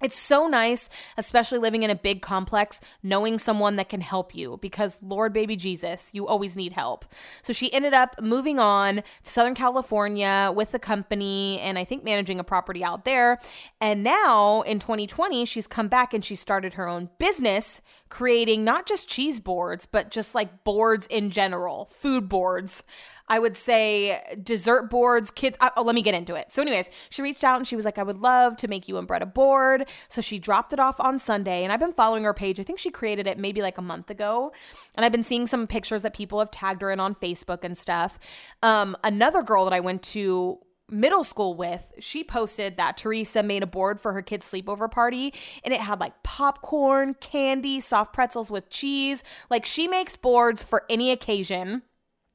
It's 0.00 0.18
so 0.18 0.46
nice, 0.46 0.88
especially 1.16 1.58
living 1.58 1.82
in 1.82 1.90
a 1.90 1.96
big 1.96 2.22
complex, 2.22 2.80
knowing 3.02 3.38
someone 3.38 3.76
that 3.76 3.88
can 3.88 4.00
help 4.00 4.34
you 4.34 4.58
because 4.62 4.96
Lord 5.02 5.32
baby 5.32 5.56
Jesus, 5.56 6.10
you 6.12 6.26
always 6.26 6.56
need 6.56 6.72
help. 6.72 7.04
So 7.42 7.52
she 7.52 7.72
ended 7.72 7.94
up 7.94 8.20
moving 8.20 8.60
on 8.60 8.96
to 8.96 9.02
Southern 9.22 9.54
California 9.54 10.52
with 10.54 10.70
the 10.70 10.78
company 10.78 11.58
and 11.60 11.78
I 11.78 11.84
think 11.84 12.04
managing 12.04 12.38
a 12.38 12.44
property 12.44 12.84
out 12.84 13.04
there. 13.04 13.40
And 13.80 14.04
now 14.04 14.62
in 14.62 14.78
2020, 14.78 15.44
she's 15.44 15.66
come 15.66 15.88
back 15.88 16.14
and 16.14 16.24
she 16.24 16.36
started 16.36 16.74
her 16.74 16.88
own 16.88 17.10
business 17.18 17.80
creating 18.08 18.64
not 18.64 18.86
just 18.86 19.08
cheese 19.08 19.40
boards, 19.40 19.86
but 19.86 20.10
just 20.10 20.34
like 20.34 20.64
boards 20.64 21.06
in 21.08 21.30
general, 21.30 21.86
food 21.92 22.28
boards. 22.28 22.82
I 23.28 23.38
would 23.38 23.56
say 23.56 24.22
dessert 24.42 24.88
boards, 24.88 25.30
kids. 25.30 25.56
Uh, 25.60 25.70
oh, 25.76 25.82
let 25.82 25.94
me 25.94 26.02
get 26.02 26.14
into 26.14 26.34
it. 26.34 26.50
So, 26.50 26.62
anyways, 26.62 26.90
she 27.10 27.22
reached 27.22 27.44
out 27.44 27.56
and 27.56 27.66
she 27.66 27.76
was 27.76 27.84
like, 27.84 27.98
I 27.98 28.02
would 28.02 28.18
love 28.18 28.56
to 28.56 28.68
make 28.68 28.88
you 28.88 28.96
and 28.96 29.06
Brett 29.06 29.22
a 29.22 29.26
board. 29.26 29.86
So 30.08 30.20
she 30.20 30.38
dropped 30.38 30.72
it 30.72 30.80
off 30.80 30.98
on 30.98 31.18
Sunday. 31.18 31.62
And 31.62 31.72
I've 31.72 31.80
been 31.80 31.92
following 31.92 32.24
her 32.24 32.34
page. 32.34 32.58
I 32.58 32.62
think 32.62 32.78
she 32.78 32.90
created 32.90 33.26
it 33.26 33.38
maybe 33.38 33.60
like 33.60 33.78
a 33.78 33.82
month 33.82 34.10
ago. 34.10 34.52
And 34.94 35.04
I've 35.04 35.12
been 35.12 35.22
seeing 35.22 35.46
some 35.46 35.66
pictures 35.66 36.02
that 36.02 36.14
people 36.14 36.38
have 36.38 36.50
tagged 36.50 36.80
her 36.82 36.90
in 36.90 37.00
on 37.00 37.14
Facebook 37.14 37.64
and 37.64 37.76
stuff. 37.76 38.18
Um, 38.62 38.96
another 39.04 39.42
girl 39.42 39.64
that 39.64 39.74
I 39.74 39.80
went 39.80 40.02
to 40.04 40.58
middle 40.90 41.24
school 41.24 41.54
with, 41.54 41.92
she 41.98 42.24
posted 42.24 42.76
that 42.76 42.96
Teresa 42.96 43.42
made 43.42 43.62
a 43.62 43.66
board 43.66 44.00
for 44.00 44.12
her 44.12 44.22
kids' 44.22 44.50
sleepover 44.50 44.90
party 44.90 45.34
and 45.64 45.74
it 45.74 45.80
had 45.80 46.00
like 46.00 46.22
popcorn, 46.22 47.14
candy, 47.14 47.80
soft 47.80 48.12
pretzels 48.12 48.50
with 48.50 48.70
cheese. 48.70 49.22
Like 49.50 49.66
she 49.66 49.86
makes 49.86 50.16
boards 50.16 50.64
for 50.64 50.84
any 50.88 51.10
occasion 51.10 51.82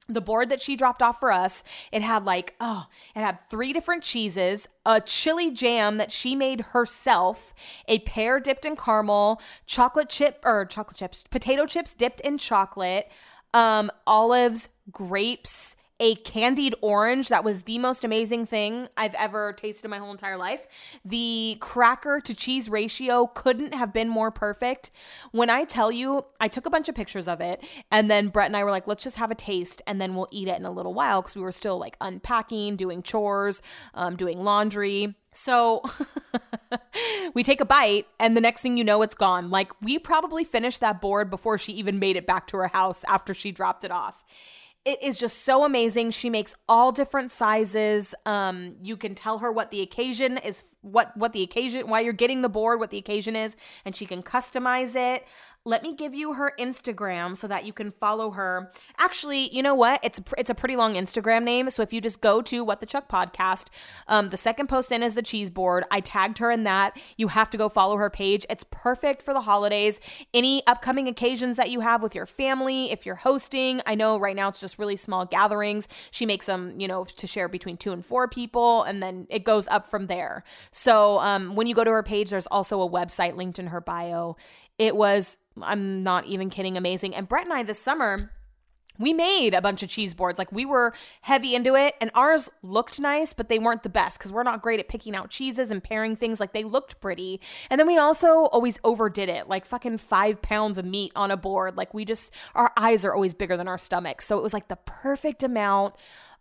the 0.10 0.22
board 0.22 0.50
that 0.50 0.62
she 0.62 0.76
dropped 0.76 1.02
off 1.02 1.20
for 1.20 1.32
us, 1.32 1.64
it 1.92 2.02
had 2.02 2.26
like, 2.26 2.56
oh, 2.60 2.88
it 3.16 3.20
had 3.20 3.40
three 3.50 3.72
different 3.72 4.04
cheeses, 4.04 4.68
a 4.86 5.00
chili 5.00 5.52
jam 5.52 5.98
that 5.98 6.12
she 6.12 6.36
made 6.36 6.60
herself, 6.60 7.54
a 7.88 8.00
pear 8.00 8.40
dipped 8.40 8.66
in 8.66 8.76
caramel, 8.76 9.42
chocolate 9.66 10.10
chip 10.10 10.40
or 10.44 10.66
chocolate 10.66 10.98
chips, 10.98 11.24
potato 11.30 11.66
chips 11.66 11.94
dipped 11.94 12.20
in 12.22 12.38
chocolate, 12.38 13.10
um, 13.54 13.90
olives, 14.06 14.68
grapes, 14.92 15.76
a 16.04 16.16
candied 16.16 16.76
orange 16.82 17.30
that 17.30 17.46
was 17.46 17.64
the 17.64 17.80
most 17.80 18.04
amazing 18.04 18.46
thing 18.46 18.90
I've 18.98 19.16
ever 19.16 19.54
tasted 19.54 19.86
in 19.86 19.90
my 19.90 20.00
whole 20.00 20.12
entire 20.12 20.36
life. 20.36 21.00
The 21.06 21.56
cracker 21.62 22.20
to 22.20 22.36
cheese 22.36 22.68
ratio 22.68 23.28
couldn't 23.28 23.74
have 23.74 23.94
been 23.94 24.10
more 24.10 24.30
perfect. 24.30 24.92
When 25.32 25.50
I 25.50 25.64
tell 25.64 25.94
you, 25.94 26.26
I 26.42 26.50
took 26.50 26.66
a 26.66 26.70
bunch 26.70 26.90
of 26.90 26.96
pictures 26.96 27.26
of 27.26 27.40
it, 27.40 27.64
and 27.90 28.12
then 28.12 28.28
Brett 28.28 28.48
and 28.48 28.58
I 28.58 28.66
were 28.66 28.70
like, 28.70 28.86
let's 28.86 29.02
just 29.02 29.16
have 29.16 29.32
a 29.32 29.36
taste, 29.36 29.82
and 29.88 30.02
then 30.02 30.14
we'll 30.14 30.28
eat 30.30 30.50
it 30.50 30.60
in 30.60 30.66
a 30.66 30.72
little 30.72 30.94
while 30.94 31.22
because 31.22 31.38
we 31.38 31.42
were 31.42 31.54
still 31.54 31.78
like 31.78 31.96
unpacking, 32.02 32.76
doing 32.76 33.02
chores, 33.02 33.62
um, 33.94 34.18
doing 34.18 34.44
laundry. 34.44 35.16
So 35.32 35.84
we 37.34 37.44
take 37.44 37.62
a 37.62 37.66
bite, 37.66 38.08
and 38.20 38.36
the 38.36 38.42
next 38.42 38.60
thing 38.60 38.76
you 38.76 38.84
know, 38.84 39.02
it's 39.04 39.16
gone. 39.16 39.50
Like, 39.50 39.72
we 39.82 40.00
probably 40.00 40.44
finished 40.44 40.82
that 40.82 41.00
board 41.00 41.30
before 41.30 41.58
she 41.58 41.72
even 41.72 41.98
made 41.98 42.18
it 42.18 42.28
back 42.28 42.48
to 42.48 42.58
her 42.58 42.68
house 42.68 43.06
after 43.08 43.34
she 43.34 43.54
dropped 43.54 43.86
it 43.86 43.92
off 43.92 44.22
it 44.86 45.02
is 45.02 45.18
just 45.18 45.44
so 45.44 45.64
amazing. 45.64 46.12
She 46.12 46.30
makes 46.30 46.54
all 46.68 46.92
different 46.92 47.32
sizes. 47.32 48.14
Um, 48.26 48.76
you 48.82 48.98
can 48.98 49.16
tell 49.16 49.38
her 49.38 49.52
what 49.52 49.72
the 49.72 49.82
occasion 49.82 50.38
is, 50.40 50.64
what 50.82 51.16
what 51.16 51.32
the 51.32 51.42
occasion, 51.42 51.88
why 51.88 52.02
you're 52.02 52.12
getting 52.12 52.42
the 52.42 52.50
board, 52.50 52.80
what 52.80 52.90
the 52.90 52.98
occasion 52.98 53.36
is, 53.36 53.56
and 53.86 53.96
she 53.96 54.06
can 54.06 54.22
customize 54.22 54.96
it 54.96 55.26
let 55.66 55.82
me 55.82 55.96
give 55.96 56.14
you 56.14 56.34
her 56.34 56.54
Instagram 56.60 57.38
so 57.38 57.48
that 57.48 57.66
you 57.66 57.72
can 57.72 57.90
follow 57.90 58.32
her. 58.32 58.72
Actually, 58.98 59.54
you 59.56 59.64
know 59.64 59.76
what? 59.76 60.00
It's 60.04 60.20
it's 60.38 60.50
a 60.50 60.56
pretty 60.56 60.76
long 60.76 60.96
Instagram 60.96 61.44
name, 61.44 61.70
so 61.70 61.82
if 61.82 61.94
you 61.94 62.02
just 62.02 62.20
go 62.20 62.42
to 62.42 62.64
What 62.66 62.82
the 62.82 62.86
Chuck 62.86 63.08
podcast, 63.08 63.68
um, 64.10 64.30
the 64.30 64.38
second 64.38 64.68
post 64.68 64.92
in 64.92 65.02
is 65.02 65.16
the 65.16 65.22
cheese 65.22 65.50
board. 65.50 65.86
I 65.90 66.02
tagged 66.02 66.40
her 66.40 66.52
in 66.52 66.66
that. 66.66 67.00
You 67.16 67.30
have 67.30 67.50
to 67.52 67.58
go 67.58 67.70
follow 67.70 67.96
her 67.96 68.10
page. 68.10 68.46
It's 68.50 68.66
perfect 68.72 69.22
for 69.22 69.34
the 69.34 69.42
holidays. 69.42 70.02
Any 70.34 70.66
upcoming 70.68 71.08
occasions 71.08 71.56
that 71.56 71.72
you 71.72 71.80
have 71.80 72.04
with 72.04 72.14
your 72.14 72.26
family, 72.26 72.92
if 72.92 73.06
you're 73.06 73.16
hosting. 73.16 73.80
I 73.86 73.96
know 73.96 74.20
right 74.20 74.36
now 74.36 74.50
it's 74.50 74.60
just 74.60 74.78
really 74.78 74.98
small 74.98 75.26
gatherings. 75.26 75.88
She 76.12 76.26
makes 76.26 76.46
them, 76.46 76.78
you 76.78 76.90
know, 76.90 77.06
to 77.06 77.28
share 77.28 77.48
between 77.48 77.78
two 77.78 77.94
and 77.94 78.06
four 78.06 78.28
people, 78.28 78.84
and 78.84 79.02
then 79.02 79.28
it 79.30 79.46
goes 79.46 79.70
up 79.70 79.88
from 79.88 80.08
there. 80.08 80.44
So 80.72 81.20
um, 81.20 81.56
when 81.56 81.68
you 81.68 81.76
go 81.76 81.86
to 81.86 81.92
her 81.92 82.04
page, 82.04 82.32
there's 82.32 82.48
also 82.48 82.82
a 82.82 82.90
website 82.90 83.38
linked 83.38 83.60
in 83.60 83.68
her 83.68 83.80
bio. 83.80 84.36
It 84.78 84.96
was 84.96 85.38
I'm 85.62 86.04
not 86.04 86.26
even 86.26 86.50
kidding, 86.50 86.78
amazing. 86.78 87.16
And 87.16 87.28
Brett 87.28 87.46
and 87.46 87.54
I 87.54 87.64
this 87.64 87.80
summer, 87.80 88.32
we 89.00 89.12
made 89.14 89.54
a 89.54 89.62
bunch 89.62 89.82
of 89.82 89.90
cheese 89.90 90.14
boards. 90.14 90.38
Like 90.38 90.52
we 90.52 90.66
were 90.66 90.94
heavy 91.22 91.56
into 91.56 91.76
it, 91.76 91.96
and 92.00 92.12
ours 92.14 92.50
looked 92.62 93.00
nice, 93.00 93.34
but 93.34 93.50
they 93.50 93.60
weren't 93.60 93.84
the 93.84 93.90
best 93.90 94.20
because 94.20 94.32
we're 94.32 94.44
not 94.44 94.62
great 94.62 94.80
at 94.80 94.88
picking 94.88 95.16
out 95.16 95.30
cheeses 95.30 95.72
and 95.72 95.84
pairing 95.84 96.16
things. 96.16 96.40
Like 96.40 96.54
they 96.54 96.64
looked 96.64 97.02
pretty. 97.02 97.42
And 97.70 97.80
then 97.80 97.88
we 97.88 97.98
also 97.98 98.46
always 98.46 98.80
overdid 98.84 99.30
it, 99.30 99.48
like 99.48 99.66
fucking 99.66 99.98
five 99.98 100.42
pounds 100.42 100.78
of 100.78 100.86
meat 100.86 101.12
on 101.16 101.32
a 101.32 101.38
board. 101.38 101.76
Like 101.76 101.94
we 101.94 102.06
just, 102.06 102.34
our 102.54 102.72
eyes 102.78 103.04
are 103.04 103.14
always 103.14 103.34
bigger 103.34 103.58
than 103.58 103.68
our 103.68 103.78
stomachs. 103.80 104.26
So 104.26 104.38
it 104.38 104.44
was 104.44 104.54
like 104.54 104.68
the 104.68 104.78
perfect 104.86 105.44
amount. 105.44 105.96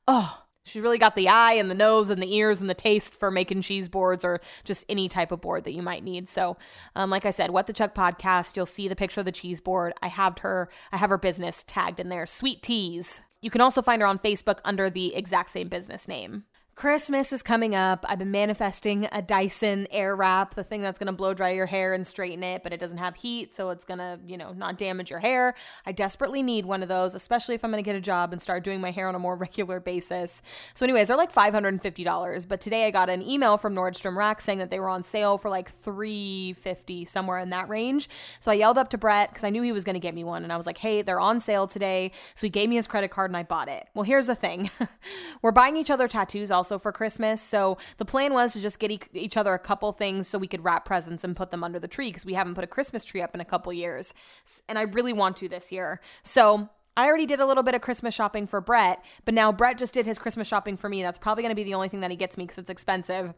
Oh, 0.06 0.41
She's 0.64 0.83
really 0.83 0.98
got 0.98 1.16
the 1.16 1.29
eye 1.29 1.55
and 1.55 1.70
the 1.70 1.75
nose 1.75 2.09
and 2.09 2.22
the 2.22 2.35
ears 2.35 2.61
and 2.61 2.70
the 2.70 2.75
taste 2.75 3.16
for 3.16 3.31
making 3.31 3.62
cheese 3.62 3.88
boards 3.88 4.25
or 4.25 4.40
just 4.64 4.85
any 4.88 5.09
type 5.09 5.33
of 5.33 5.40
board 5.40 5.64
that 5.64 5.75
you 5.75 5.83
might 5.83 6.05
need. 6.05 6.29
So, 6.29 6.57
um, 6.94 7.11
like 7.11 7.27
I 7.27 7.31
said, 7.31 7.51
What 7.51 7.66
the 7.66 7.72
Chuck 7.72 7.94
podcast, 7.94 8.55
you'll 8.55 8.66
see 8.66 8.87
the 8.87 8.96
picture 8.96 9.20
of 9.20 9.27
the 9.27 9.33
cheese 9.33 9.61
board. 9.61 9.92
I 10.03 10.09
have 10.09 10.38
her, 10.38 10.68
I 10.92 10.98
have 10.98 11.11
her 11.11 11.18
business 11.18 11.64
tagged 11.66 11.98
in 11.98 12.09
there, 12.09 12.27
Sweet 12.27 12.62
Teas. 12.62 13.22
You 13.40 13.51
can 13.51 13.61
also 13.61 13.83
find 13.83 14.01
her 14.01 14.09
on 14.09 14.20
Facebook 14.20 14.61
under 14.64 14.88
the 14.88 15.14
exact 15.16 15.51
same 15.51 15.68
business 15.68 16.07
name. 16.07 16.44
Christmas 16.74 17.35
is 17.35 17.42
coming 17.42 17.74
up. 17.74 18.04
I've 18.08 18.18
been 18.18 18.30
manifesting 18.30 19.06
a 19.12 19.20
Dyson 19.20 19.87
Airwrap, 19.92 20.54
the 20.54 20.64
thing 20.64 20.80
that's 20.80 20.98
going 20.98 21.06
to 21.06 21.12
blow 21.12 21.35
dry 21.35 21.50
your 21.50 21.66
hair 21.66 21.92
and 21.92 22.04
straighten 22.04 22.42
it, 22.42 22.62
but 22.62 22.72
it 22.72 22.80
doesn't 22.80 22.96
have 22.96 23.14
heat, 23.14 23.54
so 23.54 23.68
it's 23.68 23.85
going 23.85 23.98
to, 23.98 24.18
you 24.26 24.38
know, 24.38 24.54
not 24.54 24.78
damage 24.78 25.11
your 25.11 25.18
hair. 25.18 25.54
I 25.85 25.92
desperately 25.92 26.42
need 26.42 26.64
one 26.64 26.82
of 26.82 26.88
those, 26.88 27.14
especially 27.14 27.54
if 27.54 27.62
I'm 27.62 27.70
going 27.70 27.85
to 27.85 27.87
get 27.87 27.94
a 27.94 28.00
job 28.00 28.32
and 28.32 28.40
start 28.40 28.64
doing 28.64 28.80
my 28.80 28.90
hair 28.90 29.06
on 29.06 29.14
a 29.14 29.18
more 29.18 29.37
regular 29.42 29.80
basis. 29.80 30.40
So 30.74 30.87
anyways, 30.87 31.08
they're 31.08 31.16
like 31.16 31.32
$550, 31.32 32.48
but 32.48 32.61
today 32.62 32.87
I 32.87 32.90
got 32.90 33.11
an 33.11 33.20
email 33.22 33.58
from 33.58 33.74
Nordstrom 33.74 34.16
Rack 34.16 34.40
saying 34.40 34.58
that 34.58 34.70
they 34.70 34.80
were 34.80 34.88
on 34.88 35.02
sale 35.02 35.37
for 35.37 35.50
like 35.50 35.70
350 35.70 37.04
somewhere 37.04 37.38
in 37.38 37.50
that 37.50 37.68
range. 37.68 38.08
So 38.40 38.50
I 38.50 38.54
yelled 38.54 38.78
up 38.78 38.88
to 38.88 38.98
Brett 38.98 39.32
cuz 39.35 39.44
I 39.44 39.50
knew 39.50 39.62
he 39.62 39.72
was 39.72 39.85
going 39.85 39.94
to 39.94 40.00
get 40.00 40.14
me 40.14 40.24
one 40.24 40.42
and 40.42 40.52
I 40.52 40.56
was 40.56 40.64
like, 40.64 40.78
"Hey, 40.78 41.02
they're 41.02 41.20
on 41.20 41.38
sale 41.38 41.66
today." 41.66 42.12
So 42.35 42.46
he 42.46 42.50
gave 42.50 42.70
me 42.70 42.76
his 42.76 42.87
credit 42.87 43.11
card 43.11 43.30
and 43.30 43.37
I 43.37 43.42
bought 43.42 43.68
it. 43.68 43.88
Well, 43.94 44.04
here's 44.04 44.26
the 44.26 44.35
thing. 44.35 44.70
we're 45.42 45.52
buying 45.52 45.76
each 45.76 45.90
other 45.90 46.08
tattoos 46.08 46.50
also 46.62 46.79
for 46.79 46.92
Christmas. 46.92 47.42
So 47.42 47.77
the 47.96 48.05
plan 48.05 48.33
was 48.33 48.53
to 48.53 48.61
just 48.61 48.79
get 48.79 48.92
e- 48.92 49.01
each 49.14 49.37
other 49.37 49.53
a 49.53 49.59
couple 49.59 49.90
things 49.90 50.29
so 50.29 50.38
we 50.38 50.46
could 50.46 50.62
wrap 50.62 50.85
presents 50.85 51.25
and 51.25 51.35
put 51.35 51.51
them 51.51 51.64
under 51.64 51.81
the 51.81 51.88
tree 51.88 52.11
because 52.11 52.25
we 52.25 52.35
haven't 52.35 52.55
put 52.55 52.62
a 52.62 52.68
Christmas 52.68 53.04
tree 53.04 53.21
up 53.21 53.35
in 53.35 53.40
a 53.40 53.44
couple 53.44 53.73
years. 53.73 54.15
And 54.69 54.79
I 54.79 54.83
really 54.83 55.13
want 55.13 55.37
to 55.38 55.48
this 55.48 55.73
year. 55.73 56.00
So 56.23 56.69
I 56.96 57.06
already 57.06 57.27
did 57.27 57.40
a 57.40 57.46
little 57.46 57.65
bit 57.65 57.75
of 57.75 57.81
Christmas 57.81 58.15
shopping 58.15 58.46
for 58.46 58.60
Brett, 58.60 59.04
but 59.25 59.35
now 59.35 59.50
Brett 59.50 59.77
just 59.77 59.92
did 59.92 60.06
his 60.06 60.19
Christmas 60.19 60.46
shopping 60.46 60.77
for 60.77 60.88
me. 60.88 61.02
That's 61.02 61.19
probably 61.19 61.42
going 61.42 61.50
to 61.50 61.56
be 61.56 61.65
the 61.65 61.75
only 61.75 61.88
thing 61.88 62.00
that 62.00 62.13
he 62.13 62.17
gets 62.17 62.38
me 62.38 62.44
because 62.44 62.58
it's 62.58 62.71
expensive. 62.71 63.35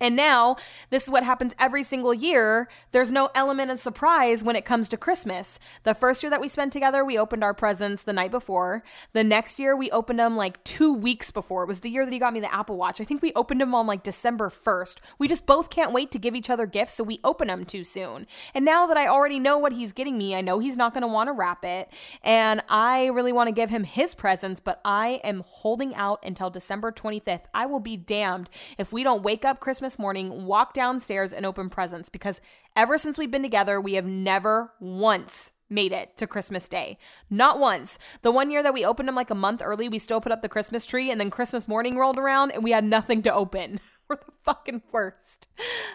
And 0.00 0.16
now, 0.16 0.56
this 0.88 1.04
is 1.04 1.10
what 1.10 1.24
happens 1.24 1.54
every 1.58 1.82
single 1.82 2.14
year. 2.14 2.68
There's 2.92 3.12
no 3.12 3.28
element 3.34 3.70
of 3.70 3.78
surprise 3.78 4.42
when 4.42 4.56
it 4.56 4.64
comes 4.64 4.88
to 4.88 4.96
Christmas. 4.96 5.58
The 5.84 5.94
first 5.94 6.22
year 6.22 6.30
that 6.30 6.40
we 6.40 6.48
spent 6.48 6.72
together, 6.72 7.04
we 7.04 7.18
opened 7.18 7.44
our 7.44 7.52
presents 7.52 8.02
the 8.02 8.12
night 8.12 8.30
before. 8.30 8.82
The 9.12 9.22
next 9.24 9.60
year, 9.60 9.76
we 9.76 9.90
opened 9.90 10.18
them 10.18 10.36
like 10.36 10.62
two 10.64 10.94
weeks 10.94 11.30
before. 11.30 11.64
It 11.64 11.68
was 11.68 11.80
the 11.80 11.90
year 11.90 12.04
that 12.04 12.12
he 12.12 12.18
got 12.18 12.32
me 12.32 12.40
the 12.40 12.52
Apple 12.52 12.76
Watch. 12.78 13.00
I 13.00 13.04
think 13.04 13.20
we 13.20 13.32
opened 13.34 13.60
them 13.60 13.74
on 13.74 13.86
like 13.86 14.02
December 14.02 14.50
1st. 14.50 14.96
We 15.18 15.28
just 15.28 15.44
both 15.44 15.68
can't 15.68 15.92
wait 15.92 16.10
to 16.12 16.18
give 16.18 16.34
each 16.34 16.48
other 16.48 16.66
gifts, 16.66 16.94
so 16.94 17.04
we 17.04 17.20
open 17.22 17.48
them 17.48 17.64
too 17.64 17.84
soon. 17.84 18.26
And 18.54 18.64
now 18.64 18.86
that 18.86 18.96
I 18.96 19.06
already 19.06 19.38
know 19.38 19.58
what 19.58 19.72
he's 19.72 19.92
getting 19.92 20.16
me, 20.16 20.34
I 20.34 20.40
know 20.40 20.58
he's 20.58 20.76
not 20.76 20.94
going 20.94 21.02
to 21.02 21.08
want 21.08 21.28
to 21.28 21.32
wrap 21.32 21.64
it. 21.64 21.92
And 22.22 22.62
I 22.68 23.06
really 23.06 23.32
want 23.32 23.48
to 23.48 23.52
give 23.52 23.68
him 23.68 23.84
his 23.84 24.14
presents, 24.14 24.60
but 24.60 24.80
I 24.84 25.20
am 25.24 25.42
holding 25.46 25.94
out 25.94 26.24
until 26.24 26.48
December 26.48 26.90
25th. 26.90 27.44
I 27.52 27.66
will 27.66 27.80
be 27.80 27.96
damned 27.96 28.48
if 28.78 28.92
we 28.92 29.02
don't 29.02 29.22
wake 29.22 29.44
up 29.44 29.60
Christmas 29.60 29.89
Christmas 29.90 30.02
morning, 30.04 30.46
walk 30.46 30.72
downstairs 30.72 31.32
and 31.32 31.44
open 31.44 31.68
presents 31.68 32.08
because 32.08 32.40
ever 32.76 32.96
since 32.96 33.18
we've 33.18 33.32
been 33.32 33.42
together, 33.42 33.80
we 33.80 33.94
have 33.94 34.04
never 34.04 34.72
once 34.78 35.50
made 35.68 35.90
it 35.90 36.16
to 36.16 36.28
Christmas 36.28 36.68
Day. 36.68 36.96
Not 37.28 37.58
once. 37.58 37.98
The 38.22 38.30
one 38.30 38.52
year 38.52 38.62
that 38.62 38.72
we 38.72 38.84
opened 38.84 39.08
them 39.08 39.16
like 39.16 39.30
a 39.30 39.34
month 39.34 39.60
early, 39.64 39.88
we 39.88 39.98
still 39.98 40.20
put 40.20 40.30
up 40.30 40.42
the 40.42 40.48
Christmas 40.48 40.86
tree, 40.86 41.10
and 41.10 41.20
then 41.20 41.28
Christmas 41.28 41.66
morning 41.66 41.96
rolled 41.96 42.18
around 42.18 42.52
and 42.52 42.62
we 42.62 42.70
had 42.70 42.84
nothing 42.84 43.20
to 43.22 43.34
open. 43.34 43.80
We're 44.08 44.14
the 44.14 44.32
fucking 44.44 44.82
worst. 44.92 45.48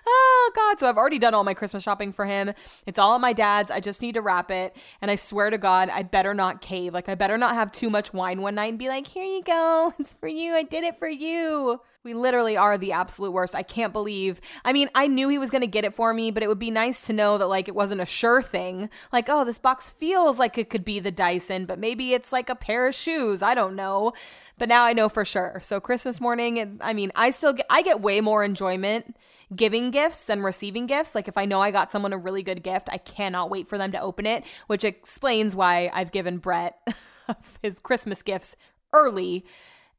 Oh, 0.06 0.52
God. 0.54 0.78
So 0.82 0.90
I've 0.90 0.98
already 0.98 1.20
done 1.20 1.34
all 1.34 1.46
my 1.46 1.54
Christmas 1.54 1.84
shopping 1.84 2.12
for 2.12 2.26
him. 2.26 2.52
It's 2.86 3.00
all 3.00 3.16
at 3.16 3.22
my 3.22 3.32
dad's. 3.32 3.72
I 3.72 3.80
just 3.80 4.02
need 4.02 4.16
to 4.16 4.22
wrap 4.22 4.52
it. 4.52 4.76
And 5.02 5.10
I 5.10 5.16
swear 5.16 5.50
to 5.50 5.58
God, 5.58 5.90
I 5.90 6.04
better 6.04 6.34
not 6.34 6.60
cave. 6.60 6.94
Like, 6.94 7.08
I 7.08 7.16
better 7.16 7.38
not 7.38 7.56
have 7.56 7.72
too 7.72 7.90
much 7.90 8.12
wine 8.14 8.42
one 8.42 8.56
night 8.56 8.72
and 8.72 8.80
be 8.80 8.90
like, 8.90 9.08
here 9.08 9.24
you 9.24 9.42
go. 9.42 9.94
It's 10.00 10.14
for 10.14 10.28
you. 10.28 10.54
I 10.54 10.64
did 10.64 10.84
it 10.84 11.00
for 11.00 11.08
you. 11.08 11.80
We 12.06 12.14
literally 12.14 12.56
are 12.56 12.78
the 12.78 12.92
absolute 12.92 13.32
worst. 13.32 13.56
I 13.56 13.64
can't 13.64 13.92
believe. 13.92 14.40
I 14.64 14.74
mean, 14.74 14.90
I 14.94 15.08
knew 15.08 15.28
he 15.28 15.40
was 15.40 15.50
going 15.50 15.62
to 15.62 15.68
get 15.68 15.86
it 15.86 15.96
for 15.96 16.14
me, 16.14 16.30
but 16.30 16.44
it 16.44 16.48
would 16.48 16.60
be 16.60 16.70
nice 16.70 17.08
to 17.08 17.14
know 17.14 17.40
that 17.40 17.48
like 17.48 17.68
it 17.68 17.74
wasn't 17.74 18.00
a 18.00 18.06
sure 18.06 18.44
thing. 18.44 18.92
Like, 19.12 19.26
oh, 19.28 19.44
this 19.44 19.58
box 19.58 19.90
feels 19.90 20.38
like 20.38 20.60
it 20.60 20.70
could 20.70 20.86
be 20.86 21.00
the 21.00 21.10
Dyson, 21.12 21.66
but 21.66 21.80
maybe 21.80 22.14
it's 22.14 22.32
like 22.32 22.48
a 22.48 22.56
pair 22.56 22.88
of 22.88 22.94
shoes. 22.94 23.42
I 23.42 23.56
don't 23.56 23.76
know. 23.76 24.14
But 24.60 24.70
now 24.70 24.84
I 24.84 24.94
know 24.94 25.10
for 25.10 25.26
sure. 25.26 25.60
So 25.64 25.80
Christmas 25.80 26.22
morning, 26.22 26.78
I 26.80 26.94
mean, 26.94 27.12
I 27.16 27.32
still 27.32 27.54
get 27.54 27.66
I 27.72 27.82
get 27.82 28.02
way 28.02 28.22
more 28.22 28.44
enjoyment 28.44 29.18
giving 29.56 29.90
gifts 29.90 30.26
than 30.26 30.44
receiving 30.44 30.86
gifts. 30.86 31.16
Like 31.16 31.28
if 31.28 31.40
I 31.40 31.46
know 31.46 31.60
I 31.60 31.72
got 31.72 31.92
someone 31.92 32.14
a 32.14 32.18
really 32.20 32.44
good 32.44 32.62
gift, 32.62 32.88
I 32.92 33.00
cannot 33.00 33.50
wait 33.50 33.68
for 33.68 33.80
them 33.80 33.92
to 33.94 34.00
open 34.00 34.28
it, 34.28 34.44
which 34.68 34.84
explains 34.84 35.56
why 35.56 35.90
I've 35.92 36.12
given 36.12 36.38
Brett 36.38 36.78
his 37.64 37.80
Christmas 37.80 38.22
gifts 38.22 38.56
early 38.94 39.44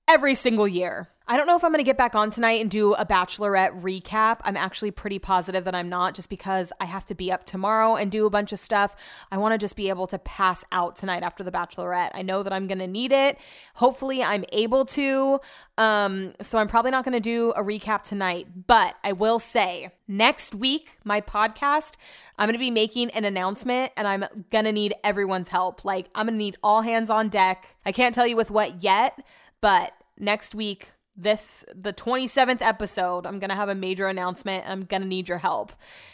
every 0.08 0.34
single 0.34 0.68
year. 0.68 1.08
I 1.28 1.36
don't 1.36 1.48
know 1.48 1.56
if 1.56 1.64
I'm 1.64 1.72
going 1.72 1.84
to 1.84 1.84
get 1.84 1.98
back 1.98 2.14
on 2.14 2.30
tonight 2.30 2.60
and 2.60 2.70
do 2.70 2.94
a 2.94 3.04
bachelorette 3.04 3.82
recap. 3.82 4.38
I'm 4.44 4.56
actually 4.56 4.92
pretty 4.92 5.18
positive 5.18 5.64
that 5.64 5.74
I'm 5.74 5.88
not 5.88 6.14
just 6.14 6.30
because 6.30 6.72
I 6.78 6.84
have 6.84 7.04
to 7.06 7.16
be 7.16 7.32
up 7.32 7.44
tomorrow 7.44 7.96
and 7.96 8.12
do 8.12 8.26
a 8.26 8.30
bunch 8.30 8.52
of 8.52 8.60
stuff. 8.60 8.94
I 9.32 9.38
want 9.38 9.52
to 9.52 9.58
just 9.58 9.74
be 9.74 9.88
able 9.88 10.06
to 10.06 10.20
pass 10.20 10.64
out 10.70 10.94
tonight 10.94 11.24
after 11.24 11.42
the 11.42 11.50
bachelorette. 11.50 12.10
I 12.14 12.22
know 12.22 12.44
that 12.44 12.52
I'm 12.52 12.68
going 12.68 12.78
to 12.78 12.86
need 12.86 13.10
it. 13.10 13.38
Hopefully 13.74 14.22
I'm 14.22 14.44
able 14.52 14.84
to. 14.84 15.40
Um 15.78 16.32
so 16.40 16.58
I'm 16.58 16.68
probably 16.68 16.92
not 16.92 17.04
going 17.04 17.12
to 17.12 17.20
do 17.20 17.50
a 17.56 17.62
recap 17.62 18.02
tonight, 18.02 18.46
but 18.68 18.94
I 19.02 19.12
will 19.12 19.40
say 19.40 19.90
next 20.06 20.54
week 20.54 20.96
my 21.02 21.20
podcast, 21.20 21.96
I'm 22.38 22.46
going 22.46 22.54
to 22.54 22.60
be 22.60 22.70
making 22.70 23.10
an 23.10 23.24
announcement 23.24 23.90
and 23.96 24.06
I'm 24.06 24.24
going 24.50 24.64
to 24.64 24.72
need 24.72 24.94
everyone's 25.02 25.48
help. 25.48 25.84
Like 25.84 26.08
I'm 26.14 26.26
going 26.26 26.38
to 26.38 26.44
need 26.44 26.56
all 26.62 26.82
hands 26.82 27.10
on 27.10 27.28
deck. 27.28 27.66
I 27.84 27.90
can't 27.90 28.14
tell 28.14 28.26
you 28.26 28.36
with 28.36 28.50
what 28.50 28.82
yet, 28.82 29.18
but 29.60 29.92
next 30.18 30.54
week 30.54 30.92
this 31.16 31.64
the 31.74 31.92
27th 31.92 32.60
episode 32.60 33.26
i'm 33.26 33.38
gonna 33.38 33.54
have 33.54 33.68
a 33.68 33.74
major 33.74 34.06
announcement. 34.06 34.64
I'm 34.66 34.84
gonna 34.84 35.06
need 35.06 35.28
your 35.28 35.38
help. 35.38 35.72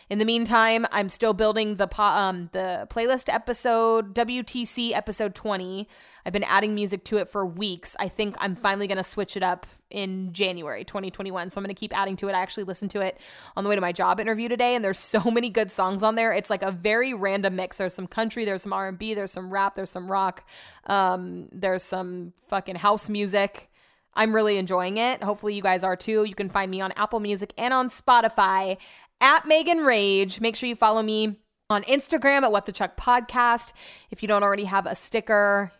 In 0.08 0.18
the 0.18 0.24
meantime 0.24 0.86
i'm 0.92 1.08
still 1.08 1.32
building 1.32 1.76
the 1.76 1.88
po- 1.88 2.02
um 2.02 2.48
the 2.52 2.86
playlist 2.90 3.32
episode 3.32 4.14
wtc 4.14 4.92
episode 4.92 5.34
20 5.34 5.88
i've 6.24 6.32
been 6.32 6.44
adding 6.44 6.74
music 6.74 7.04
to 7.04 7.16
it 7.16 7.28
for 7.28 7.44
weeks. 7.44 7.96
I 7.98 8.08
think 8.08 8.36
i'm 8.38 8.54
finally 8.54 8.86
gonna 8.86 9.02
switch 9.02 9.36
it 9.36 9.42
up 9.42 9.66
in 9.90 10.32
january 10.32 10.84
2021 10.84 11.50
so 11.50 11.58
i'm 11.58 11.64
gonna 11.64 11.74
keep 11.74 11.96
adding 11.96 12.14
to 12.16 12.28
it. 12.28 12.34
I 12.34 12.40
actually 12.40 12.64
listened 12.64 12.92
to 12.92 13.00
it 13.00 13.18
on 13.56 13.64
the 13.64 13.70
way 13.70 13.74
to 13.74 13.80
my 13.80 13.92
job 13.92 14.20
interview 14.20 14.48
today 14.48 14.76
and 14.76 14.84
there's 14.84 15.00
so 15.00 15.30
many 15.30 15.50
good 15.50 15.70
songs 15.70 16.02
on 16.02 16.14
there. 16.14 16.32
It's 16.32 16.50
like 16.50 16.62
a 16.62 16.70
very 16.70 17.12
random 17.12 17.56
mix. 17.56 17.78
There's 17.78 17.94
some 17.94 18.06
country 18.06 18.44
there's 18.44 18.62
some 18.62 18.72
r&b 18.72 19.14
there's 19.14 19.32
some 19.32 19.52
rap 19.52 19.74
there's 19.74 19.90
some 19.90 20.06
rock 20.06 20.48
um 20.86 21.48
there's 21.50 21.82
some 21.82 22.32
fucking 22.46 22.76
house 22.76 23.08
music 23.08 23.68
I'm 24.14 24.34
really 24.34 24.56
enjoying 24.58 24.98
it. 24.98 25.22
Hopefully, 25.22 25.54
you 25.54 25.62
guys 25.62 25.82
are 25.84 25.96
too. 25.96 26.24
You 26.24 26.34
can 26.34 26.48
find 26.50 26.70
me 26.70 26.80
on 26.80 26.92
Apple 26.92 27.20
Music 27.20 27.52
and 27.56 27.72
on 27.72 27.88
Spotify 27.88 28.76
at 29.20 29.46
Megan 29.46 29.78
Rage. 29.78 30.40
Make 30.40 30.56
sure 30.56 30.68
you 30.68 30.76
follow 30.76 31.02
me 31.02 31.36
on 31.70 31.82
Instagram 31.84 32.42
at 32.42 32.52
What 32.52 32.66
the 32.66 32.72
Chuck 32.72 32.96
Podcast. 32.96 33.72
If 34.10 34.22
you 34.22 34.28
don't 34.28 34.42
already 34.42 34.64
have 34.64 34.86
a 34.86 34.94
sticker, 34.94 35.72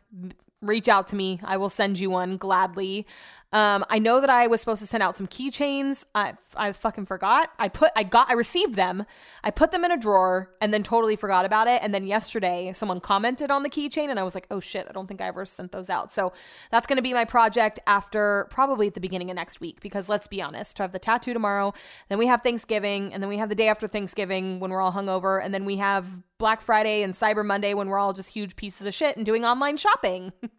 reach 0.63 0.89
out 0.89 1.09
to 1.09 1.17
me. 1.17 1.41
I 1.45 1.59
will 1.59 1.69
send 1.69 1.99
you 1.99 2.11
one 2.11 2.37
gladly. 2.39 3.07
Um, 3.53 3.85
I 3.91 3.99
know 3.99 4.19
that 4.21 4.31
I 4.31 4.47
was 4.47 4.61
supposed 4.61 4.81
to 4.81 4.87
send 4.87 5.03
out 5.03 5.15
some 5.15 5.27
keychains. 5.27 6.05
I 6.15 6.35
I 6.57 6.73
fucking 6.73 7.05
forgot. 7.05 7.51
I 7.59 7.69
put 7.69 7.91
I 7.95 8.03
got 8.03 8.31
I 8.31 8.33
received 8.33 8.77
them. 8.77 9.05
I 9.45 9.51
put 9.51 9.73
them 9.73 9.85
in 9.85 9.93
a 9.93 9.99
drawer 9.99 10.51
and 10.63 10.73
then 10.73 10.83
totally 10.83 11.17
forgot 11.17 11.45
about 11.45 11.69
it. 11.69 11.83
And 11.83 11.93
then 11.93 12.05
yesterday 12.05 12.73
someone 12.75 12.99
commented 12.99 13.51
on 13.51 13.63
the 13.63 13.69
keychain 13.69 14.09
and 14.09 14.19
I 14.19 14.23
was 14.23 14.35
like, 14.35 14.47
oh 14.51 14.59
shit, 14.59 14.87
I 14.89 14.93
don't 14.93 15.07
think 15.07 15.21
I 15.21 15.27
ever 15.27 15.45
sent 15.45 15.71
those 15.71 15.91
out. 15.91 16.11
So 16.11 16.33
that's 16.71 16.87
gonna 16.87 17.03
be 17.03 17.13
my 17.13 17.27
project 17.27 17.79
after 17.87 18.47
probably 18.51 18.87
at 18.87 18.95
the 18.95 19.01
beginning 19.01 19.29
of 19.31 19.37
next 19.37 19.61
week 19.61 19.81
because 19.83 20.09
let's 20.09 20.29
be 20.29 20.41
honest, 20.41 20.79
to 20.79 20.85
have 20.85 20.93
the 20.93 20.99
tattoo 20.99 21.35
tomorrow, 21.35 21.75
then 22.09 22.17
we 22.17 22.27
have 22.29 22.41
Thanksgiving, 22.41 23.13
and 23.13 23.23
then 23.23 23.29
we 23.29 23.37
have 23.37 23.51
the 23.51 23.55
day 23.55 23.69
after 23.69 23.87
Thanksgiving 23.87 24.61
when 24.61 24.71
we're 24.71 24.81
all 24.81 24.93
hungover, 24.93 25.45
and 25.45 25.53
then 25.53 25.65
we 25.65 25.77
have 25.77 26.07
Black 26.39 26.63
Friday 26.63 27.03
and 27.03 27.13
Cyber 27.13 27.45
Monday 27.45 27.75
when 27.75 27.89
we're 27.89 27.99
all 27.99 28.13
just 28.13 28.31
huge 28.31 28.57
pieces 28.57 28.87
of 28.87 28.95
shit 28.95 29.17
and 29.17 29.27
doing 29.27 29.45
online 29.45 29.77
shopping. 29.77 30.33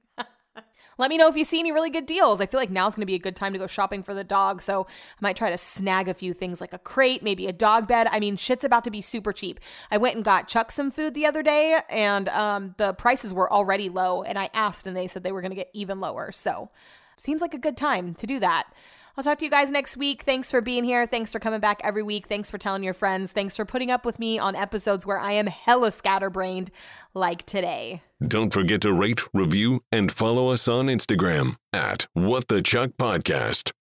Let 0.98 1.10
me 1.10 1.18
know 1.18 1.28
if 1.28 1.36
you 1.36 1.44
see 1.44 1.60
any 1.60 1.72
really 1.72 1.90
good 1.90 2.06
deals. 2.06 2.42
I 2.42 2.46
feel 2.46 2.60
like 2.60 2.70
now's 2.70 2.96
going 2.96 3.02
to 3.02 3.08
be 3.08 3.16
a 3.16 3.20
good 3.20 3.36
time 3.36 3.54
to 3.54 3.60
go 3.60 3.68
shopping 3.68 4.04
for 4.04 4.14
the 4.14 4.24
dog. 4.24 4.62
So 4.62 4.84
I 4.84 5.18
might 5.22 5.36
try 5.36 5.50
to 5.50 5.58
snag 5.58 6.08
a 6.08 6.14
few 6.14 6.34
things 6.34 6.62
like 6.62 6.74
a 6.74 6.80
crate, 6.80 7.24
maybe 7.24 7.48
a 7.48 7.54
dog 7.54 7.88
bed. 7.88 8.08
I 8.12 8.20
mean, 8.20 8.38
shit's 8.38 8.64
about 8.64 8.84
to 8.86 8.92
be 8.92 9.02
super 9.02 9.34
cheap. 9.34 9.60
I 9.92 9.98
went 9.98 10.16
and 10.16 10.24
got 10.24 10.48
Chuck 10.48 10.72
some 10.72 10.92
food 10.92 11.14
the 11.14 11.26
other 11.26 11.44
day 11.44 11.80
and 11.90 12.30
um, 12.30 12.76
the 12.78 12.94
prices 12.94 13.34
were 13.34 13.52
already 13.52 13.90
low. 13.90 14.24
And 14.24 14.38
I 14.38 14.50
asked 14.54 14.88
and 14.88 14.96
they 14.96 15.08
said 15.08 15.24
they 15.24 15.32
were 15.32 15.42
going 15.42 15.52
to 15.52 15.56
get 15.56 15.70
even 15.74 16.00
lower. 16.00 16.32
So 16.32 16.70
seems 17.18 17.42
like 17.42 17.54
a 17.54 17.60
good 17.60 17.78
time 17.78 18.14
to 18.16 18.28
do 18.28 18.40
that. 18.40 18.68
I'll 19.16 19.24
talk 19.24 19.38
to 19.40 19.46
you 19.46 19.52
guys 19.52 19.70
next 19.70 19.96
week. 19.96 20.24
Thanks 20.24 20.50
for 20.50 20.60
being 20.60 20.84
here. 20.84 21.06
Thanks 21.06 21.32
for 21.32 21.40
coming 21.40 21.60
back 21.60 21.82
every 21.84 22.02
week. 22.02 22.28
Thanks 22.28 22.50
for 22.50 22.58
telling 22.58 22.82
your 22.82 22.96
friends. 22.96 23.32
Thanks 23.32 23.56
for 23.56 23.66
putting 23.66 23.92
up 23.92 24.06
with 24.06 24.18
me 24.18 24.40
on 24.40 24.56
episodes 24.56 25.06
where 25.06 25.20
I 25.20 25.34
am 25.34 25.46
hella 25.46 25.92
scatterbrained 25.92 26.72
like 27.14 27.46
today. 27.46 28.02
Don't 28.26 28.54
forget 28.54 28.82
to 28.82 28.94
rate, 28.94 29.22
review, 29.34 29.82
and 29.92 30.12
follow 30.12 30.48
us 30.48 30.68
on 30.68 30.88
Instagram 30.88 31.58
at 31.74 32.08
What 32.14 32.48
the 32.48 32.62
Chuck 32.62 32.92
Podcast. 32.98 33.74